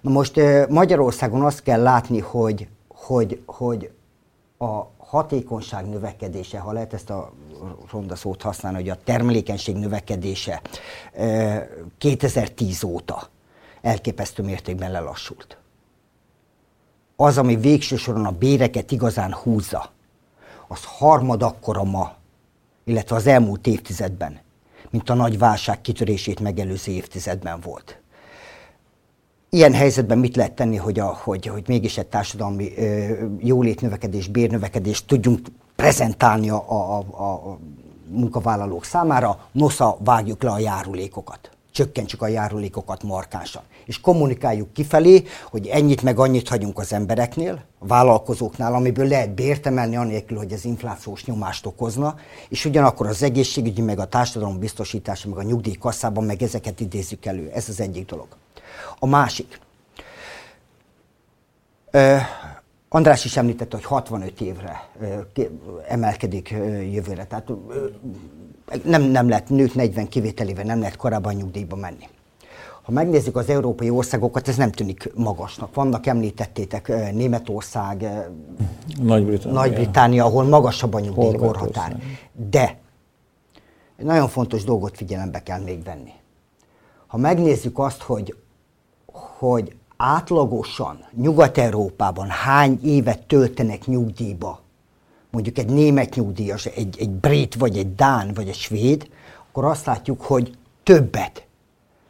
Na 0.01 0.11
most 0.11 0.41
Magyarországon 0.69 1.43
azt 1.45 1.63
kell 1.63 1.83
látni, 1.83 2.19
hogy, 2.19 2.69
hogy, 2.89 3.43
hogy 3.47 3.91
a 4.63 4.91
hatékonyság 4.99 5.89
növekedése, 5.89 6.59
ha 6.59 6.73
lehet 6.73 6.93
ezt 6.93 7.11
a 7.11 7.33
ronda 7.91 8.17
szót 8.17 8.43
használni, 8.43 8.79
hogy 8.79 8.89
a 8.89 9.03
termelékenység 9.05 9.77
növekedése 9.77 10.63
2010 11.99 12.83
óta 12.83 13.29
elképesztő 13.83 14.43
mértékben 14.43 14.91
lelassult. 14.91 15.59
Az, 17.17 17.39
ami 17.39 17.57
végső 17.57 17.97
soron 17.97 18.27
a 18.27 18.31
béreket 18.31 18.91
igazán 18.91 19.35
húzza, 19.35 19.91
az 20.69 20.85
harmad 20.85 21.43
akkora 21.43 21.85
ma, 21.85 22.15
illetve 22.85 23.17
az 23.17 23.27
elmúlt 23.27 23.67
évtizedben, 23.67 24.41
mint 24.91 25.11
a 25.11 25.15
nagy 25.15 25.39
válság 25.39 25.81
kitörését 25.81 26.41
megelőző 26.41 26.93
évtizedben 26.93 27.61
volt. 27.61 28.00
Ilyen 29.51 29.73
helyzetben 29.73 30.19
mit 30.19 30.37
lehet 30.37 30.53
tenni, 30.53 30.77
hogy, 30.77 30.99
a, 30.99 31.19
hogy, 31.23 31.47
hogy 31.47 31.65
mégis 31.67 31.99
egy 31.99 32.07
társadalmi 32.07 32.73
ö, 32.77 33.13
jólétnövekedés, 33.39 34.29
bérnövekedést 34.29 35.07
tudjunk 35.07 35.41
prezentálni 35.77 36.51
a, 36.51 36.65
a, 36.69 36.99
a 36.99 37.59
munkavállalók 38.09 38.85
számára, 38.85 39.49
nosza 39.53 39.97
vágjuk 40.05 40.43
le 40.43 40.51
a 40.51 40.59
járulékokat 40.59 41.51
csökkentsük 41.73 42.23
a 42.23 42.27
járulékokat 42.27 43.03
markánsan. 43.03 43.63
És 43.85 44.01
kommunikáljuk 44.01 44.73
kifelé, 44.73 45.23
hogy 45.51 45.67
ennyit 45.67 46.03
meg 46.03 46.19
annyit 46.19 46.49
hagyunk 46.49 46.79
az 46.79 46.93
embereknél, 46.93 47.63
a 47.79 47.87
vállalkozóknál, 47.87 48.75
amiből 48.75 49.07
lehet 49.07 49.35
bért 49.35 49.67
emelni, 49.67 49.97
anélkül, 49.97 50.37
hogy 50.37 50.53
ez 50.53 50.65
inflációs 50.65 51.25
nyomást 51.25 51.67
okozna, 51.67 52.15
és 52.49 52.65
ugyanakkor 52.65 53.07
az 53.07 53.23
egészségügyi, 53.23 53.83
meg 53.83 53.99
a 53.99 54.07
társadalom 54.07 54.59
biztosítása, 54.59 55.29
meg 55.29 55.39
a 55.39 55.43
nyugdíjkasszában, 55.43 56.25
meg 56.25 56.43
ezeket 56.43 56.81
idézzük 56.81 57.27
elő. 57.27 57.51
Ez 57.55 57.69
az 57.69 57.81
egyik 57.81 58.07
dolog. 58.07 58.29
A 58.99 59.07
másik. 59.07 59.59
András 62.89 63.25
is 63.25 63.37
említette, 63.37 63.77
hogy 63.77 63.85
65 63.85 64.41
évre 64.41 64.89
emelkedik 65.89 66.51
jövőre. 66.93 67.25
Tehát 67.25 67.51
nem, 68.85 69.03
nem 69.03 69.29
lehet 69.29 69.49
nők 69.49 69.75
40 69.75 70.09
kivételével 70.09 70.65
nem 70.65 70.79
lehet 70.79 70.97
korábban 70.97 71.35
nyugdíjba 71.35 71.77
menni. 71.77 72.09
Ha 72.83 72.93
megnézzük 72.93 73.37
az 73.37 73.49
európai 73.49 73.91
országokat, 73.91 74.49
ez 74.49 74.57
nem 74.57 74.71
tűnik 74.71 75.11
magasnak. 75.15 75.75
Vannak, 75.75 76.07
említettétek, 76.07 77.13
Németország, 77.13 78.07
Nagy-Britannia, 79.03 79.61
Nagy-Britannia 79.61 80.25
ahol 80.25 80.45
magasabb 80.45 80.95
a 80.95 81.01
nyugdíjkorhatár. 81.01 81.97
De 82.51 82.79
nagyon 83.97 84.29
fontos 84.29 84.65
dolgot 84.65 84.97
figyelembe 84.97 85.43
kell 85.43 85.61
még 85.61 85.85
venni. 85.85 86.13
Ha 87.07 87.17
megnézzük 87.17 87.79
azt, 87.79 88.03
hogy, 88.03 88.37
hogy 89.41 89.75
átlagosan 89.97 91.05
Nyugat-Európában 91.17 92.29
hány 92.29 92.79
évet 92.83 93.27
töltenek 93.27 93.87
nyugdíjba 93.87 94.61
mondjuk 95.31 95.59
egy 95.59 95.69
német 95.69 96.15
nyugdíjas, 96.15 96.67
egy, 96.67 96.97
egy 96.99 97.11
brit, 97.11 97.55
vagy 97.55 97.77
egy 97.77 97.95
dán, 97.95 98.31
vagy 98.35 98.49
egy 98.49 98.55
svéd, 98.55 99.09
akkor 99.49 99.65
azt 99.65 99.87
látjuk, 99.87 100.21
hogy 100.23 100.51
többet, 100.83 101.47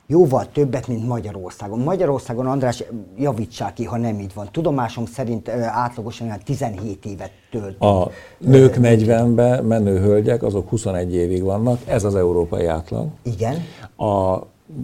jóval 0.06 0.46
többet, 0.52 0.88
mint 0.88 1.06
Magyarországon. 1.06 1.78
Magyarországon, 1.78 2.46
András, 2.46 2.84
javítsák 3.18 3.72
ki, 3.72 3.84
ha 3.84 3.96
nem 3.96 4.20
így 4.20 4.34
van. 4.34 4.48
Tudomásom 4.52 5.06
szerint 5.06 5.48
átlagosan 5.48 6.26
olyan 6.26 6.40
17 6.44 7.04
évet 7.04 7.30
tölt. 7.50 7.80
A 7.82 8.10
nők 8.38 8.76
40-ben 8.80 9.64
menő 9.64 9.98
hölgyek, 9.98 10.42
azok 10.42 10.68
21 10.68 11.14
évig 11.14 11.42
vannak, 11.42 11.80
ez 11.86 12.04
az 12.04 12.14
európai 12.14 12.66
átlag. 12.66 13.06
Igen. 13.22 13.56
A 13.96 14.38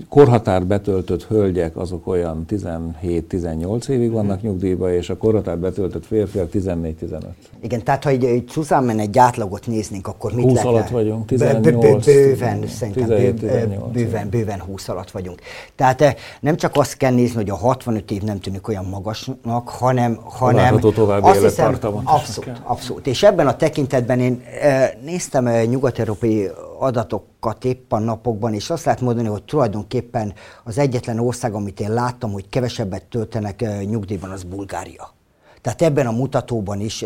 korhatár 0.09 0.67
betöltött 0.67 1.25
hölgyek 1.25 1.77
azok 1.77 2.07
olyan 2.07 2.45
17-18 2.49 3.89
évig 3.89 4.11
vannak 4.11 4.43
mm. 4.43 4.47
nyugdíjba, 4.47 4.93
és 4.93 5.11
a 5.11 5.17
korhatár 5.17 5.59
betöltött 5.59 6.07
férfiak 6.07 6.49
14-15. 6.53 7.21
Igen, 7.61 7.85
tehát 7.85 8.05
ha 8.05 8.11
egy, 8.11 8.25
egy 8.25 8.49
Suzanne 8.49 8.95
egy 9.03 9.19
átlagot 9.19 9.67
néznénk, 9.67 10.07
akkor 10.07 10.33
mit 10.33 10.45
20 10.45 10.53
lehetne? 10.53 10.77
alatt 10.77 10.89
vagyunk, 10.89 11.27
18. 11.27 12.05
Bőven, 12.05 12.67
szerintem 12.67 13.07
17, 13.07 13.35
18, 13.35 13.93
bőven, 13.93 14.29
bőven 14.29 14.61
20 14.61 14.89
alatt 14.89 15.11
vagyunk. 15.11 15.41
Tehát 15.75 16.01
eh, 16.01 16.15
nem 16.41 16.57
csak 16.57 16.71
azt 16.75 16.97
kell 16.97 17.13
nézni, 17.13 17.37
hogy 17.37 17.51
a 17.51 17.57
65 17.57 18.11
év 18.11 18.23
nem 18.23 18.41
tűnik 18.41 18.69
olyan 18.69 18.85
magasnak, 18.85 19.69
hanem, 19.69 20.19
hanem 20.25 20.79
azt 21.21 21.43
hiszem, 21.43 21.79
abszolút, 22.05 22.61
abszolút. 22.63 23.07
És 23.07 23.23
ebben 23.23 23.47
a 23.47 23.57
tekintetben 23.57 24.21
én 24.21 24.43
eh, 24.61 24.91
néztem 25.05 25.47
eh, 25.47 25.67
nyugat-európai 25.67 26.51
adatokat 26.79 27.65
épp 27.65 27.93
a 27.93 27.99
napokban, 27.99 28.55
és 28.55 28.71
azt 28.71 28.85
lehet 28.85 29.01
mondani, 29.01 29.29
hogy 29.29 29.43
tulajdonképpen 29.43 30.33
az 30.65 30.79
egyetlen 30.79 31.19
ország, 31.19 31.55
amit 31.55 31.81
én 31.81 31.93
láttam, 31.93 32.33
hogy 32.33 32.49
kevesebbet 32.49 33.05
töltenek 33.05 33.65
nyugdíjban, 33.85 34.31
az 34.31 34.43
Bulgária. 34.43 35.15
Tehát 35.61 35.83
ebben 35.83 36.07
a 36.07 36.11
mutatóban 36.11 36.81
is 36.81 37.05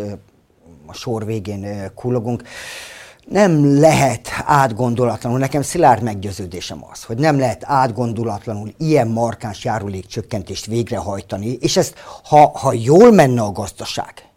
a 0.85 0.93
sor 0.93 1.25
végén 1.25 1.91
kullogunk. 1.95 2.43
Nem 3.27 3.79
lehet 3.79 4.27
átgondolatlanul, 4.45 5.39
nekem 5.39 5.61
szilárd 5.61 6.03
meggyőződésem 6.03 6.85
az, 6.91 7.03
hogy 7.03 7.17
nem 7.17 7.39
lehet 7.39 7.63
átgondolatlanul 7.65 8.73
ilyen 8.77 9.07
markáns 9.07 9.63
járulékcsökkentést 9.63 10.65
végrehajtani, 10.65 11.47
és 11.47 11.77
ezt, 11.77 11.93
ha, 12.23 12.51
ha 12.57 12.73
jól 12.73 13.11
menne 13.11 13.41
a 13.41 13.51
gazdaság, 13.51 14.30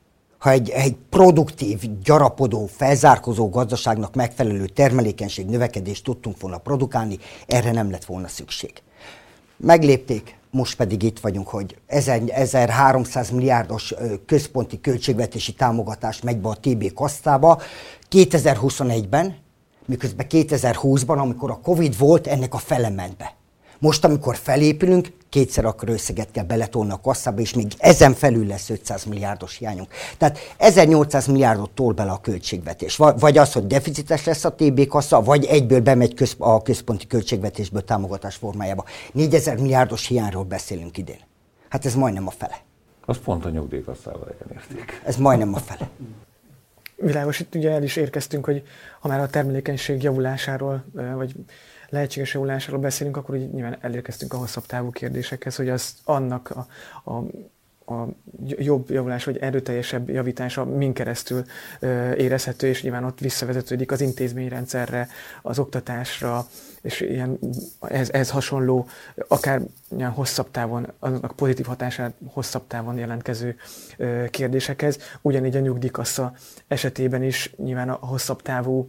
ha 0.45 0.51
egy, 0.51 0.71
egy 0.71 0.97
produktív, 1.11 2.03
gyarapodó, 2.03 2.67
felzárkozó 2.67 3.49
gazdaságnak 3.49 4.15
megfelelő 4.15 4.67
termelékenység 4.67 5.47
növekedést 5.47 6.05
tudtunk 6.05 6.41
volna 6.41 6.59
produkálni, 6.59 7.19
erre 7.47 7.73
nem 7.73 7.91
lett 7.91 8.05
volna 8.05 8.29
szükség. 8.29 8.73
Meglépték, 9.57 10.37
most 10.51 10.77
pedig 10.77 11.03
itt 11.03 11.21
vagyunk, 11.21 11.49
hogy 11.49 11.77
1300 11.87 13.31
milliárdos 13.31 13.95
központi 14.27 14.81
költségvetési 14.81 15.53
támogatás 15.53 16.21
megy 16.21 16.39
be 16.39 16.49
a 16.49 16.57
TB 16.61 16.93
kasztába 16.93 17.63
2021-ben, 18.11 19.37
Miközben 19.87 20.27
2020-ban, 20.31 21.19
amikor 21.19 21.51
a 21.51 21.61
Covid 21.63 21.99
volt, 21.99 22.27
ennek 22.27 22.55
a 22.55 22.59
fele 22.59 22.89
ment 22.89 23.17
be. 23.17 23.35
Most, 23.79 24.05
amikor 24.05 24.37
felépülünk, 24.37 25.13
kétszer 25.35 25.65
akkor 25.65 25.89
összeget 25.89 26.31
kell 26.31 26.45
beletolni 26.45 26.91
a 26.91 27.01
kasszába, 27.01 27.41
és 27.41 27.55
még 27.55 27.73
ezen 27.79 28.13
felül 28.13 28.47
lesz 28.47 28.71
500 28.71 29.05
milliárdos 29.05 29.57
hiányunk. 29.57 29.89
Tehát 30.19 30.39
1800 30.57 31.27
milliárdot 31.27 31.71
tol 31.71 31.93
bele 31.93 32.11
a 32.11 32.21
költségvetés. 32.21 32.97
Vagy 32.97 33.39
az, 33.39 33.53
hogy 33.53 33.67
deficites 33.67 34.25
lesz 34.25 34.45
a 34.45 34.55
TB 34.55 34.87
kassa, 34.87 35.23
vagy 35.23 35.45
egyből 35.45 35.81
bemegy 35.81 36.35
a 36.39 36.63
központi 36.63 37.07
költségvetésből 37.07 37.85
támogatás 37.85 38.37
formájába. 38.37 38.85
4000 39.13 39.57
milliárdos 39.57 40.07
hiányról 40.07 40.45
beszélünk 40.45 40.99
idén. 40.99 41.21
Hát 41.69 41.85
ez 41.85 41.95
majdnem 41.95 42.27
a 42.27 42.31
fele. 42.31 42.61
Az 43.05 43.19
pont 43.25 43.45
a 43.45 43.51
nyugdíjkasszával 43.51 44.35
érték. 44.53 45.03
Ez 45.05 45.17
majdnem 45.17 45.55
a 45.55 45.59
fele. 45.59 45.89
Világos, 46.97 47.41
itt 47.41 47.55
ugye 47.55 47.71
el 47.71 47.83
is 47.83 47.97
érkeztünk, 47.97 48.45
hogy 48.45 48.63
ha 49.01 49.09
már 49.09 49.21
a 49.21 49.29
termelékenység 49.29 50.03
javulásáról, 50.03 50.85
vagy 51.15 51.35
lehetséges 51.95 52.35
javulásáról 52.35 52.81
beszélünk, 52.81 53.17
akkor 53.17 53.37
így 53.37 53.51
nyilván 53.51 53.77
elérkeztünk 53.81 54.33
a 54.33 54.37
hosszabb 54.37 54.67
távú 54.67 54.91
kérdésekhez, 54.91 55.57
hogy 55.57 55.69
az 55.69 55.95
annak 56.05 56.51
a, 56.51 56.67
a 57.11 57.25
a 57.87 58.07
jobb 58.47 58.91
javulás, 58.91 59.25
vagy 59.25 59.37
erőteljesebb 59.37 60.09
javítása 60.11 60.65
min 60.65 60.93
keresztül 60.93 61.45
érezhető, 62.17 62.67
és 62.67 62.83
nyilván 62.83 63.05
ott 63.05 63.19
visszavezetődik 63.19 63.93
az 63.93 64.01
intézményrendszerre, 64.01 65.09
az 65.43 65.59
oktatásra, 65.59 66.47
és 66.83 67.01
ilyen, 67.01 67.39
ez, 67.81 68.11
ez 68.11 68.31
hasonló, 68.31 68.89
akár 69.29 69.61
ilyen 69.97 70.11
hosszabb 70.11 70.51
távon, 70.51 70.93
annak 70.99 71.37
pozitív 71.37 71.67
hatását 71.67 72.15
hosszabb 72.27 72.67
távon 72.67 72.99
jelentkező 72.99 73.57
kérdésekhez. 74.31 74.99
Ugyanígy 75.21 75.57
a 75.57 75.61
nyugdíjkassa 75.61 76.35
esetében 76.69 77.23
is 77.23 77.55
nyilván 77.57 77.89
a 77.89 78.07
hosszabb 78.07 78.43
távú 78.43 78.89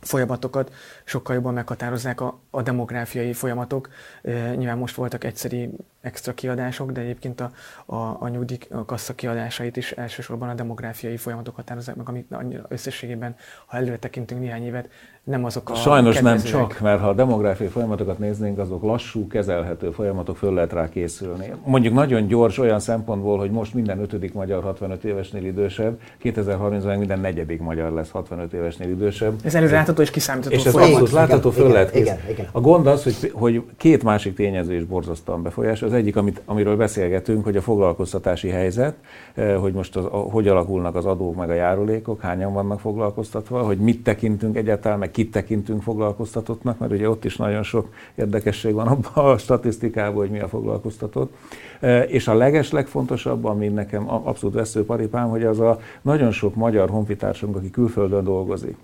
folyamatokat 0.00 0.72
sokkal 1.04 1.34
jobban 1.34 1.54
meghatározzák 1.54 2.20
a, 2.20 2.38
a 2.50 2.62
demográfiai 2.62 3.32
folyamatok. 3.32 3.88
E, 4.22 4.54
nyilván 4.54 4.78
most 4.78 4.94
voltak 4.94 5.24
egyszeri 5.24 5.70
extra 6.00 6.34
kiadások, 6.34 6.92
de 6.92 7.00
egyébként 7.00 7.40
a, 7.40 7.50
a, 7.86 8.16
a 8.20 8.28
nyugdíjkassa 8.28 9.14
kiadásait 9.14 9.76
is 9.76 9.92
elsősorban 9.92 10.48
a 10.48 10.54
demográfiai 10.54 11.16
folyamatok 11.16 11.56
határozzák 11.56 11.96
meg, 11.96 12.08
amit 12.08 12.32
összességében, 12.68 13.36
ha 13.66 13.76
előre 13.76 13.98
tekintünk 13.98 14.40
néhány 14.40 14.64
évet, 14.64 14.88
nem 15.24 15.44
azok 15.44 15.70
a 15.70 15.74
Sajnos 15.74 16.20
nem 16.20 16.38
csak, 16.38 16.80
mert 16.80 17.00
ha 17.00 17.08
a 17.08 17.12
demográfiai 17.12 17.68
folyamatokat 17.68 18.18
néznénk, 18.18 18.58
azok 18.58 18.82
lassú, 18.82 19.26
kezelhető 19.26 19.90
folyamatok, 19.90 20.36
föl 20.36 20.54
lehet 20.54 20.72
rá 20.72 20.88
készülni. 20.88 21.52
Mondjuk 21.64 21.94
nagyon 21.94 22.26
gyors 22.26 22.58
olyan 22.58 22.80
szempontból, 22.80 23.38
hogy 23.38 23.50
most 23.50 23.74
minden 23.74 23.98
ötödik 23.98 24.32
magyar 24.32 24.62
65 24.62 25.04
évesnél 25.04 25.44
idősebb, 25.44 26.00
2030-ban 26.22 26.98
minden 26.98 27.20
negyedik 27.20 27.60
magyar 27.60 27.92
lesz 27.92 28.10
65 28.10 28.52
évesnél 28.52 28.88
idősebb. 28.88 29.34
Ez 29.44 29.54
előre 29.54 29.74
látható 29.74 30.02
és 30.02 30.10
kiszámítható 30.10 30.56
És 30.56 30.64
ez 30.64 30.74
abszolút 31.00 31.28
látható, 31.28 31.50
föl 31.50 31.62
igen, 31.62 31.74
lehet. 31.74 31.94
Igen, 31.94 32.18
igen. 32.30 32.46
A 32.52 32.60
gond 32.60 32.86
az, 32.86 33.02
hogy, 33.02 33.30
hogy 33.34 33.62
két 33.76 34.02
másik 34.02 34.34
tényező 34.34 34.74
is 34.74 34.84
borzasztóan 34.84 35.42
befolyás. 35.42 35.82
Az 35.82 35.92
egyik, 35.92 36.16
amit, 36.16 36.40
amiről 36.44 36.76
beszélgetünk, 36.76 37.44
hogy 37.44 37.56
a 37.56 37.60
foglalkoztatási 37.60 38.48
helyzet, 38.48 38.94
eh, 39.34 39.56
hogy 39.56 39.72
most 39.72 39.96
az, 39.96 40.04
hogy 40.10 40.48
alakulnak 40.48 40.94
az 40.94 41.06
adók 41.06 41.36
meg 41.36 41.50
a 41.50 41.54
járulékok, 41.54 42.20
hányan 42.20 42.52
vannak 42.52 42.80
foglalkoztatva, 42.80 43.62
hogy 43.62 43.78
mit 43.78 44.02
tekintünk 44.02 44.56
egyáltalán, 44.56 44.98
meg 44.98 45.10
kit 45.10 45.30
tekintünk 45.30 45.82
foglalkoztatottnak, 45.82 46.78
mert 46.78 46.92
ugye 46.92 47.08
ott 47.08 47.24
is 47.24 47.36
nagyon 47.36 47.62
sok 47.62 47.88
érdekesség 48.14 48.74
van 48.74 48.86
abban 48.86 49.32
a 49.32 49.38
statisztikában, 49.38 50.16
hogy 50.16 50.30
mi 50.30 50.40
a 50.40 50.48
foglalkoztatott. 50.48 51.34
E, 51.80 52.02
és 52.02 52.28
a 52.28 52.34
leges 52.34 52.70
legfontosabb, 52.70 53.44
ami 53.44 53.68
nekem 53.68 54.10
abszolút 54.10 54.54
veszőparipám, 54.54 55.28
hogy 55.28 55.44
az 55.44 55.60
a 55.60 55.78
nagyon 56.02 56.30
sok 56.30 56.54
magyar 56.54 56.88
honfitársunk, 56.90 57.56
aki 57.56 57.70
külföldön 57.70 58.24
dolgozik. 58.24 58.76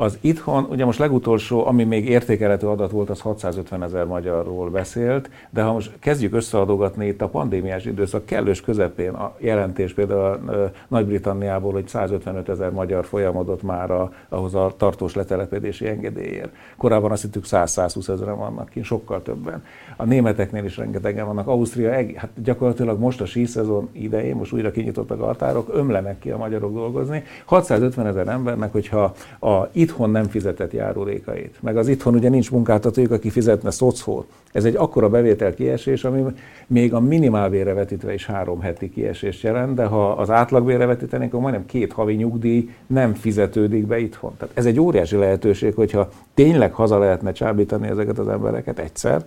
Az 0.00 0.18
itthon, 0.20 0.66
ugye 0.70 0.84
most 0.84 0.98
legutolsó, 0.98 1.66
ami 1.66 1.84
még 1.84 2.08
értékelhető 2.08 2.66
adat 2.66 2.90
volt, 2.90 3.10
az 3.10 3.20
650 3.20 3.82
ezer 3.82 4.04
magyarról 4.04 4.70
beszélt, 4.70 5.30
de 5.50 5.62
ha 5.62 5.72
most 5.72 5.92
kezdjük 5.98 6.34
összeadogatni 6.34 7.06
itt 7.06 7.22
a 7.22 7.28
pandémiás 7.28 7.84
időszak 7.84 8.24
kellős 8.24 8.60
közepén 8.60 9.12
a 9.12 9.34
jelentés 9.38 9.94
például 9.94 10.20
a 10.20 10.70
Nagy-Britanniából, 10.88 11.72
hogy 11.72 11.88
155 11.88 12.48
ezer 12.48 12.70
magyar 12.70 13.04
folyamodott 13.04 13.62
már 13.62 13.90
a, 13.90 14.12
ahhoz 14.28 14.54
a 14.54 14.74
tartós 14.76 15.14
letelepedési 15.14 15.86
engedélyért. 15.86 16.50
Korábban 16.76 17.10
azt 17.10 17.22
hittük 17.22 17.44
100-120 17.46 18.08
ezeren 18.08 18.38
vannak 18.38 18.68
kint, 18.68 18.84
sokkal 18.84 19.22
többen. 19.22 19.64
A 19.96 20.04
németeknél 20.04 20.64
is 20.64 20.76
rengetegen 20.76 21.26
vannak. 21.26 21.46
Ausztria, 21.46 21.92
hát 21.92 22.30
gyakorlatilag 22.42 22.98
most 22.98 23.20
a 23.20 23.26
síszezon 23.26 23.88
idején, 23.92 24.36
most 24.36 24.52
újra 24.52 24.70
kinyitottak 24.70 25.20
a 25.20 25.26
határok, 25.26 25.68
ömlenek 25.72 26.18
ki 26.18 26.30
a 26.30 26.36
magyarok 26.36 26.72
dolgozni. 26.72 27.22
650 27.44 28.06
ezer 28.06 28.28
embernek, 28.28 28.72
hogyha 28.72 29.14
a 29.40 29.68
itt 29.72 29.88
itthon 29.90 30.10
nem 30.10 30.24
fizetett 30.24 30.72
járulékait, 30.72 31.56
meg 31.60 31.76
az 31.76 31.88
itthon 31.88 32.14
ugye 32.14 32.28
nincs 32.28 32.50
munkáltatójuk, 32.50 33.10
aki 33.10 33.30
fizetne 33.30 33.70
szocót. 33.70 34.26
Ez 34.52 34.64
egy 34.64 34.76
akkora 34.76 35.08
bevétel 35.08 35.54
kiesés, 35.54 36.04
ami 36.04 36.24
még 36.66 36.94
a 36.94 37.00
minimálbérre 37.00 37.72
vetítve 37.72 38.14
is 38.14 38.26
három 38.26 38.60
heti 38.60 38.90
kiesést 38.90 39.42
jelent, 39.42 39.74
de 39.74 39.84
ha 39.84 40.10
az 40.10 40.30
átlagbérre 40.30 40.86
vetítenénk, 40.86 41.30
akkor 41.30 41.42
majdnem 41.42 41.66
két 41.66 41.92
havi 41.92 42.14
nyugdíj 42.14 42.70
nem 42.86 43.14
fizetődik 43.14 43.86
be 43.86 43.98
itthon. 43.98 44.32
Tehát 44.38 44.56
ez 44.56 44.66
egy 44.66 44.80
óriási 44.80 45.16
lehetőség, 45.16 45.74
hogyha 45.74 46.08
tényleg 46.34 46.72
haza 46.72 46.98
lehetne 46.98 47.32
csábítani 47.32 47.88
ezeket 47.88 48.18
az 48.18 48.28
embereket 48.28 48.78
egyszer, 48.78 49.24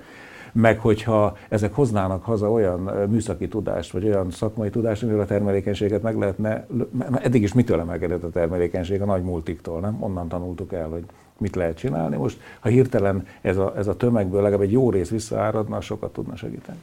meg 0.53 0.79
hogyha 0.79 1.37
ezek 1.49 1.73
hoznának 1.73 2.23
haza 2.23 2.51
olyan 2.51 2.79
műszaki 3.09 3.47
tudást, 3.47 3.91
vagy 3.91 4.05
olyan 4.05 4.31
szakmai 4.31 4.69
tudást, 4.69 5.03
amivel 5.03 5.21
a 5.21 5.25
termelékenységet 5.25 6.01
meg 6.01 6.17
lehetne, 6.17 6.67
eddig 7.13 7.41
is 7.41 7.53
mitől 7.53 7.79
emelkedett 7.79 8.23
a 8.23 8.29
termelékenység 8.29 9.01
a 9.01 9.05
nagy 9.05 9.23
multiktól, 9.23 9.79
nem? 9.79 10.03
Onnan 10.03 10.27
tanultuk 10.27 10.73
el, 10.73 10.87
hogy 10.89 11.03
mit 11.37 11.55
lehet 11.55 11.77
csinálni. 11.77 12.15
Most, 12.15 12.39
ha 12.59 12.69
hirtelen 12.69 13.25
ez 13.41 13.57
a, 13.57 13.73
ez 13.77 13.87
a 13.87 13.97
tömegből 13.97 14.41
legalább 14.41 14.63
egy 14.63 14.71
jó 14.71 14.89
rész 14.89 15.09
visszaáradna, 15.09 15.81
sokat 15.81 16.13
tudna 16.13 16.35
segíteni. 16.35 16.77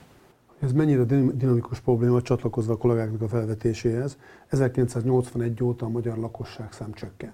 Ez 0.60 0.72
mennyire 0.72 1.02
dinamikus 1.34 1.80
probléma, 1.80 2.22
csatlakozva 2.22 2.72
a 2.72 2.76
kollégáknak 2.76 3.22
a 3.22 3.28
felvetéséhez. 3.28 4.18
1981 4.48 5.62
óta 5.62 5.86
a 5.86 5.88
magyar 5.88 6.18
lakosságszám 6.18 6.92
csökken. 6.92 7.32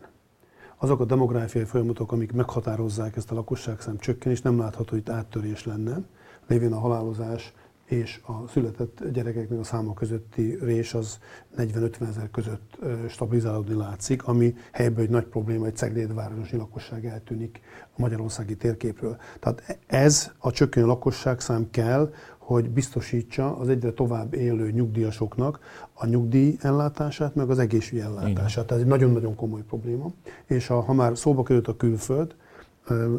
Azok 0.76 1.00
a 1.00 1.04
demográfiai 1.04 1.64
folyamatok, 1.64 2.12
amik 2.12 2.32
meghatározzák 2.32 3.16
ezt 3.16 3.30
a 3.30 3.34
lakosságszám 3.34 3.98
csökkenést, 3.98 4.44
nem 4.44 4.58
látható, 4.58 4.90
hogy 4.90 5.02
áttörés 5.10 5.64
lenne 5.64 5.98
lévén 6.46 6.72
a 6.72 6.78
halálozás 6.78 7.54
és 7.86 8.20
a 8.26 8.48
született 8.48 9.02
gyerekeknek 9.12 9.58
a 9.58 9.64
száma 9.64 9.94
közötti 9.94 10.58
rés 10.60 10.94
az 10.94 11.18
40-50 11.58 12.08
ezer 12.08 12.30
között 12.30 12.78
stabilizálódni 13.08 13.74
látszik, 13.74 14.26
ami 14.26 14.54
helyből 14.72 15.04
egy 15.04 15.10
nagy 15.10 15.24
probléma, 15.24 15.66
egy 15.66 15.76
ceglédvárosi 15.76 16.56
lakosság 16.56 17.06
eltűnik 17.06 17.60
a 17.82 18.00
magyarországi 18.00 18.56
térképről. 18.56 19.16
Tehát 19.40 19.78
ez 19.86 20.32
a 20.38 20.50
csökkenő 20.50 20.86
lakosságszám 20.86 21.70
kell, 21.70 22.12
hogy 22.38 22.70
biztosítsa 22.70 23.56
az 23.56 23.68
egyre 23.68 23.92
tovább 23.92 24.34
élő 24.34 24.70
nyugdíjasoknak 24.70 25.60
a 25.92 26.06
nyugdíj 26.06 26.56
ellátását, 26.60 27.34
meg 27.34 27.50
az 27.50 27.58
egészségügyi 27.58 28.02
ellátását. 28.02 28.30
Igen. 28.30 28.46
Tehát 28.46 28.70
ez 28.70 28.78
egy 28.78 28.86
nagyon-nagyon 28.86 29.34
komoly 29.34 29.62
probléma. 29.62 30.12
És 30.46 30.66
ha, 30.66 30.80
ha 30.80 30.92
már 30.92 31.18
szóba 31.18 31.42
került 31.42 31.68
a 31.68 31.76
külföld, 31.76 32.34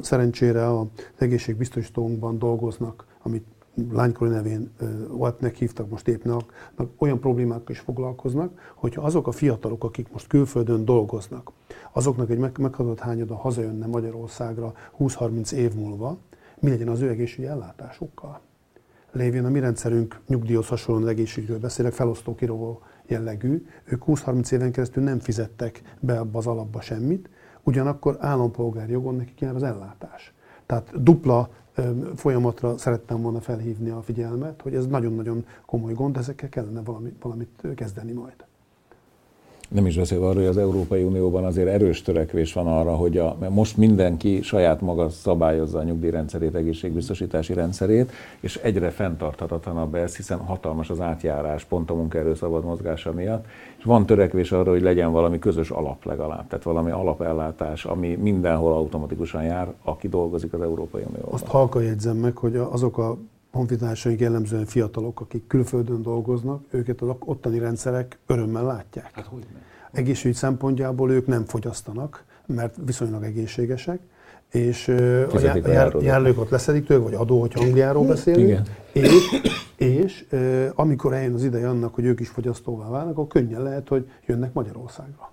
szerencsére 0.01 0.79
az 0.79 0.87
egészségbiztosítónkban 1.17 2.37
dolgoznak 2.37 3.05
amit 3.27 3.45
lánykori 3.91 4.29
nevén 4.29 4.71
Wattnek 5.09 5.55
hívtak, 5.55 5.89
most 5.89 6.07
épp 6.07 6.25
olyan 6.97 7.19
problémákkal 7.19 7.71
is 7.75 7.79
foglalkoznak, 7.79 8.73
hogyha 8.75 9.01
azok 9.01 9.27
a 9.27 9.31
fiatalok, 9.31 9.83
akik 9.83 10.11
most 10.11 10.27
külföldön 10.27 10.85
dolgoznak, 10.85 11.51
azoknak 11.91 12.29
egy 12.29 12.37
meghatott 12.37 12.99
hányada 12.99 13.35
hazajönne 13.35 13.85
Magyarországra 13.85 14.73
20-30 14.99 15.51
év 15.51 15.73
múlva, 15.73 16.17
mi 16.59 16.69
legyen 16.69 16.87
az 16.87 17.01
ő 17.01 17.09
egészségügyi 17.09 17.47
ellátásukkal? 17.47 18.41
Lévén 19.11 19.45
a 19.45 19.49
mi 19.49 19.59
rendszerünk 19.59 20.19
nyugdíjhoz 20.27 20.67
hasonlóan 20.67 21.07
egészségügyről 21.07 21.59
beszélek, 21.59 21.93
felosztó 21.93 22.35
kirovó 22.35 22.81
jellegű, 23.05 23.65
ők 23.83 24.03
20-30 24.07 24.51
éven 24.51 24.71
keresztül 24.71 25.03
nem 25.03 25.19
fizettek 25.19 25.81
be 25.99 26.19
abba 26.19 26.37
az 26.37 26.47
alapba 26.47 26.81
semmit, 26.81 27.29
ugyanakkor 27.63 28.17
állampolgári 28.19 28.91
jogon 28.91 29.15
nekik 29.15 29.39
jár 29.39 29.55
az 29.55 29.63
ellátás. 29.63 30.33
Tehát 30.67 31.03
dupla 31.03 31.49
folyamatra 32.15 32.77
szerettem 32.77 33.21
volna 33.21 33.39
felhívni 33.39 33.89
a 33.89 34.01
figyelmet, 34.01 34.61
hogy 34.61 34.75
ez 34.75 34.87
nagyon-nagyon 34.87 35.45
komoly 35.65 35.93
gond, 35.93 36.17
ezekkel 36.17 36.49
kellene 36.49 36.81
valamit, 36.81 37.15
valamit 37.21 37.67
kezdeni 37.75 38.11
majd. 38.11 38.45
Nem 39.67 39.85
is 39.85 39.97
beszélve 39.97 40.25
arról, 40.25 40.35
hogy 40.35 40.49
az 40.49 40.57
Európai 40.57 41.03
Unióban 41.03 41.45
azért 41.45 41.67
erős 41.67 42.01
törekvés 42.01 42.53
van 42.53 42.67
arra, 42.67 42.95
hogy 42.95 43.17
a, 43.17 43.35
mert 43.39 43.53
most 43.53 43.77
mindenki 43.77 44.41
saját 44.41 44.81
maga 44.81 45.09
szabályozza 45.09 45.79
a 45.79 45.83
nyugdíjrendszerét, 45.83 46.55
egészségbiztosítási 46.55 47.53
rendszerét, 47.53 48.11
és 48.39 48.55
egyre 48.55 48.89
fenntarthatatlanabb 48.89 49.95
ez, 49.95 50.15
hiszen 50.15 50.37
hatalmas 50.37 50.89
az 50.89 51.01
átjárás 51.01 51.63
pont 51.63 51.89
a 51.89 51.95
munkaerő 51.95 52.35
szabad 52.35 52.63
mozgása 52.63 53.13
miatt, 53.13 53.45
és 53.77 53.83
van 53.83 54.05
törekvés 54.05 54.51
arra, 54.51 54.71
hogy 54.71 54.81
legyen 54.81 55.11
valami 55.11 55.39
közös 55.39 55.69
alap 55.69 56.05
legalább, 56.05 56.47
tehát 56.47 56.65
valami 56.65 56.91
alapellátás, 56.91 57.85
ami 57.85 58.15
mindenhol 58.15 58.73
automatikusan 58.73 59.43
jár, 59.43 59.73
aki 59.83 60.07
dolgozik 60.07 60.53
az 60.53 60.61
Európai 60.61 61.01
Unióban. 61.01 61.33
Azt 61.33 61.47
halka 61.47 61.79
jegyzem 61.79 62.17
meg, 62.17 62.37
hogy 62.37 62.55
azok 62.55 62.97
a 62.97 63.17
honfitársaink 63.51 64.19
jellemzően 64.19 64.65
fiatalok, 64.65 65.21
akik 65.21 65.47
külföldön 65.47 66.01
dolgoznak, 66.01 66.63
őket 66.69 67.01
az 67.01 67.15
ottani 67.19 67.59
rendszerek 67.59 68.19
örömmel 68.25 68.65
látják. 68.65 69.09
Hát 69.13 69.25
hogy 69.25 69.45
ne? 69.53 69.59
Egészségügy 69.91 70.37
szempontjából 70.37 71.11
ők 71.11 71.27
nem 71.27 71.45
fogyasztanak, 71.45 72.23
mert 72.45 72.75
viszonylag 72.85 73.23
egészségesek, 73.23 73.99
és 74.51 74.87
a 75.33 75.39
jár, 75.39 75.95
járlókat 76.01 76.49
leszedik 76.49 76.85
tőle, 76.85 77.03
vagy 77.03 77.13
adó, 77.13 77.39
hogyha 77.39 77.63
Angliáról 77.63 78.05
beszélünk. 78.05 78.47
Igen. 78.47 78.65
És, 78.91 79.41
és 79.75 80.25
amikor 80.75 81.13
eljön 81.13 81.33
az 81.33 81.43
ideje 81.43 81.69
annak, 81.69 81.95
hogy 81.95 82.05
ők 82.05 82.19
is 82.19 82.29
fogyasztóvá 82.29 82.89
válnak, 82.89 83.11
akkor 83.11 83.27
könnyen 83.27 83.61
lehet, 83.61 83.87
hogy 83.87 84.09
jönnek 84.25 84.53
Magyarországra. 84.53 85.31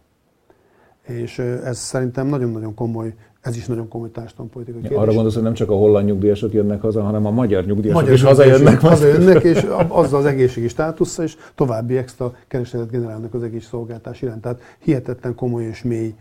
És 1.03 1.39
ez 1.39 1.79
szerintem 1.79 2.27
nagyon-nagyon 2.27 2.75
komoly 2.75 3.15
ez 3.45 3.57
is 3.57 3.67
nagyon 3.67 3.89
komoly 3.89 4.11
társadalompolitikai 4.11 4.81
kérdés. 4.81 4.99
Arra 4.99 5.13
gondolsz, 5.13 5.35
hogy 5.35 5.43
nem 5.43 5.55
csak 5.55 5.71
a 5.71 5.75
holland 5.75 6.07
nyugdíjasok 6.07 6.53
jönnek 6.53 6.81
haza, 6.81 7.03
hanem 7.03 7.27
a 7.27 7.31
magyar 7.31 7.65
nyugdíjasok 7.65 8.01
magyar 8.01 8.15
is 8.15 8.23
hazajönnek. 8.23 8.81
Hazajönnek, 8.81 9.43
és 9.43 9.67
azzal 9.89 10.21
az 10.21 10.27
egészségi 10.27 10.69
státusza 10.69 11.23
és 11.23 11.37
további 11.55 11.97
extra 11.97 12.35
keresetet 12.49 12.91
generálnak 12.91 13.35
az 13.35 13.43
egész 13.43 13.67
szolgáltás 13.67 14.23
iránt. 14.23 14.41
Tehát 14.41 14.61
hihetetlen 14.79 15.35
komoly 15.35 15.65
és 15.65 15.83
mély 15.83 16.15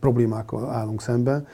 problémákkal 0.00 0.68
állunk 0.68 1.00
szemben. 1.00 1.46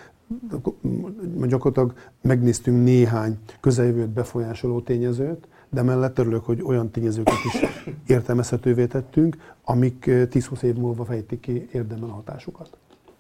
Gyakorlatilag 1.47 1.93
megnéztünk 2.23 2.85
néhány 2.85 3.39
közeljövőt 3.61 4.09
befolyásoló 4.09 4.81
tényezőt, 4.81 5.49
de 5.71 5.83
mellett 5.83 6.19
örülök, 6.19 6.45
hogy 6.45 6.63
olyan 6.63 6.91
tényezőket 6.91 7.35
is 7.45 7.61
értelmezhetővé 8.07 8.87
tettünk, 8.87 9.37
amik 9.65 10.05
10-20 10.07 10.63
év 10.63 10.75
múlva 10.75 11.05
fejtik 11.05 11.41
ki 11.41 11.69
érdemben 11.73 12.09
a 12.09 12.13
hatásukat 12.13 12.71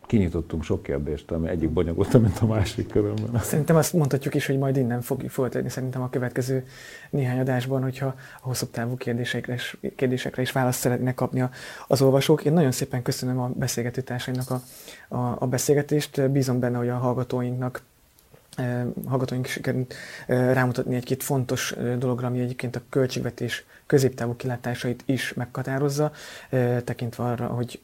kinyitottunk 0.06 0.64
sok 0.64 0.82
kérdést, 0.82 1.30
ami 1.30 1.48
egyik 1.48 1.70
bonyolultabb, 1.70 2.22
mint 2.22 2.38
a 2.38 2.46
másik 2.46 2.88
körülben. 2.88 3.40
Szerintem 3.42 3.76
azt 3.76 3.92
mondhatjuk 3.92 4.34
is, 4.34 4.46
hogy 4.46 4.58
majd 4.58 4.76
innen 4.76 5.00
fogjuk 5.00 5.30
folytatni 5.30 5.68
szerintem 5.68 6.02
a 6.02 6.10
következő 6.10 6.64
néhány 7.10 7.38
adásban, 7.38 7.82
hogyha 7.82 8.06
a 8.06 8.14
hosszabb 8.40 8.70
távú 8.70 8.96
kérdésekre 8.96 9.54
is, 9.54 9.76
kérdésekre 9.96 10.42
is 10.42 10.52
választ 10.52 10.78
szeretnének 10.78 11.14
kapni 11.14 11.44
az 11.86 12.02
olvasók. 12.02 12.44
Én 12.44 12.52
nagyon 12.52 12.72
szépen 12.72 13.02
köszönöm 13.02 13.38
a 13.38 13.50
beszélgető 13.54 14.14
a, 14.48 14.54
a, 15.16 15.36
a 15.38 15.46
beszélgetést. 15.46 16.30
Bízom 16.30 16.60
benne, 16.60 16.78
hogy 16.78 16.88
a 16.88 16.96
hallgatóinknak 16.96 17.82
hallgatóink 19.06 19.46
sikerült 19.46 19.94
rámutatni 20.26 20.94
egy-két 20.94 21.22
fontos 21.22 21.74
dologra, 21.98 22.26
ami 22.26 22.40
egyébként 22.40 22.76
a 22.76 22.80
költségvetés 22.88 23.64
középtávú 23.86 24.36
kilátásait 24.36 25.02
is 25.06 25.32
meghatározza, 25.34 26.12
tekintve 26.84 27.24
arra, 27.24 27.46
hogy 27.46 27.80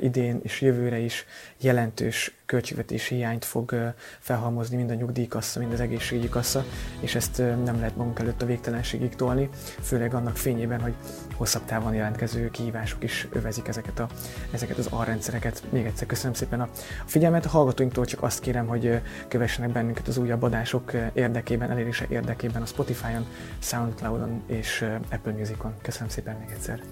idén 0.00 0.40
és 0.42 0.60
jövőre 0.60 0.98
is 0.98 1.26
jelentős 1.58 2.34
költségvetési 2.46 3.14
hiányt 3.14 3.44
fog 3.44 3.94
felhalmozni 4.18 4.76
mind 4.76 4.90
a 4.90 4.94
nyugdíjkassa, 4.94 5.60
mind 5.60 5.72
az 5.72 5.80
egészségügyi 5.80 6.28
kassa, 6.28 6.64
és 7.00 7.14
ezt 7.14 7.38
nem 7.38 7.76
lehet 7.76 7.96
magunk 7.96 8.18
előtt 8.18 8.42
a 8.42 8.46
végtelenségig 8.46 9.14
tolni, 9.14 9.48
főleg 9.80 10.14
annak 10.14 10.36
fényében, 10.36 10.80
hogy 10.80 10.94
hosszabb 11.34 11.64
távon 11.64 11.94
jelentkező 11.94 12.50
kihívások 12.50 13.02
is 13.02 13.28
övezik 13.32 13.68
ezeket, 13.68 13.98
a, 13.98 14.08
ezeket 14.50 14.78
az 14.78 14.86
alrendszereket. 14.86 15.62
Még 15.70 15.86
egyszer 15.86 16.06
köszönöm 16.06 16.34
szépen 16.34 16.60
a 16.60 16.68
figyelmet, 17.04 17.44
a 17.44 17.48
hallgatóinktól 17.48 18.04
csak 18.04 18.22
azt 18.22 18.40
kérem, 18.40 18.66
hogy 18.66 19.00
kövessenek 19.28 19.70
bennünket 19.70 20.08
az 20.08 20.16
újabb 20.16 20.42
adások 20.42 20.92
érdekében, 21.12 21.70
elérése 21.70 22.06
érdekében 22.08 22.62
a 22.62 22.66
Spotify-on, 22.66 23.26
Soundcloud-on 23.58 24.42
és 24.46 24.84
Apple 25.10 25.32
Music-on. 25.32 25.74
Köszönöm 25.82 26.08
szépen 26.08 26.36
még 26.36 26.50
egyszer. 26.50 26.82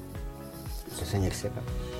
Köszönjük 0.98 1.32
szépen! 1.32 1.93